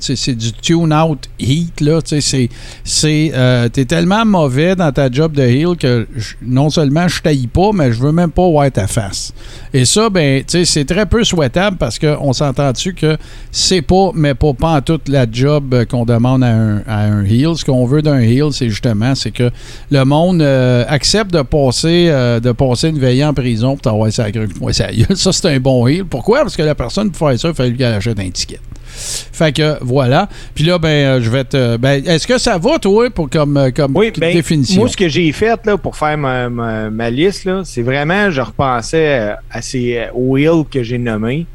[0.00, 1.80] C'est du tune-out heat.
[1.80, 2.00] là.
[2.04, 2.48] C'est-
[2.84, 6.06] c'est, euh, T'es tellement mauvais dans ta job de heel que
[6.42, 9.32] non seulement je taillis pas, mais je veux même pas voir ta face.
[9.72, 13.16] Et ça, ben, c'est très peu souhaitable parce qu'on s'entend dessus que
[13.50, 17.04] c'est pas, mais pas, pas en toute la job euh, qu'on demande à un, à
[17.04, 17.56] un heel.
[17.56, 19.50] Ce qu'on veut d'un heel, c'est justement, c'est que
[19.90, 24.12] le monde euh, accepte de passer, euh, de passer une veillée en prison pour t'avoir
[24.12, 24.26] ça
[24.60, 24.72] ouais,
[25.14, 26.04] ça, c'est un bon heel.
[26.04, 26.40] Pourquoi?
[26.40, 28.60] Parce que la personne, pour faire ça, il fallait qu'elle achète un ticket.
[28.94, 30.28] Fait que voilà.
[30.54, 31.76] Puis là, ben, euh, je vais te.
[31.76, 34.80] Ben, est-ce que ça va, toi, pour comme, euh, comme Oui, ben, définition?
[34.80, 38.30] moi, ce que j'ai fait là, pour faire ma, ma- ma liste, là, c'est vraiment,
[38.30, 41.46] je repensais euh, à ces, euh, aux hills que j'ai nommés,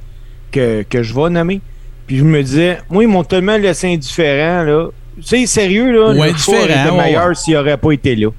[0.51, 1.61] que, que je vais nommer.
[2.07, 4.63] Puis je me disais, moi, ils m'ont tellement laissé indifférent.
[4.63, 4.87] Là.
[5.17, 6.55] Tu sais, sérieux, là, Ouais, le choix
[6.95, 8.29] meilleur s'il n'aurait pas été là.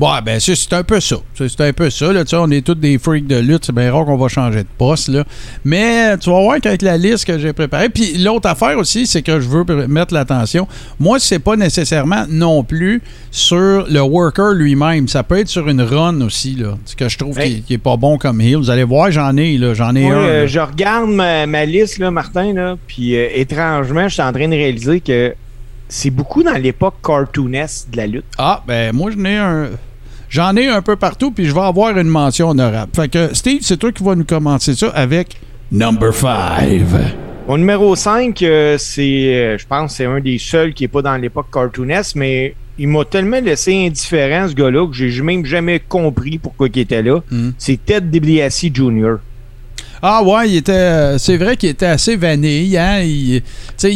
[0.00, 1.16] Ouais, ben c'est c'est un peu ça.
[1.34, 2.12] C'est un peu ça.
[2.12, 3.64] Là, tu sais, on est tous des freaks de lutte.
[3.64, 5.08] C'est bien rare qu'on va changer de poste.
[5.08, 5.24] Là.
[5.64, 7.88] Mais tu vas voir qu'avec la liste que j'ai préparée.
[7.88, 10.68] Puis l'autre affaire aussi, c'est que je veux mettre l'attention.
[11.00, 13.02] Moi, c'est pas nécessairement non plus
[13.32, 15.08] sur le worker lui-même.
[15.08, 16.54] Ça peut être sur une run aussi.
[16.54, 17.56] Là, ce que je trouve Hey.
[17.56, 18.56] qui, qui est pas bon comme heel.
[18.58, 19.58] Vous allez voir, j'en ai.
[19.58, 20.12] là, J'en ai un.
[20.16, 24.32] euh, je regarde ma, ma liste, là, Martin, là, puis euh, étrangement, je suis en
[24.32, 25.34] train de réaliser que
[25.88, 28.24] c'est beaucoup dans l'époque cartoonesque de la lutte.
[28.38, 29.68] Ah, ben moi, j'en ai un.
[30.30, 32.92] J'en ai un peu partout, puis je vais avoir une mention honorable.
[32.94, 35.40] Fait que, Steve, c'est toi qui vas nous commencer ça avec
[35.72, 36.82] Number 5.
[37.48, 41.16] Mon numéro 5, c'est, euh, je pense, c'est un des seuls qui n'est pas dans
[41.16, 46.38] l'époque cartoonesque, mais il m'a tellement laissé indifférent, ce gars-là, que j'ai même jamais compris
[46.38, 47.20] pourquoi il était là.
[47.30, 47.50] Mm.
[47.58, 49.16] C'est Ted DiBiase Jr.
[50.02, 50.72] Ah ouais, il était.
[50.72, 53.00] euh, c'est vrai qu'il était assez vanille, hein.
[53.02, 53.42] Il,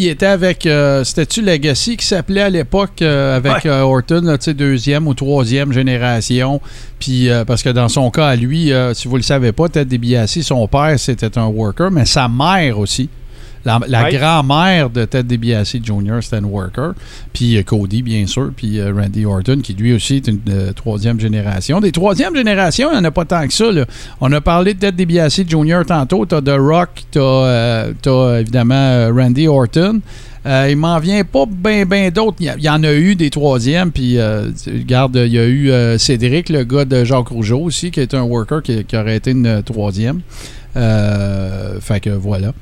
[0.08, 0.66] était avec.
[0.66, 3.70] euh, C'était-tu Legacy qui s'appelait à l'époque euh, avec Ouais.
[3.70, 6.60] euh, Orton, là, deuxième ou troisième génération.
[6.98, 9.84] Puis euh, parce que dans son cas, à lui, si vous le savez pas, Ted
[9.86, 13.08] DiBiase, son père, c'était un worker, mais sa mère aussi.
[13.64, 14.12] La, la Ouais.
[14.12, 16.94] grand-mère de Ted DiBiase Jr., une worker.
[17.32, 18.50] Puis euh, Cody, bien sûr.
[18.56, 21.80] Puis euh, Randy Orton, qui lui aussi est une euh, troisième génération.
[21.80, 23.70] Des troisième génération, il n'y en a pas tant que ça.
[23.70, 23.84] là.
[24.20, 25.82] On a parlé de Ted DiBiase Jr.
[25.86, 26.26] tantôt.
[26.26, 30.00] Tu as The Rock, tu as, évidemment Randy Orton.
[30.44, 32.38] Euh, il m'en vient pas bien ben, d'autres.
[32.40, 33.92] Il y en a eu des troisièmes.
[33.92, 37.92] Puis, euh, regarde, il y a eu euh, Cédric, le gars de Jacques Rougeau aussi,
[37.92, 40.20] qui est un worker qui, qui aurait été une troisième.
[40.74, 42.52] Fait que voilà.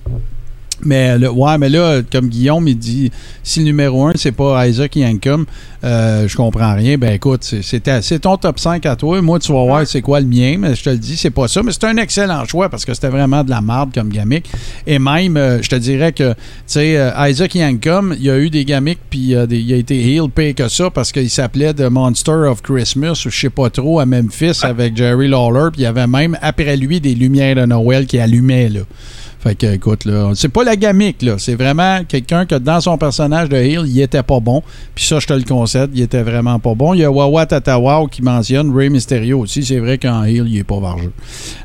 [0.83, 3.11] Mais le, ouais, mais là, comme Guillaume, il dit
[3.43, 5.45] si le numéro un, c'est pas Isaac Yankum,
[5.85, 6.97] euh, je comprends rien.
[6.99, 9.21] Ben écoute, c'est- ton top 5 à toi.
[9.23, 11.49] Moi, tu vas voir c'est quoi le mien, mais je te le dis, c'est pas
[11.49, 11.63] ça.
[11.63, 14.51] Mais c'est un excellent choix parce que c'était vraiment de la marde comme gamique.
[14.87, 16.37] Et même, euh, je te dirais que, tu
[16.67, 20.29] sais, euh, Isaac Yankum, il y a eu des gamiques, puis il a été heel
[20.35, 24.01] pire que ça parce qu'il s'appelait The Monster of Christmas ou je sais pas trop
[24.01, 27.65] à Memphis avec Jerry Lawler, puis il y avait même après lui des lumières de
[27.67, 28.81] Noël qui allumaient, là.
[29.43, 31.37] Fait que, écoute, là, c'est pas la gamique, là.
[31.39, 34.63] C'est vraiment quelqu'un que dans son personnage de Hill, il était pas bon.
[34.95, 36.93] Puis ça, je te le concède, il était vraiment pas bon.
[36.93, 39.65] Il y a Wawa Tatawao qui mentionne Ray Mysterio aussi.
[39.65, 41.13] C'est vrai qu'en Hill, il est pas vargeux.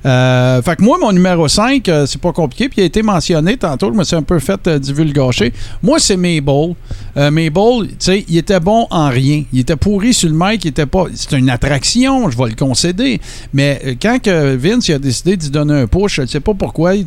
[0.05, 2.69] Euh, fait que moi, mon numéro 5, euh, c'est pas compliqué.
[2.69, 5.51] Puis il a été mentionné tantôt, je me suis un peu fait euh, divulgacher.
[5.83, 6.75] Moi, c'est Mabel.
[7.17, 9.43] Euh, tu sais, il était bon en rien.
[9.51, 11.05] Il était pourri sur le mic, il était pas.
[11.13, 13.19] C'est une attraction, je vais le concéder.
[13.53, 16.39] Mais euh, quand que Vince il a décidé d'y donner un push, je ne sais
[16.39, 17.05] pas pourquoi, il-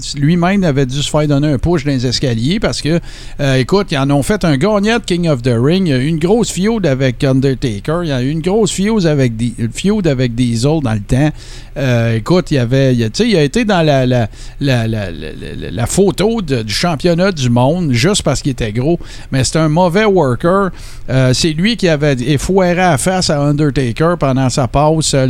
[0.58, 3.00] lui-même avait dû se faire donner un push dans les escaliers parce que,
[3.40, 5.86] euh, écoute, ils en ont fait un gagnant de King of the Ring.
[5.86, 8.00] Il y a eu une grosse feud avec Undertaker.
[8.02, 9.32] Il y a eu une grosse feud avec,
[10.06, 11.30] avec Diesel dans le temps.
[11.76, 14.28] Euh, écoute, il y avait, il, il a été dans la, la,
[14.60, 18.98] la, la, la- photo du championnat du monde juste parce qu'il était gros.
[19.32, 20.70] Mais c'était un mauvais worker.
[21.08, 25.26] Euh, c'est lui qui avait effoiré la face à Undertaker pendant sa passe, le,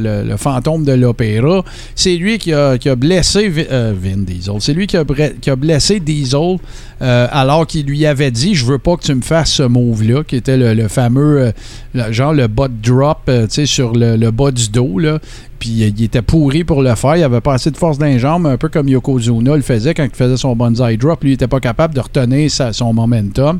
[0.00, 1.64] le- le- fantôme de l'opéra.
[1.94, 4.60] C'est lui qui a, qui a blessé Vi- Vin Diesel.
[4.72, 4.96] C'est lui qui
[5.50, 6.56] a, blessé Diesel
[7.02, 10.24] euh, alors qu'il lui avait dit Je veux pas que tu me fasses ce move-là,
[10.24, 11.52] qui était le, fameux,
[11.94, 14.98] euh, genre le butt drop euh, tu sais, sur le, bas du dos.
[14.98, 15.18] Là.
[15.58, 17.16] Puis il était pourri pour le faire.
[17.16, 20.04] Il avait pas assez de force les jambes, un peu comme Yokozuna le faisait quand
[20.04, 21.22] il faisait son bonsai drop.
[21.22, 23.58] Lui, il était pas capable de retenir sa- son momentum.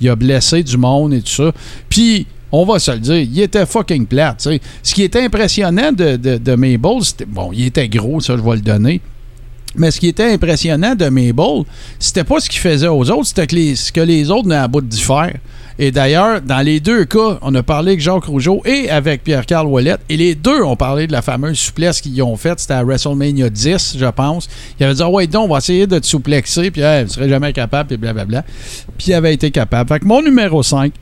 [0.00, 1.52] Il a blessé du monde et tout ça.
[1.90, 4.06] Puis, on va se le dire, il était fucking
[4.38, 4.60] sais.
[4.82, 7.26] Ce qui était impressionnant de, de, de Mabel, c'était.
[7.26, 9.02] Bon, il était gros, ça, je vais le donner.
[9.76, 11.64] Mais ce qui était impressionnant de Mabel,
[11.98, 14.68] c'était pas ce qu'il faisait aux autres, c'était que ce que les autres n'avaient à
[14.68, 15.34] bout d'y faire.
[15.78, 19.66] Et d'ailleurs, dans les deux cas, on a parlé avec Jacques Rougeau et avec Pierre-Carl
[19.66, 22.60] Ouellet, et les deux ont parlé de la fameuse souplesse qu'ils ont faite.
[22.60, 24.48] C'était à WrestleMania 10, je pense.
[24.78, 27.10] Ils avaient dit Ah ouais, donc, on va essayer de te souplexer, puis hey, vous
[27.10, 28.44] serez jamais capable, puis blablabla.
[28.96, 29.88] Puis il avait été capable.
[29.88, 30.92] Fait que mon numéro 5,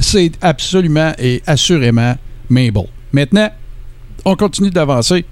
[0.00, 2.16] c'est absolument et assurément
[2.50, 2.86] Mabel.
[3.12, 3.50] Maintenant,
[4.24, 5.24] on continue d'avancer.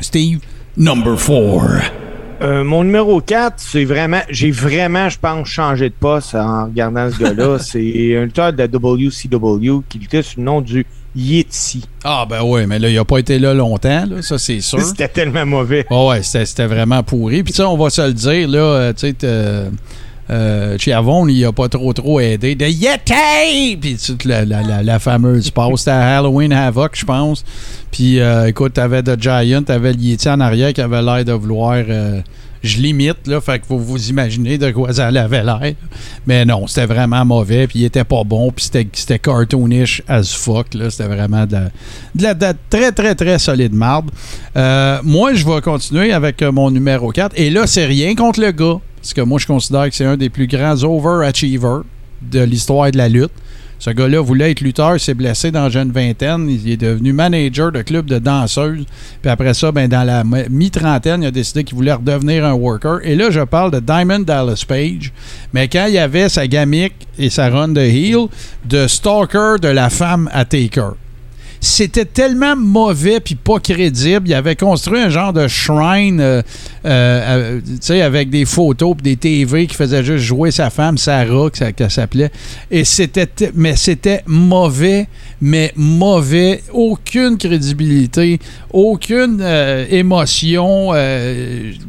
[0.00, 0.40] Steve,
[0.76, 2.07] number 4.
[2.40, 7.10] Euh, mon numéro 4, c'est vraiment, j'ai vraiment, je pense, changé de poste en regardant
[7.10, 7.58] ce gars-là.
[7.60, 10.86] c'est un lutteur de la WCW qui luttait sous le nom du
[11.16, 11.84] Yeti.
[12.04, 14.80] Ah, ben oui, mais là, il n'a pas été là longtemps, là, ça, c'est sûr.
[14.80, 15.84] C'était tellement mauvais.
[15.90, 17.42] Ouais, ouais, c'était c'était vraiment pourri.
[17.42, 19.70] Puis, ça, on va se le dire, là, euh, tu sais,
[20.30, 22.54] euh, Chiavon, il a pas trop, trop aidé.
[22.54, 23.76] De Yeti!
[23.80, 25.78] Puis, toute la, la, la, la fameuse passe.
[25.80, 27.44] C'était Halloween Havoc, je pense.
[27.90, 31.32] Puis, euh, écoute, t'avais The Giant, t'avais le Yeti en arrière qui avait l'air de
[31.32, 31.76] vouloir.
[31.88, 32.20] euh,
[32.60, 35.60] je limite, là, fait que vous vous imaginez de quoi ça avait l'air.
[36.26, 40.74] Mais non, c'était vraiment mauvais, puis il était pas bon, puis c'était- cartoonish as fuck,
[40.74, 40.90] là.
[40.90, 41.60] C'était vraiment de la,
[42.16, 44.10] de la- de la très, très, très solide marde.
[44.56, 48.40] Euh, moi, je vais continuer avec euh, mon numéro 4, et là, c'est rien contre
[48.40, 51.82] le gars, parce que moi, je considère que c'est un des plus grands overachievers
[52.22, 53.30] de l'histoire de la lutte.
[53.80, 57.12] Ce gars-là voulait être lutteur, il s'est blessé dans la jeune vingtaine, il est devenu
[57.12, 58.84] manager de club de danseuses.
[59.22, 62.54] Puis après ça, ben, dans la mi- mi-trentaine, il a décidé qu'il voulait redevenir un
[62.54, 62.98] worker.
[63.04, 65.12] Et là, je parle de Diamond Dallas Page.
[65.52, 68.26] Mais quand il avait sa gamique et sa run de heel,
[68.64, 70.94] de stalker de la femme à Taker.
[71.60, 74.28] C'était tellement mauvais puis pas crédible.
[74.28, 76.42] Il avait construit un genre de shrine, euh,
[76.84, 77.60] euh,
[77.90, 81.58] euh, avec des photos puis des TV qui faisaient juste jouer sa femme, Sarah, que
[81.58, 82.30] ça, s'appelait.
[82.70, 85.08] Et c'était, mais c'était mauvais,
[85.40, 86.62] mais mauvais.
[86.72, 88.38] Aucune crédibilité,
[88.72, 89.42] aucune
[89.90, 90.92] émotion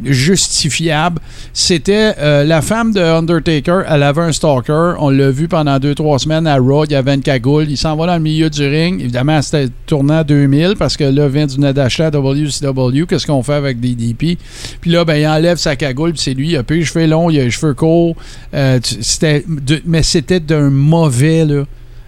[0.03, 1.21] justifiable.
[1.53, 3.83] C'était la femme de Undertaker.
[3.87, 4.95] Elle avait un stalker.
[4.99, 6.85] On l'a vu pendant deux, trois semaines à Raw.
[6.85, 7.23] Il y avait une.
[7.69, 8.99] Il s'en va dans le milieu du ring.
[9.01, 13.05] Évidemment, c'était tournant 2000 parce que là, vient du d'acheter à WCW.
[13.07, 14.37] Qu'est-ce qu'on fait avec DDP?
[14.81, 16.11] Puis là, ben, il enlève sa cagoule.
[16.13, 16.49] Puis c'est lui.
[16.49, 17.29] Il a plus les cheveux longs.
[17.29, 18.15] Il a les cheveux courts.
[18.53, 21.63] Euh, c'était de- mais c'était d'un mauvais, là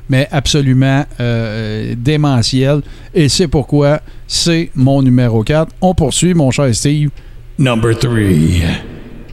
[0.10, 2.82] mais absolument euh, démentiel.
[3.14, 5.72] Et c'est pourquoi c'est mon numéro 4.
[5.80, 7.11] On poursuit, mon cher Steve.
[7.57, 8.11] Number 3.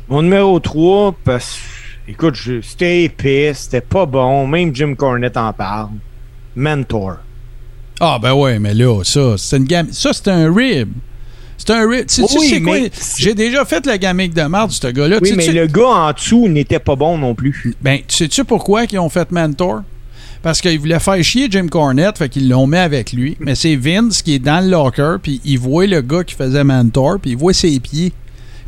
[0.09, 1.59] Mon numéro 3, parce
[2.07, 4.47] écoute, je- c'était épais, c'était pas bon.
[4.47, 5.89] Même Jim Cornette en parle.
[6.55, 7.17] Mentor.
[8.01, 9.89] Ah, ben ouais, mais là, ça, c'est une gamme.
[9.93, 10.91] Ça, c'est un rib.
[11.57, 12.07] C'est un rib.
[12.07, 12.79] Tu sais, tu Oui, sais quoi?
[13.19, 15.19] J'ai déjà fait la gamique de marde de ce gars-là.
[15.21, 17.75] Oui, Tu mais le gars en dessous n'était pas bon non plus.
[17.81, 19.83] Ben, tu sais-tu pourquoi ils ont fait Mentor?
[20.41, 23.37] Parce qu'ils voulaient faire chier Jim Cornette, fait qu'ils l'ont mis avec lui.
[23.41, 26.63] Mais c'est Vince qui est dans le locker, puis il voit le gars qui faisait
[26.63, 28.13] Mentor, puis il voit ses pieds.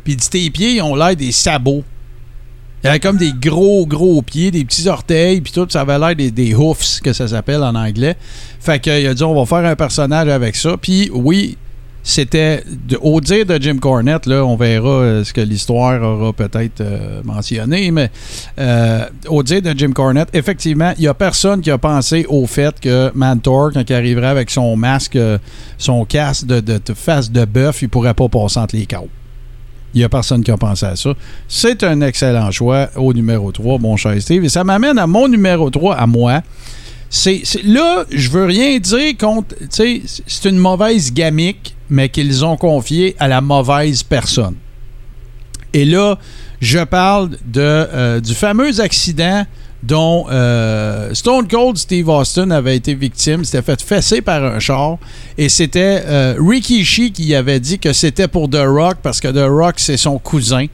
[0.03, 1.85] Puis il dit Tes pieds, ils ont l'air des sabots.
[2.83, 6.15] Il avait comme des gros, gros pieds, des petits orteils, puis tout, ça avait l'air
[6.15, 8.15] des, des hoofs, que ça s'appelle en anglais.
[8.59, 10.77] Fait qu'il a dit On va faire un personnage avec ça.
[10.77, 11.57] Puis oui,
[12.03, 12.63] c'était
[13.01, 17.21] au dire de Jim Cornette, là, on verra euh, ce que l'histoire aura peut-être euh,
[17.23, 18.09] mentionné, mais
[18.59, 22.47] euh, au dire de Jim Cornette, effectivement, il n'y a personne qui a pensé au
[22.47, 25.37] fait que Mantor, quand il arriverait avec son masque, euh,
[25.77, 29.09] son casque de face de bœuf, il pourrait pas passer entre les câbles.
[29.93, 31.13] Il n'y a personne qui a pensé à ça.
[31.47, 34.45] C'est un excellent choix au numéro 3, mon cher Steve.
[34.45, 36.41] Et ça m'amène à mon numéro 3, à moi.
[37.09, 39.55] C'est, là, je veux rien dire contre.
[39.69, 44.55] C'est une mauvaise gamique, mais qu'ils ont confié à la mauvaise personne.
[45.73, 46.17] Et là,
[46.61, 49.45] je parle euh, du fameux accident
[49.83, 53.43] dont euh, Stone Cold Steve Austin avait été victime.
[53.43, 54.97] S'était fait fesser par un char.
[55.37, 59.27] Et c'était euh, Ricky Shee qui avait dit que c'était pour The Rock parce que
[59.27, 60.67] The Rock, c'est son cousin.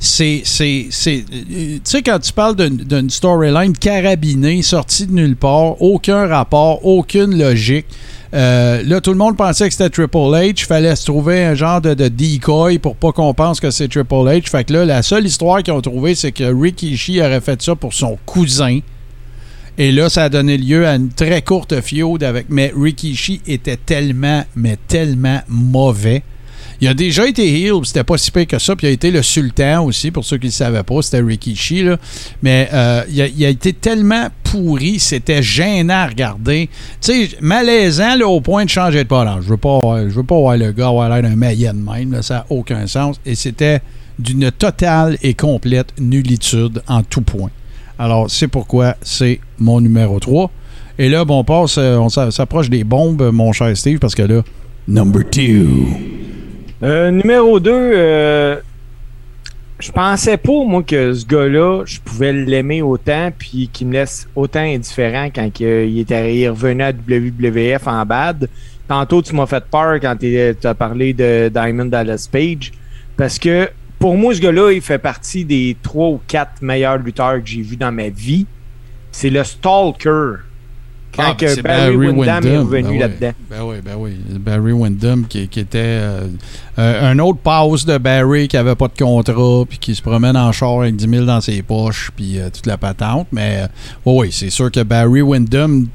[0.00, 0.42] C'est.
[0.46, 6.84] euh, tu sais, quand tu parles d'une, storyline carabinée, sortie de nulle part, aucun rapport,
[6.86, 7.86] aucune logique.
[8.34, 10.66] Euh, là, tout le monde pensait que c'était Triple H.
[10.66, 14.14] Fallait se trouver un genre de, de decoy pour pas qu'on pense que c'est Triple
[14.14, 14.48] H.
[14.48, 17.60] Fait que là, la seule histoire qu'ils ont trouvée, c'est que Ricky Shee aurait fait
[17.60, 18.80] ça pour son cousin.
[19.78, 22.46] Et là, ça a donné lieu à une très courte feud avec.
[22.48, 26.22] Mais Ricky Shee était tellement, mais tellement mauvais.
[26.80, 28.76] Il a déjà été heel, c'était pas si pire que ça.
[28.76, 31.20] Puis il a été le sultan aussi, pour ceux qui ne le savaient pas, c'était
[31.20, 31.82] Ricky Shee.
[31.82, 31.96] Là.
[32.42, 36.68] Mais euh, il, a, été tellement pourri, c'était gênant à regarder.
[37.00, 39.42] Tu sais, malaisant là, au point de changer de parole.
[39.42, 42.22] Je veux pas, je veux pas voir le gars avoir l'air d'un de même, là,
[42.22, 43.16] ça n'a aucun sens.
[43.26, 43.80] Et c'était
[44.18, 47.50] d'une totale et complète nullitude en tout point.
[47.98, 50.50] Alors, c'est pourquoi c'est mon numéro 3.
[50.98, 54.14] Et là, bon, on passe, euh, on s'a- s'approche des bombes, mon cher Steve, parce
[54.14, 54.42] que là,
[54.86, 55.66] number 2.
[56.82, 58.62] Euh, numéro 2,
[59.80, 64.28] je pensais pas, moi, que ce gars-là, je pouvais l'aimer autant, puis qu'il me laisse
[64.34, 68.48] autant indifférent quand que, il, était, revenu à WWF en bad.
[68.88, 72.72] Tantôt, tu m'as fait peur quand tu as parlé de Diamond Dallas Page,
[73.16, 73.68] parce que
[73.98, 77.62] pour moi, ce gars-là, il fait partie des trois ou quatre meilleurs lutteurs que j'ai
[77.62, 78.46] vus dans ma vie.
[79.12, 80.36] C'est le Stalker.
[81.18, 82.98] Quand Ah, ben, Barry, Barry Windham est revenu ben oui.
[82.98, 83.32] là-dedans.
[83.50, 84.16] Ben oui, ben oui.
[84.38, 86.28] Barry Windham qui, qui était euh,
[86.78, 90.36] euh, un autre pause de Barry qui avait pas de contrat puis qui se promène
[90.36, 93.26] en char avec 10 000 dans ses poches puis euh, toute la patente.
[93.32, 93.64] Mais
[94.06, 95.88] oui, c'est sûr que Barry Windham,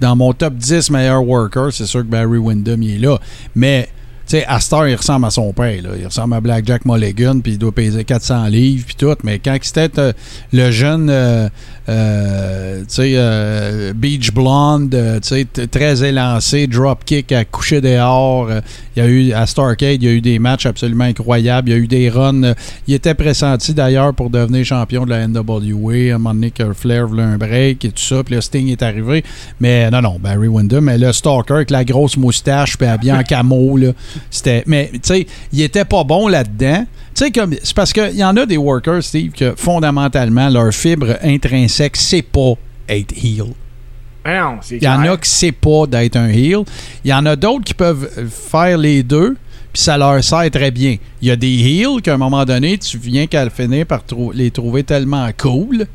[0.00, 3.18] dans mon top 10 meilleurs workers, c'est sûr que Barry Windham il est là.
[3.56, 3.88] Mais
[4.26, 5.82] tu sais, Astor, il ressemble à son père.
[5.82, 5.90] Là.
[5.98, 9.14] Il ressemble à Blackjack Mulligan, puis il doit peser 400 livres, puis tout.
[9.24, 10.12] Mais quand c'était euh,
[10.52, 11.48] le jeune, euh,
[11.88, 15.20] euh, euh, Beach Blonde, euh,
[15.70, 18.48] très élancé, dropkick à coucher dehors.
[18.96, 21.70] il y a eu, à Starcade, il y a eu des matchs absolument incroyables.
[21.70, 22.54] Il y a eu des runs.
[22.86, 26.14] il était pressenti d'ailleurs pour devenir champion de la NWA.
[26.14, 28.22] À un Flair voulait un break et tout ça.
[28.22, 29.24] Puis le Sting est arrivé.
[29.60, 30.84] Mais non, non, Barry Windham.
[30.84, 33.92] Mais le Stalker avec la grosse moustache, puis habillé en camo, là.
[34.30, 34.62] C'était.
[34.66, 36.86] Mais, tu sais, il était pas bon là-dedans.
[37.14, 37.54] Tu sais, comme.
[37.62, 42.22] C'est parce qu'il y en a des workers, Steve, que fondamentalement, leur fibre intrinsèque, c'est
[42.22, 42.54] pas
[42.88, 43.52] être heel.
[44.24, 46.62] Ah non, c'est Il y en a qui c'est pas d'être un heel.
[47.04, 49.36] Il y en a d'autres qui peuvent faire les deux,
[49.72, 50.96] puis ça leur sert très bien.
[51.20, 54.30] Il y a des heels qu'à un moment donné, tu viens qu'à finir par trou-
[54.32, 55.86] les trouver tellement cool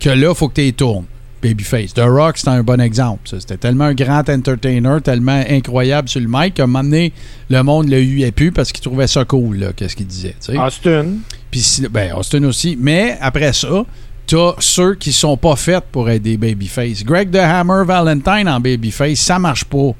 [0.00, 1.04] que là, il faut que tu les tournes.
[1.42, 1.94] Babyface.
[1.94, 3.28] The Rock, c'est un bon exemple.
[3.28, 3.40] ça.
[3.40, 7.12] C'était tellement un grand entertainer, tellement incroyable sur le mic qu'à un moment donné,
[7.50, 10.34] le monde le huait plus parce qu'il trouvait ça cool, là, qu'est-ce qu'il disait.
[10.56, 11.06] Austin.
[11.50, 12.76] Puis, ben, Austin aussi.
[12.80, 13.84] Mais après ça,
[14.26, 17.04] t'as ceux qui sont pas faits pour être des babyface.
[17.04, 19.92] Greg the Hammer Valentine en babyface, ça marche pas.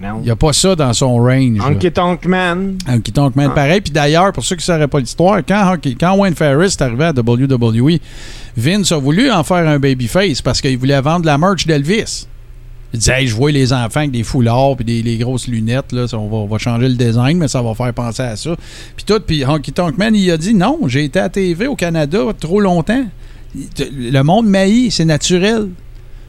[0.00, 1.58] Il n'y a pas ça dans son range.
[1.60, 2.78] Honky Tonk Man.
[2.88, 3.54] Honky Tonk Man, Ah.
[3.54, 3.80] pareil.
[3.80, 6.82] Puis d'ailleurs, pour ceux qui ne sauraient pas l'histoire, quand, Honky- quand Wayne Ferris est
[6.82, 7.98] arrivé à WWE,
[8.56, 12.26] Vince a voulu en faire un babyface parce qu'il voulait vendre la merch d'Elvis.
[12.94, 15.92] Il disait, Hey, je vois les enfants avec des foulards puis des, les grosses lunettes,
[15.92, 18.36] là, ça, on, va, on va changer le design, mais ça va faire penser à
[18.36, 18.54] ça.
[18.96, 21.74] Puis tout, puis Honky Tonk Man, il a dit, non, j'ai été à TV au
[21.76, 23.04] Canada trop longtemps.
[23.92, 25.68] Le monde maillit, c'est naturel.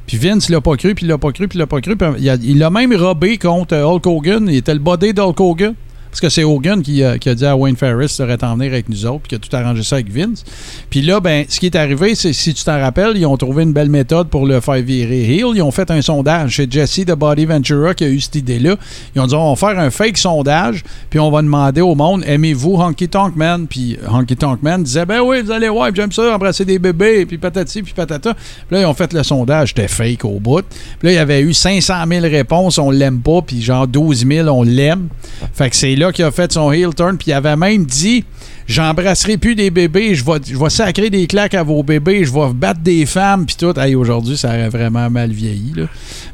[0.09, 1.95] Puis Vince l'a pas cru, puis il l'a pas cru, puis il l'a pas cru.
[2.17, 4.47] il l'a même robé contre Hulk Hogan.
[4.49, 5.75] Il était le body d'Hulk Hogan.
[6.11, 8.71] Parce que c'est Hogan qui, a- qui a dit à Wayne Ferris de t'en venir
[8.73, 10.43] avec nous autres, puis qui a tout arrangé ça avec Vince.
[10.89, 13.63] Puis là, ben, ce qui est arrivé, c'est, si tu t'en rappelles, ils ont trouvé
[13.63, 15.45] une belle méthode pour le faire virer heel.
[15.55, 18.75] Ils ont fait un sondage chez Jesse de Body Ventura qui a eu cette idée-là.
[19.15, 22.23] Ils ont dit, on va faire un fake sondage, puis on va demander au monde,
[22.25, 23.67] aimez-vous Honky Tonk Man?
[23.67, 27.25] Puis Honky Tonk Man disait, ben oui, vous allez voir, j'aime ça, embrasser des bébés,
[27.27, 28.33] puis patati, puis patata.
[28.33, 30.63] Puis là, ils ont fait le sondage, c'était fake au bout.
[30.99, 34.25] Puis là, il y avait eu 500 000 réponses, on l'aime pas, puis genre 12
[34.27, 35.09] 000, on l'aime.
[35.53, 38.23] Fait que c'est là qu'il a fait son heel turn, puis avait même dit
[38.69, 42.53] J'embrasserai plus des bébés, je vais, je sacrer des claques à vos bébés, je vais
[42.53, 43.73] battre des femmes, puis tout.
[43.79, 45.73] Hey, aujourd'hui, ça aurait vraiment mal vieilli.
[45.75, 45.85] là.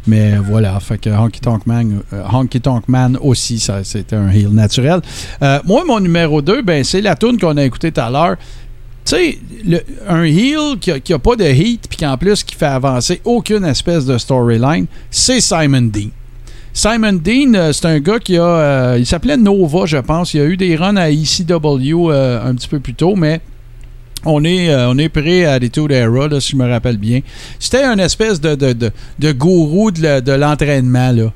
[0.05, 4.99] Mais voilà, fait que Honky Tonk Man, euh, Man aussi, c'était un heel naturel.
[5.41, 8.35] Euh, moi, mon numéro 2, ben, c'est la tune qu'on a écoutée tout à l'heure.
[9.05, 9.39] Tu sais,
[10.05, 13.21] un heel qui a, qui a pas de heat, puis qu'en plus qui fait avancer
[13.23, 16.09] aucune espèce de storyline, c'est Simon Dean.
[16.77, 18.43] Simon Dean, euh, c'est un gars qui a.
[18.43, 20.33] euh, il s'appelait Nova, je pense.
[20.33, 23.39] Il a eu des runs à ECW euh, un petit peu plus tôt, mais
[24.25, 27.21] on est, on est prêt à Attitude Era, là, si je me rappelle bien.
[27.59, 31.31] C'était un espèce de, de, de, de gourou de, l'entraînement, là.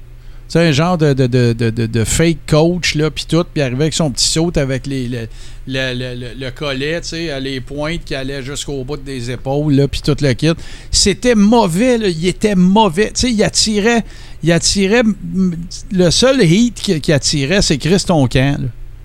[0.49, 4.27] C'est un genre de, de, fake coach, là, puis tout, puis arrivé avec son petit
[4.27, 5.27] saut avec les, le,
[5.67, 9.73] le, le- le- le collet, tu sais, les pointes qui allaient jusqu'au bout des épaules,
[9.75, 10.53] là, puis tout le kit.
[10.89, 13.11] C'était mauvais, là, il était mauvais.
[13.13, 14.03] Tu sais, il attirait,
[14.43, 15.03] il attirait,
[15.91, 18.57] le seul hit qui, attirait, c'est Chris Toncan.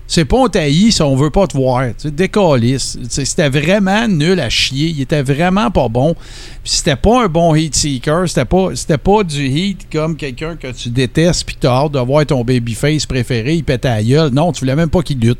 [0.07, 1.83] C'est pas on taillit si on veut pas te voir.
[1.97, 4.89] Sais, C'était vraiment nul à chier.
[4.89, 6.15] Il était vraiment pas bon.
[6.63, 8.29] C'était pas un bon heat seeker.
[8.29, 8.69] C'était pas,
[9.03, 12.43] pas du heat comme quelqu'un que tu détestes puis que t'as hâte de voir ton
[12.43, 14.31] babyface préféré, il pète à gueule.
[14.31, 15.39] Non, tu voulais même pas qu'il lutte.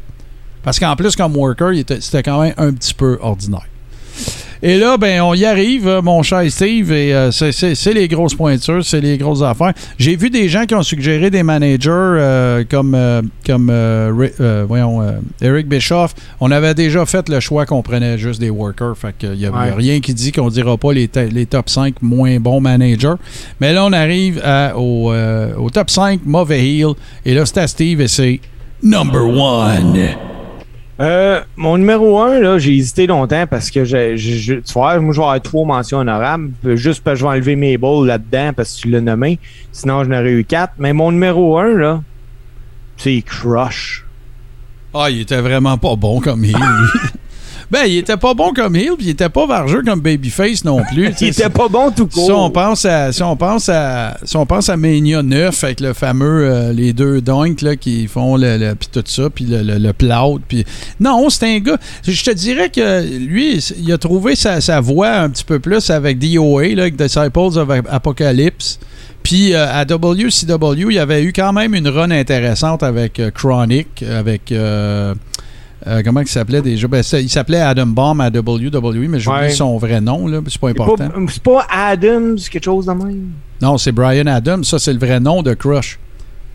[0.64, 3.68] Parce qu'en plus, comme worker, c'était quand même un petit peu ordinaire.
[4.68, 8.34] Et là, ben, on y arrive, euh, mon cher Steve, et euh, c'est- les grosses
[8.34, 9.74] pointures, c'est les grosses affaires.
[10.00, 13.72] J'ai vu des gens qui ont suggéré des managers euh, comme, euh, comme
[14.68, 15.04] voyons,
[15.40, 16.16] Eric Bischoff.
[16.40, 19.52] On avait déjà fait le choix qu'on prenait juste des workers, fait qu'il n'y a,
[19.52, 19.72] Ouais.
[19.72, 23.14] rien qui dit qu'on dira pas les, les top 5 moins bons managers.
[23.62, 26.94] Mais là, on arrive à- au, au top 5 mauvais heel,
[27.24, 28.40] et là, c'est à Steve, et c'est
[28.82, 29.96] number one.
[31.02, 35.20] Euh, mon numéro 1, là, j'ai hésité longtemps parce que j'ai- tu vois, moi, je
[35.20, 36.52] vais avoir trois mentions honorables.
[36.76, 39.38] Juste parce que je vais enlever mes balls là-dedans parce que tu l'as nommé.
[39.74, 40.74] Sinon, je n'aurais eu quatre.
[40.78, 42.02] Mais mon numéro 1, là,
[42.98, 44.06] c'est Crush.
[44.94, 47.00] Ah, il était vraiment pas bon comme heel, lui.
[47.72, 50.84] ben, il était pas bon comme heel, puis il était pas vargeux comme babyface non
[50.84, 51.12] plus.
[51.22, 52.26] Il était pas bon tout court.
[52.26, 55.80] Si on pense à si on pense à si on pense à Mania 9 avec
[55.80, 59.46] le fameux euh, les deux donks là qui font le, le- puis tout ça puis
[59.46, 60.64] le, le, le plot puis
[61.00, 61.78] non c'est un gars
[62.08, 65.90] je te dirais que lui il a trouvé sa, sa voix un petit peu plus
[65.90, 68.80] avec DOA là, avec Disciples of Apocalypse
[69.24, 73.32] puis euh, à WCW il y avait eu quand même une run intéressante avec euh,
[73.32, 75.14] Chronic avec euh,
[75.88, 76.88] euh, comment il s'appelait déjà?
[76.88, 79.50] Ben, il s'appelait Adam Bomb à WWE, mais j'oublie Ouais.
[79.52, 81.10] son vrai nom, là, c'est pas important.
[81.10, 83.30] pas, c'est pas Adams, quelque chose de même?
[83.62, 84.64] Non, c'est Brian Adams.
[84.64, 86.00] Ça, c'est le vrai nom de Crush.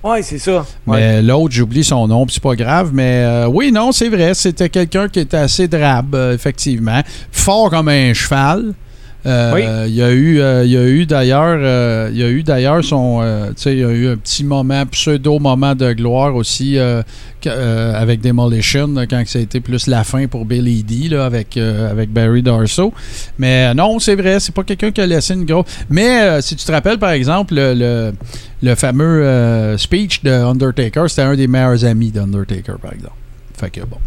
[0.03, 0.65] Ouais, c'est ça.
[0.87, 0.99] Ouais.
[0.99, 2.91] Mais l'autre, j'oublie son nom, c'est pas grave.
[2.93, 4.33] Mais euh, oui, non, c'est vrai.
[4.35, 7.03] C'était quelqu'un qui était assez drabe, euh, effectivement.
[7.31, 8.73] Fort comme un cheval.
[9.27, 9.63] Euh, Oui.
[9.89, 12.43] Il y a eu, euh, il y a eu d'ailleurs, euh, il y a eu
[12.43, 16.35] d'ailleurs son, tu sais, il y a eu un petit moment, pseudo moment de gloire
[16.35, 21.25] aussi avec Demolition là, quand ça a été plus la fin pour Billy D là,
[21.27, 22.93] avec avec Barry Darso.
[23.39, 25.67] Mais non, c'est vrai, c'est pas quelqu'un qui a laissé une grosse.
[25.89, 28.13] Mais si tu te rappelles par exemple le, le,
[28.63, 33.15] le fameux speech de Undertaker, c'était un des meilleurs amis d'Undertaker par exemple.
[33.59, 33.99] Fait que bon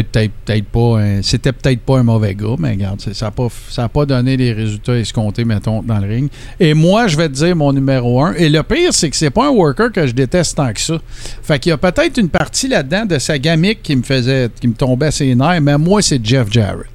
[0.00, 3.48] peut-être peut-être pas un- c'était peut-être pas un mauvais gars mais regarde ça n'a pas
[3.88, 6.30] pas donné les résultats escomptés mettons dans le ring.
[6.58, 8.32] Et moi je vais te dire mon numéro un.
[8.34, 10.98] Et le pire c'est que c'est pas un worker que je déteste tant que ça.
[11.42, 14.68] Fait qu'il y a peut-être une partie là-dedans de sa gamique qui me faisait qui
[14.68, 16.86] me tombait à ses nerfs mais moi c'est Jeff Jarrett.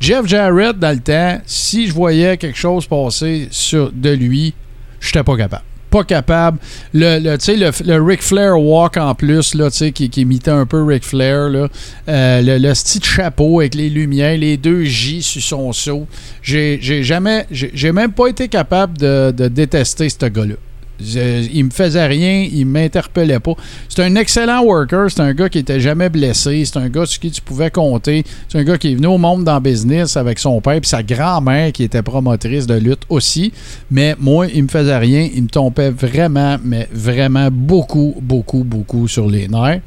[0.00, 4.54] Jeff Jarrett dans le temps si je voyais quelque chose passer sur de lui
[5.00, 6.58] j'étais pas capable pas capable.
[6.94, 10.08] Le, le, tu sais, le, le Ric Flair walk en plus, là, tu sais, qui,
[10.08, 11.68] qui imitait un peu Ric Flair, là.
[12.08, 16.06] Euh, le, le style chapeau avec les lumières, les deux J sur son seau.
[16.42, 20.54] J'ai jamais, j'ai même pas été capable de, de détester ce gars-là.
[21.02, 23.54] Je- il me faisait rien, il m'interpellait pas.
[23.88, 27.20] C'est un excellent worker, c'est un gars qui était jamais blessé, c'est un gars sur
[27.20, 28.24] qui tu pouvais compter.
[28.48, 30.80] C'est un gars qui est venu au monde dans le business avec son père et
[30.82, 33.52] sa grand-mère qui était promotrice de lutte aussi.
[33.90, 39.08] Mais moi, il me faisait rien, il me tombait vraiment, mais vraiment beaucoup, beaucoup, beaucoup
[39.08, 39.80] sur les nerfs.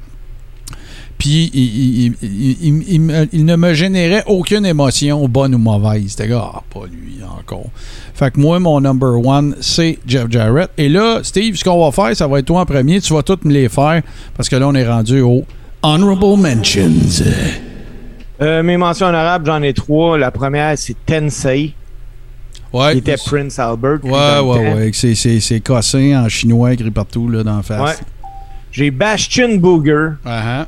[1.23, 6.03] Puis il, il- il- il- il il ne me générait aucune émotion, bonne ou mauvaise.
[6.09, 7.67] C'était gars, ah, pas lui encore.
[8.13, 10.69] Fait que moi, mon number one, c'est Jeff Jarrett.
[10.77, 12.99] Et là, Steve, ce qu'on va faire, ça va être toi en premier.
[12.99, 14.01] Tu vas toutes me les faire
[14.35, 15.45] parce que là, on est rendu au
[15.81, 16.91] Honorable Mentions.
[18.41, 20.17] Euh, mes mentions honorables, j'en ai trois.
[20.17, 21.73] La première, c'est Tensei.
[22.73, 22.93] Ouais.
[22.93, 24.03] qui était Prince Albert.
[24.03, 24.89] Ouais, ouais, ouais.
[24.93, 27.99] C'est, c'est, c'est cossé en chinois écrit partout là, dans la face.
[27.99, 28.05] Ouais.
[28.73, 30.07] J'ai Bastion Booger.
[30.25, 30.67] Ah, ah.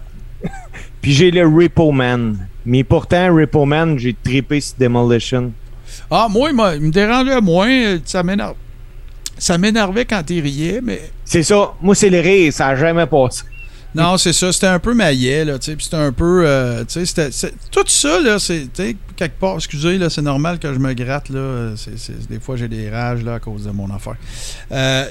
[1.06, 2.48] Puis j'ai le Repo Man.
[2.66, 5.54] Mais pourtant, Repo Man, j'ai trippé sur Demolition.
[6.10, 8.00] Ah, moi, il, me dérangeait moins.
[8.06, 8.56] Ça m'énerve.
[9.38, 11.74] Ça m'énervait quand il riait, mais C'est ça.
[11.80, 12.52] Moi, c'est le rire.
[12.52, 13.44] Ça a jamais passé.
[13.94, 14.52] Non, c'est ça.
[14.52, 15.78] C'était un peu maillet, là, tu sais.
[15.80, 16.42] C'était un peu.
[16.44, 17.32] euh, tu sais,
[17.70, 18.68] tout ça, là, c'est.
[19.16, 21.74] Quelque part, excusez, là, c'est normal que je me gratte, là.
[22.30, 24.16] des fois, j'ai des rages, là, à cause de mon affaire.
[24.72, 25.06] Euh,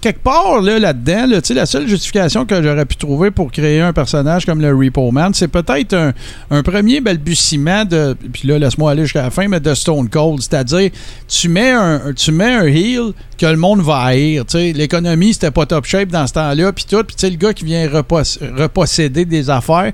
[0.00, 3.94] quelque part là là-dedans là, la seule justification que j'aurais pu trouver pour créer un
[3.94, 6.12] personnage comme le Repo Man c'est peut-être un,
[6.50, 10.42] un premier balbutiement de puis là laisse-moi aller jusqu'à la fin mais de Stone Cold
[10.42, 10.90] c'est-à-dire
[11.26, 15.64] tu mets un tu mets un heel que le monde va haïr l'économie c'était pas
[15.64, 19.48] top shape dans ce temps-là puis tout puis le gars qui vient repos- reposséder des
[19.48, 19.92] affaires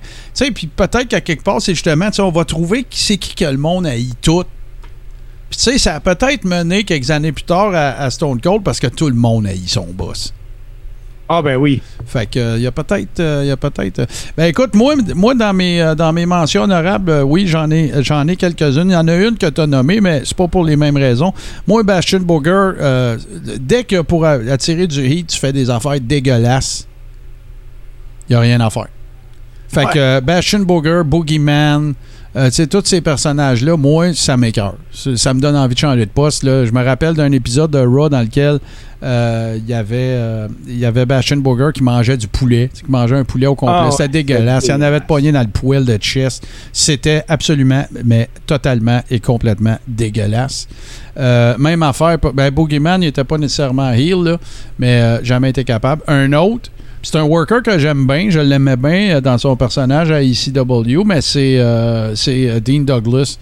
[0.55, 2.54] puis peut-être qu'à quelque part c'est justement on va trouver
[2.89, 4.45] qui c'est qui que le monde haït tout
[5.51, 8.63] puis tu sais, ça a peut-être mené quelques années plus tard à, à Stone Cold
[8.65, 10.33] parce que tout le monde haït son boss.
[11.29, 11.81] Ah, ben oui.
[12.07, 14.07] Fait que euh, il y a peut-être euh, il y a peut-être euh,
[14.37, 17.93] Ben écoute, moi moi dans mes euh, dans mes mentions honorables, euh, oui, j'en ai
[18.03, 18.91] j'en ai quelques-unes.
[18.91, 20.97] Il y en a une que tu as nommée mais c'est pas pour les mêmes
[20.99, 21.33] raisons.
[21.67, 23.17] Moi Bastion Booger euh,
[23.59, 26.87] dès que pour a- attirer du heat, tu fais des affaires dégueulasses.
[28.29, 28.89] Il y a rien à faire.
[29.69, 29.93] Fait Ouais.
[29.93, 31.95] que euh, Bastion Booger, Boogeyman,
[32.37, 34.75] euh, tu sais, tous ces personnages-là, moi, ça m'écœure.
[34.93, 36.43] Ça, me donne envie de changer de poste.
[36.43, 36.65] Là.
[36.65, 38.59] Je me rappelle d'un épisode de Raw dans lequel
[39.05, 42.83] euh, il y avait, euh, il y avait Bastion Booger qui mangeait du poulet, qui
[42.89, 43.75] mangeait un poulet au complet.
[43.77, 44.65] Ah C'était dégueulasse.
[44.67, 46.47] Il y en avait de poignées dans le poêle de chest.
[46.73, 50.67] C'était absolument, mais totalement et complètement dégueulasse.
[51.19, 54.39] Euh, même affaire, ben, Boogeyman, il n'était pas nécessairement heel, là,
[54.79, 56.03] mais jamais été capable.
[56.09, 56.71] Un autre,
[57.05, 61.05] c'est un worker que j'aime bien, je l'aimais bien euh, dans son personnage à ECW,
[61.05, 63.39] mais c'est euh, euh, Dean Douglas,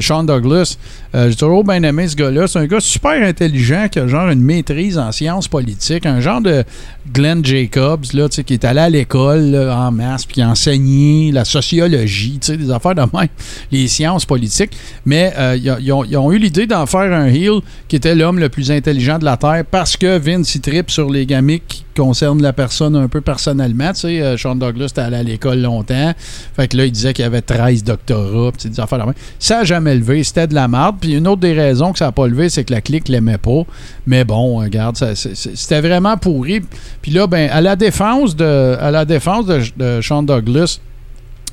[0.00, 0.76] Sean Douglas.
[1.14, 2.46] J'ai toujours bien aimé ce gars-là.
[2.46, 6.40] C'est un gars super intelligent qui a genre une maîtrise en sciences politiques, un genre
[6.40, 6.64] de
[7.12, 11.44] Glenn Jacobs là, qui est allé à l'école en masse puis qui a enseigné la
[11.44, 13.28] sociologie, des affaires de même,
[13.72, 14.76] les sciences politiques.
[15.06, 19.18] Mais ils, ont- eu l'idée d'en faire un heel qui était l'homme le plus intelligent
[19.18, 22.96] de la Terre parce que Vince il tripe sur les gamiques qui concernent la personne
[22.96, 23.92] un peu personnellement.
[23.92, 26.12] Tu sais, euh, Sean Douglas était allé à l'école longtemps.
[26.56, 29.04] Fait que là, il disait qu'il avait 13 doctorats, des affaires.
[29.38, 30.22] Ça n'a jamais levé.
[30.24, 30.96] C'était de la merde.
[31.00, 33.38] Puis une autre des raisons que ça n'a pas levé, c'est que la clique l'aimait
[33.38, 33.62] pas.
[34.06, 36.60] Mais bon, regarde, c'est- c'est- c'était vraiment pourri.
[37.02, 40.80] Puis là, ben, à la défense de, à la défense de, de Sean Douglas,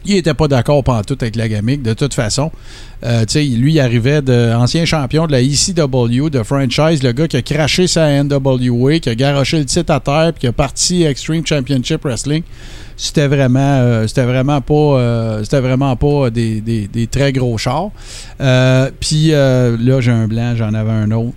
[0.06, 2.52] il était pas d'accord pantoute avec la gamique, de toute façon.
[3.03, 7.38] Euh, lui, il arrivait de ancien champion de la ECW, de franchise, le gars qui
[7.38, 11.03] a craché sa NWA, qui a garoché le titre à terre, puis qui a parti
[11.03, 12.44] Extreme Championship Wrestling.
[12.98, 17.90] C'était vraiment, euh, c'était vraiment pas, euh, c'était vraiment pas des, des- très gros chars.
[18.41, 21.34] Euh, puis là, j'ai un blanc, j'en avais un autre.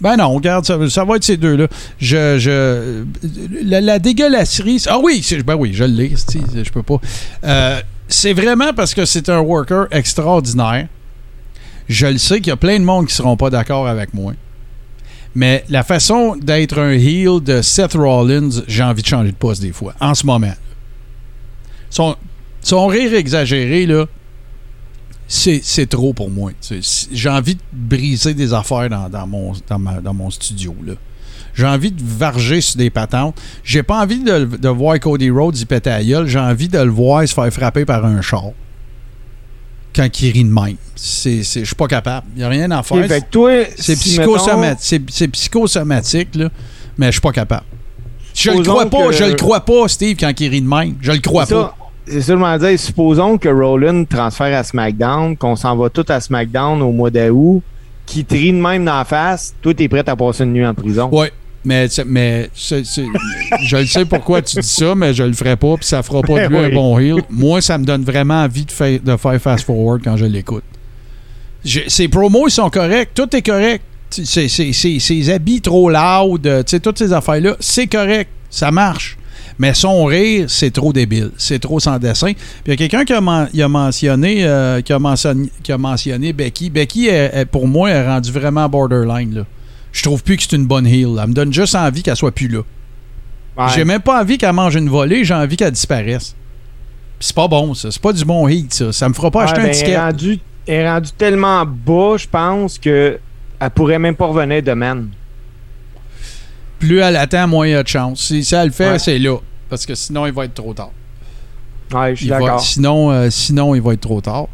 [0.00, 1.66] Ben non, regarde, ça, ça va être ces deux-là.
[1.98, 3.04] Je, je,
[3.64, 4.84] la, la dégueulasserie.
[4.88, 6.12] Ah oui, ben oui, je l'ai,
[6.64, 7.00] je peux pas.
[7.44, 10.88] Euh, c'est vraiment parce que c'est un worker extraordinaire.
[11.88, 14.34] Je le sais qu'il y a plein de monde qui seront pas d'accord avec moi.
[15.34, 19.62] Mais la façon d'être un heel de Seth Rollins, j'ai envie de changer de poste
[19.62, 20.52] des fois, en ce moment.
[21.90, 22.16] Son,
[22.62, 24.06] son rire exagéré, là,
[25.62, 26.52] c'est trop pour moi.
[27.12, 30.74] J'ai envie de briser des affaires dans, dans mon, dans, ma- dans mon studio.
[30.84, 30.94] là.
[31.54, 33.38] J'ai envie de varger sur des patentes.
[33.64, 36.26] J'ai pas envie de, de voir Cody Rhodes y péter la gueule.
[36.26, 38.44] J'ai envie de le voir se faire frapper par un char.
[39.94, 40.76] Quand il rit de même.
[40.96, 42.26] Je suis pas capable.
[42.34, 42.96] Il n'y a rien à faire.
[43.76, 46.48] C'est si, psychosomatique, c'est- c'est psychosomatique, là,
[46.96, 47.64] mais je suis pas capable.
[48.34, 50.94] Je le crois pas, que- je le crois pas, Steve, quand il rit de même.
[51.02, 51.76] Je le crois mettons, pas.
[52.06, 56.82] C'est m'en disais, supposons que Rollin transfère à SmackDown, qu'on s'en va tout à SmackDown
[56.82, 57.62] au mois d'août,
[58.06, 60.66] qui te rit de même dans la face, toi, t'es prêt à passer une nuit
[60.66, 61.08] en prison.
[61.12, 61.30] Ouais.
[61.64, 65.86] Mais, mais je le sais pourquoi tu dis ça, mais je le ferai pas, puis
[65.86, 66.74] ça fera pas de lui Ben un oui.
[66.74, 67.22] bon heel.
[67.30, 70.64] Moi, ça me donne vraiment envie de faire, de faire fast forward quand je l'écoute.
[71.64, 73.84] Ses promos, ils sont corrects, tout est correct.
[74.10, 79.16] C'est- c'est- c'est- Ses habits trop loud, euh, toutes ces affaires-là, c'est correct, ça marche.
[79.58, 82.32] Mais son rire, c'est trop débile, c'est trop sans dessin.
[82.32, 86.32] Puis il y a quelqu'un qui a, mentionné, euh, qui, a mentionné, qui a mentionné
[86.32, 86.70] Becky.
[86.70, 89.34] Becky, est- est- pour moi, est rendue vraiment borderline.
[89.34, 89.44] Là.
[89.92, 91.18] je trouve plus que c'est une bonne heel.
[91.22, 92.60] Elle me donne juste envie qu'elle soit plus là.
[93.58, 93.66] Ouais.
[93.74, 96.34] J'ai même pas envie qu'elle mange une volée, j'ai envie qu'elle disparaisse.
[97.20, 97.90] C'est pas bon, ça.
[97.90, 98.90] C'est pas du bon heat, ça.
[98.92, 99.98] Ça me fera pas Ouais, acheter ben, un elle, est ticket.
[99.98, 103.18] rendue, elle est rendue tellement bas, je pense, que
[103.60, 105.04] elle pourrait même pas revenir demain.
[106.82, 108.20] Plus elle attend, moins il y a de chance.
[108.20, 108.98] Si, si elle le fait, Ouais.
[108.98, 109.36] c'est là.
[109.70, 110.90] Parce que sinon, il va être trop tard.
[111.94, 112.60] Ouais, je suis d'accord.
[112.60, 114.46] sinon, euh, sinon, il va être trop tard.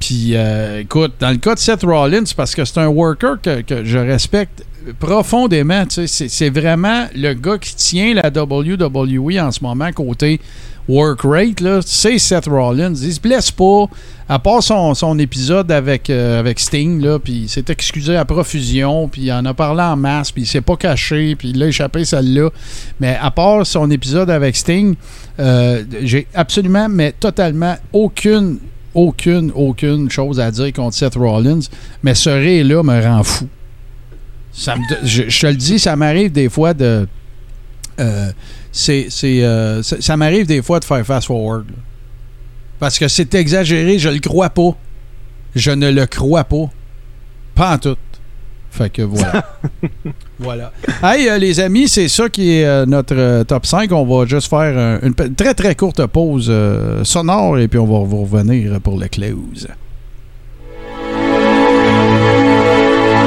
[0.00, 3.60] Puis, euh, écoute, dans le cas de Seth Rollins, parce que c'est un worker que,
[3.62, 4.64] que je respecte
[4.98, 5.84] profondément.
[5.88, 10.40] c'est vraiment le gars qui tient la WWE en ce moment côté
[10.88, 11.62] work rate.
[11.84, 12.94] C'est Seth Rollins.
[12.94, 13.86] Il se blesse pas.
[14.28, 18.24] À part son, son épisode avec, euh, avec Sting, là, puis il s'est excusé à
[18.24, 21.62] profusion, puis il en a parlé en masse, puis il s'est pas caché, puis il
[21.62, 22.50] a échappé celle-là.
[22.98, 24.96] Mais à part son épisode avec Sting,
[25.38, 28.58] euh, j'ai absolument, mais totalement aucune,
[28.94, 31.60] aucune, aucune chose à dire contre Seth Rollins.
[32.02, 33.46] Mais ce ré-là me rend fou.
[34.52, 37.06] Ça me je te le dis, ça m'arrive des fois de.
[38.00, 38.30] euh,
[38.76, 41.66] c'est, c'est, euh, ça, ça m'arrive des fois de faire fast forward.
[41.68, 41.74] là.
[42.78, 44.76] Parce que c'est exagéré, je le crois pas.
[45.54, 46.70] Je ne le crois pas.
[47.54, 47.96] Pas en tout.
[48.70, 49.56] Fait que voilà.
[50.38, 50.72] voilà.
[51.02, 53.90] Hey, euh, les amis, c'est ça qui est euh, notre euh, top 5.
[53.92, 57.86] On va juste faire une pe- très très courte pause euh, sonore et puis on
[57.86, 59.66] va vous revenir pour le close.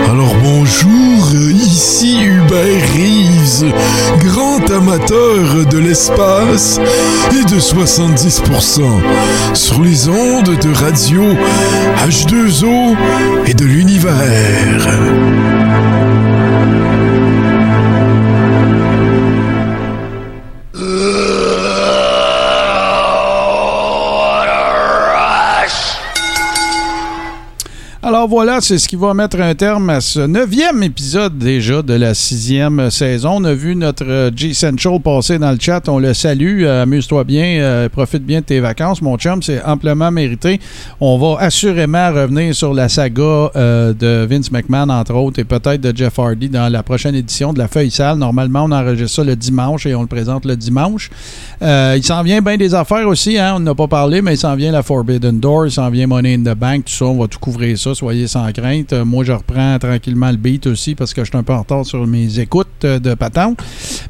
[0.07, 0.89] Alors bonjour,
[1.79, 3.73] ici Hubert Reeves,
[4.19, 6.77] grand amateur de l'espace
[7.31, 8.81] et de 70%
[9.53, 11.23] sur les ondes de radio
[12.05, 12.97] H2O
[13.45, 14.89] et de l'univers.
[28.19, 31.93] Alors voilà, c'est ce qui va mettre un terme à ce neuvième épisode déjà de
[31.93, 33.35] la sixième saison.
[33.37, 35.87] On a vu notre euh, G-Central passer dans le chat.
[35.87, 36.63] On le salue.
[36.63, 37.61] Euh, Amuse-toi bien.
[37.61, 39.41] euh, profite bien de tes vacances, mon chum.
[39.41, 40.59] C'est amplement mérité.
[40.99, 45.95] On va assurément revenir sur la saga de Vince McMahon, entre autres, et peut-être de
[45.95, 48.17] Jeff Hardy dans la prochaine édition de la Feuille Sale.
[48.17, 51.09] Normalement, on enregistre ça le dimanche et on le présente le dimanche.
[51.61, 53.37] Il s'en vient bien des affaires aussi.
[53.37, 53.53] Hein?
[53.55, 56.33] On n'a pas parlé, mais il s'en vient la Forbidden Door, il s'en vient Money
[56.33, 57.05] in the Bank, tout ça.
[57.05, 57.93] On va tout couvrir ça.
[58.27, 58.93] Sans crainte.
[58.93, 61.59] Euh, moi, je reprends tranquillement le beat aussi parce que je suis un peu en
[61.59, 63.59] retard sur mes écoutes euh, de patente.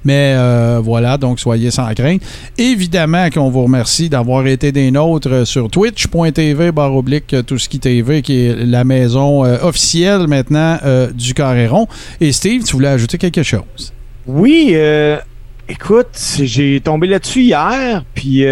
[0.03, 2.21] Mais euh, voilà, donc soyez sans crainte.
[2.57, 7.79] Évidemment qu'on vous remercie d'avoir été des nôtres sur twitch.tv barre oblique tout ce qui
[7.79, 10.77] TV qui est la maison officielle maintenant
[11.13, 11.87] du Carréron.
[12.19, 13.93] Et Steve, tu voulais ajouter quelque chose?
[14.27, 14.75] Oui,
[15.67, 16.07] écoute,
[16.41, 18.43] j'ai tombé là-dessus hier, puis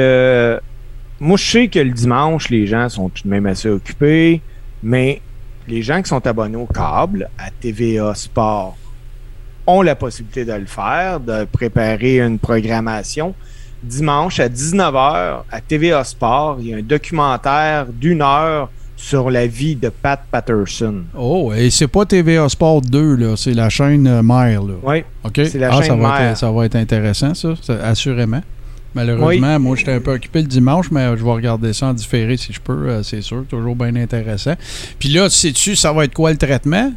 [1.19, 4.41] moi je sais que le dimanche, les gens sont tout de même assez occupés,
[4.83, 5.21] mais
[5.67, 8.77] les gens qui sont abonnés au câble, à TVA Sport,
[9.65, 13.33] ont la possibilité de le faire, de préparer une programmation.
[13.83, 19.45] Dimanche à 19h, à TVA Sport, il y a un documentaire d'une heure sur la
[19.45, 21.03] vie de Pat Patterson.
[21.15, 24.63] Oh, et c'est pas TVA Sport 2, là, c'est la chaîne mère.
[24.63, 24.73] Là.
[24.81, 25.33] Oui, OK?
[25.45, 26.21] C'est la Ah, ça va, mère.
[26.31, 28.41] être, ça va être intéressant, ça, ça, assurément.
[28.95, 32.35] Malheureusement, moi, j'étais un peu occupé le dimanche, mais je vais regarder ça en différé
[32.37, 33.43] si je peux, euh, c'est sûr.
[33.49, 34.55] Toujours bien intéressant.
[34.99, 36.91] Puis là, sais-tu, ça va être quoi le traitement?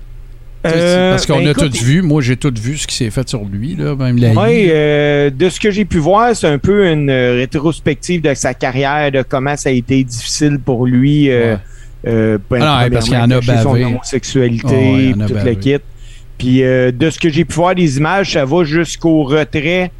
[0.66, 2.02] Euh, Parce qu'on ben a écoute, tout vu.
[2.02, 5.30] Moi, j'ai tout vu ce qui s'est fait sur lui, là, même la Oui, euh,
[5.30, 9.10] de ce que j'ai pu voir, c'est un peu une euh, rétrospective de sa carrière,
[9.10, 11.30] de comment ça a été difficile pour lui.
[11.30, 12.12] euh, Ouais.
[12.12, 13.84] euh, ben, Ah non, parce qu'il en a cacher son bavé.
[13.86, 15.50] homosexualité, Ah ouais, il en a tout bavé.
[15.50, 15.76] le kit.
[16.38, 19.90] Puis euh, de ce que j'ai pu voir des images, ça va jusqu'au retrait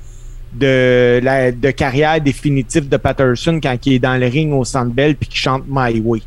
[0.52, 4.92] de la de carrière définitive de Patterson quand il est dans le ring au Centre
[4.92, 6.22] Bell puis qu'il chante My Way.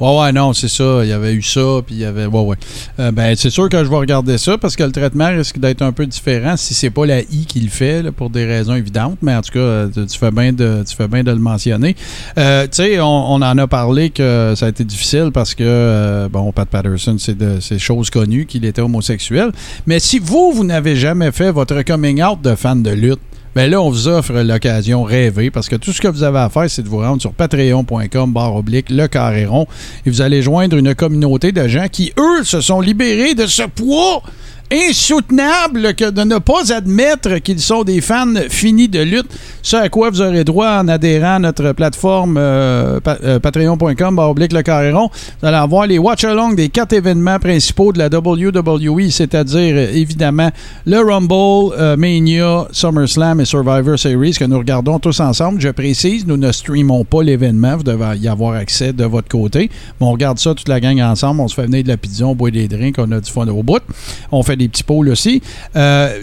[0.00, 1.00] Ouais, ouais, non, c'est ça.
[1.02, 2.24] Il y avait eu ça, puis il y avait.
[2.24, 2.56] Ouais, ouais.
[2.98, 5.82] Euh, ben, c'est sûr que je vais regarder ça parce que le traitement risque d'être
[5.82, 9.18] un peu différent si c'est pas la I qui le fait, pour des raisons évidentes.
[9.20, 11.96] Mais en tout cas, euh, tu fais bien de, tu fais bien de le mentionner.
[12.38, 16.50] Euh, tu sais, on, en a parlé que ça a été difficile parce que, bon,
[16.50, 19.52] Pat Patterson, c'est de ces choses connues qu'il était homosexuel.
[19.86, 23.20] Mais si vous, vous n'avez jamais fait votre coming out de fan de lutte,
[23.54, 26.48] ben là, on vous offre l'occasion rêvée parce que tout ce que vous avez à
[26.48, 29.66] faire, c'est de vous rendre sur patreon.com barre oblique le carré rond
[30.06, 33.62] et vous allez joindre une communauté de gens qui, eux, se sont libérés de ce
[33.62, 34.22] poids
[34.70, 39.30] insoutenable que de ne pas admettre qu'ils sont des fans finis de lutte.
[39.62, 44.52] Ce à quoi vous aurez droit en adhérant à notre plateforme euh, euh, patreon.com oblique
[44.52, 44.92] le carré.
[44.92, 45.08] Vous
[45.42, 50.50] allez avoir les watch-along des quatre événements principaux de la WWE, c'est-à-dire euh, évidemment
[50.86, 55.60] le Rumble, Mania, SummerSlam et Survivor Series que nous regardons tous ensemble.
[55.60, 57.76] Je précise, nous ne streamons pas l'événement.
[57.76, 59.70] Vous devez y avoir accès de votre côté.
[60.00, 61.40] Mais on regarde ça toute la gang ensemble.
[61.40, 63.46] On se fait venir de la pizza, on boit des drinks, on a du fun
[63.48, 63.82] au bout.
[64.30, 65.42] On fait des petits pôles aussi.
[65.76, 66.16] Euh,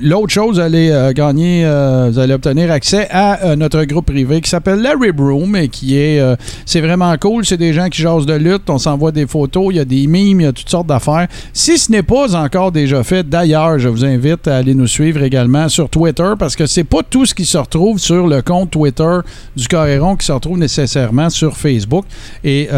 [0.00, 4.40] L'autre chose, vous allez euh, gagner, euh, vous allez obtenir accès à notre groupe privé
[4.40, 6.22] qui s'appelle Larry Broom et qui est,
[6.64, 7.44] c'est vraiment cool.
[7.44, 10.06] C'est des gens qui jasent de lutte, on s'envoie des photos, il y a des
[10.06, 11.28] mimes, il y a toutes sortes d'affaires.
[11.52, 15.22] Si ce n'est pas encore déjà fait, d'ailleurs, je vous invite à aller nous suivre
[15.22, 18.70] également sur Twitter parce que c'est pas tout ce qui se retrouve sur le compte
[18.70, 19.18] Twitter
[19.56, 22.04] du Coréron qui se retrouve nécessairement sur Facebook.
[22.44, 22.68] Et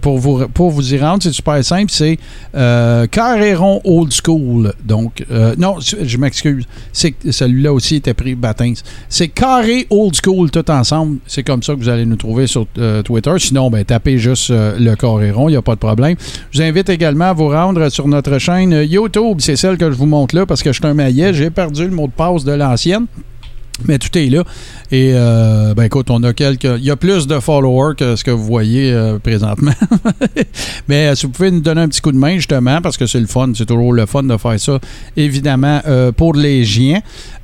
[0.00, 2.18] pour, vous, pour vous y rendre, c'est super simple, c'est
[2.52, 4.63] Coréron Old School.
[4.84, 6.64] Donc, euh, non, je m'excuse.
[6.92, 8.74] C'est celui-là aussi était pris Batins.
[9.08, 11.18] C'est Carré Old School tout ensemble.
[11.26, 13.32] C'est comme ça que vous allez nous trouver sur euh, Twitter.
[13.38, 16.16] Sinon, ben, tapez juste euh, le Coréron, il n'y a pas de problème.
[16.50, 19.38] Je vous invite également à vous rendre sur notre chaîne YouTube.
[19.40, 21.34] C'est celle que je vous montre là parce que je suis un maillet.
[21.34, 23.06] J'ai perdu le mot de passe de l'ancienne.
[23.86, 24.44] Mais tout est là.
[24.92, 26.64] Et euh, ben écoute, on a quelques.
[26.78, 29.72] Il y a plus de followers que ce que vous voyez euh, présentement.
[30.88, 33.06] Mais euh, si vous pouvez nous donner un petit coup de main, justement, parce que
[33.06, 34.78] c'est le fun, c'est toujours le fun de faire ça,
[35.16, 35.80] évidemment,
[36.16, 36.64] pour les.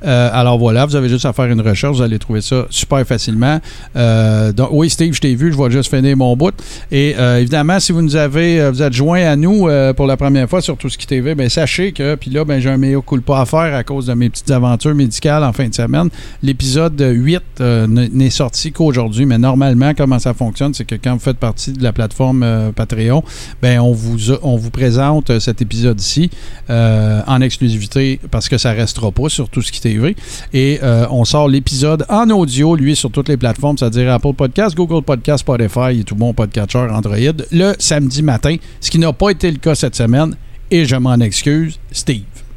[0.03, 3.05] Euh, alors voilà, vous avez juste à faire une recherche, vous allez trouver ça super
[3.05, 3.59] facilement.
[3.95, 6.53] Donc, oui, Steve, je t'ai vu, je vais juste finir mon bout.
[6.91, 10.61] Et évidemment, si vous nous avez, vous êtes joint à nous pour la première fois
[10.61, 13.41] sur Tout ce qui TV, ben sachez que, puis là, ben j'ai un meilleur culpa
[13.41, 16.09] à faire à cause de mes petites aventures médicales en fin de semaine.
[16.43, 21.19] L'épisode 8 euh, n'est sorti qu'aujourd'hui, mais normalement, comment ça fonctionne, c'est que quand vous
[21.19, 23.23] faites partie de la plateforme euh, Patreon,
[23.61, 26.29] ben on vous, présente euh, cet épisode-ci
[26.69, 30.15] en exclusivité parce que ça restera pas sur tout ce qui TV.
[30.53, 30.79] Et
[31.09, 35.39] on sort l'épisode en audio, lui, sur toutes les plateformes, c'est-à-dire Apple Podcast, Google Podcast,
[35.39, 37.17] Spotify et tout bon podcatcher Android,
[37.51, 40.35] le samedi matin, ce qui n'a pas été le cas cette semaine.
[40.69, 42.50] Et je m'en excuse, Steve.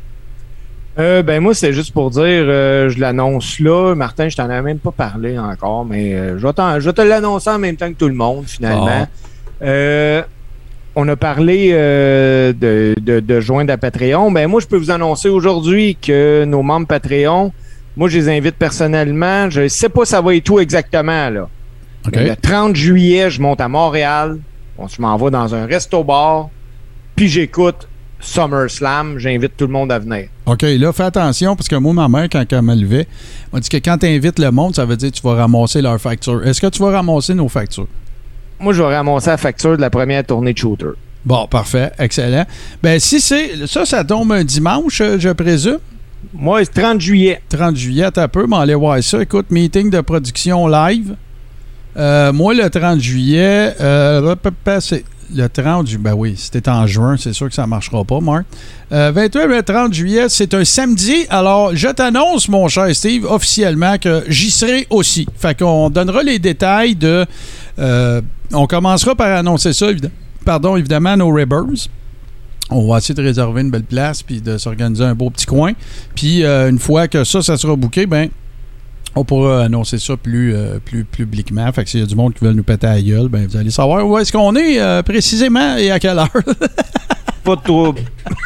[0.99, 3.95] Euh, ben moi, c'est juste pour dire, euh, je l'annonce là.
[3.95, 7.03] Martin, je t'en ai même pas parlé encore, mais euh, je, vais je vais te
[7.03, 9.09] l'annoncer en même temps que tout le monde, finalement.
[9.63, 10.23] Euh,
[10.95, 14.31] on a parlé de, de, de joindre à Patreon.
[14.31, 17.53] Ben moi, je peux vous annoncer aujourd'hui que nos membres Patreon,
[17.97, 19.51] moi, je les invite personnellement.
[19.51, 21.49] Je sais pas ça va être tout exactement, là.
[22.13, 24.39] Le 30 juillet, je monte à Montréal.
[24.79, 26.51] On se m'en va dans un resto-bar.
[27.17, 27.89] Puis j'écoute
[28.25, 29.19] SummerSlam.
[29.19, 30.29] J'invite tout le monde à venir.
[30.47, 33.07] OK, là, fais attention, parce que moi, ma mère, quand elle me levait,
[33.53, 35.83] m'a dit que quand tu invites le monde, ça veut dire que tu vas ramasser
[35.83, 36.47] leurs factures.
[36.47, 37.89] Est-ce que tu vas ramasser nos factures?
[38.59, 40.87] Moi, je vais ramasser la facture de la première tournée de shooter.
[41.25, 42.45] Bon, parfait, excellent.
[42.83, 43.67] Ben, si c'est.
[43.67, 45.79] Ça, ça tombe un dimanche, euh, je présume?
[46.33, 47.41] Moi, c'est 30 juillet.
[47.49, 49.23] 30 juillet, t'as peu, mais allez voir ça.
[49.23, 51.17] Écoute, meeting de production live.
[51.97, 54.35] Euh, moi, le 30 juillet, euh,
[55.35, 56.03] le 30 juillet.
[56.03, 58.45] Ben oui, c'était en juin, c'est sûr que ça ne marchera pas, Marc.
[58.93, 61.27] Euh, 28 le 30 juillet, c'est un samedi.
[61.31, 65.27] Alors, je t'annonce, mon cher Steve, officiellement que j'y serai aussi.
[65.37, 67.25] Fait qu'on donnera les détails de.
[67.79, 68.21] euh,
[68.53, 70.15] on commencera par annoncer ça, évidemment.
[70.45, 71.89] Pardon, évidemment, nos Ribbers.
[72.71, 75.73] On va essayer de réserver une belle place puis de s'organiser un beau petit coin.
[76.15, 78.29] Puis euh, une fois que ça, ça sera booké, ben
[79.17, 81.71] on pourra annoncer ça plus, euh, plus publiquement.
[81.73, 83.47] Fait que s'il y a du monde qui veut nous péter à la gueule, ben
[83.47, 86.29] vous allez savoir où est-ce qu'on est euh, précisément et à quelle heure.
[87.45, 88.01] Pas de trouble.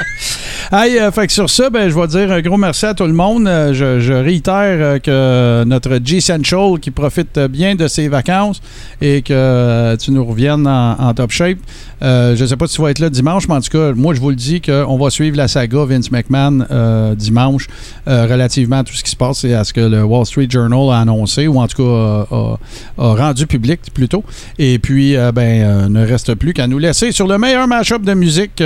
[0.71, 3.07] Hey, euh, fait que sur ça, ben, je vais dire un gros merci à tout
[3.07, 3.49] le monde.
[3.49, 8.61] Euh, je, je réitère euh, que notre G-Central qui profite bien de ses vacances
[9.01, 11.57] et que tu nous reviennes en, en top shape.
[12.03, 13.93] Euh, je ne sais pas si tu vas être là dimanche, mais en tout cas,
[13.93, 17.67] moi, je vous le dis qu'on va suivre la saga Vince McMahon euh, dimanche
[18.07, 20.47] euh, relativement à tout ce qui se passe et à ce que le Wall Street
[20.49, 22.59] Journal a annoncé, ou en tout cas a,
[22.99, 24.25] rendu public plutôt.
[24.59, 28.63] Et puis, ben, ne reste plus qu'à nous laisser sur le meilleur match-up de musique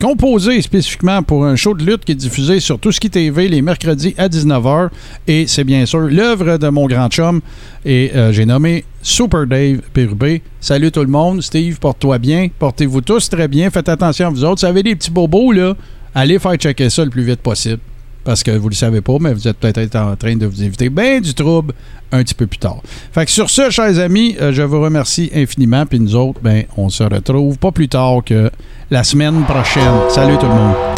[0.00, 3.48] composé spécifiquement pour un show de lutte qui est diffusé sur Tout ce qui TV
[3.48, 4.88] les mercredis à 19h.
[5.26, 7.40] Et c'est bien sûr l'œuvre de mon grand chum.
[7.84, 10.42] Et j'ai nommé Super Dave Pérubé.
[10.60, 11.42] Salut tout le monde.
[11.42, 12.48] Steve, porte-toi bien.
[12.58, 13.70] Portez-vous tous très bien.
[13.70, 14.60] Faites attention à vous autres.
[14.60, 15.74] Si vous avez des petits bobos, là,
[16.14, 17.80] allez faire checker ça le plus vite possible.
[18.24, 20.62] Parce que vous ne le savez pas, mais vous êtes peut-être en train de vous
[20.62, 21.72] éviter bien du trouble
[22.12, 22.82] un petit peu plus tard.
[23.12, 25.86] Fait que sur ce, chers amis, euh, je vous remercie infiniment.
[25.86, 28.50] Puis nous autres, ben, on se retrouve pas plus tard que
[28.90, 29.94] la semaine prochaine.
[30.10, 30.97] Salut tout le monde.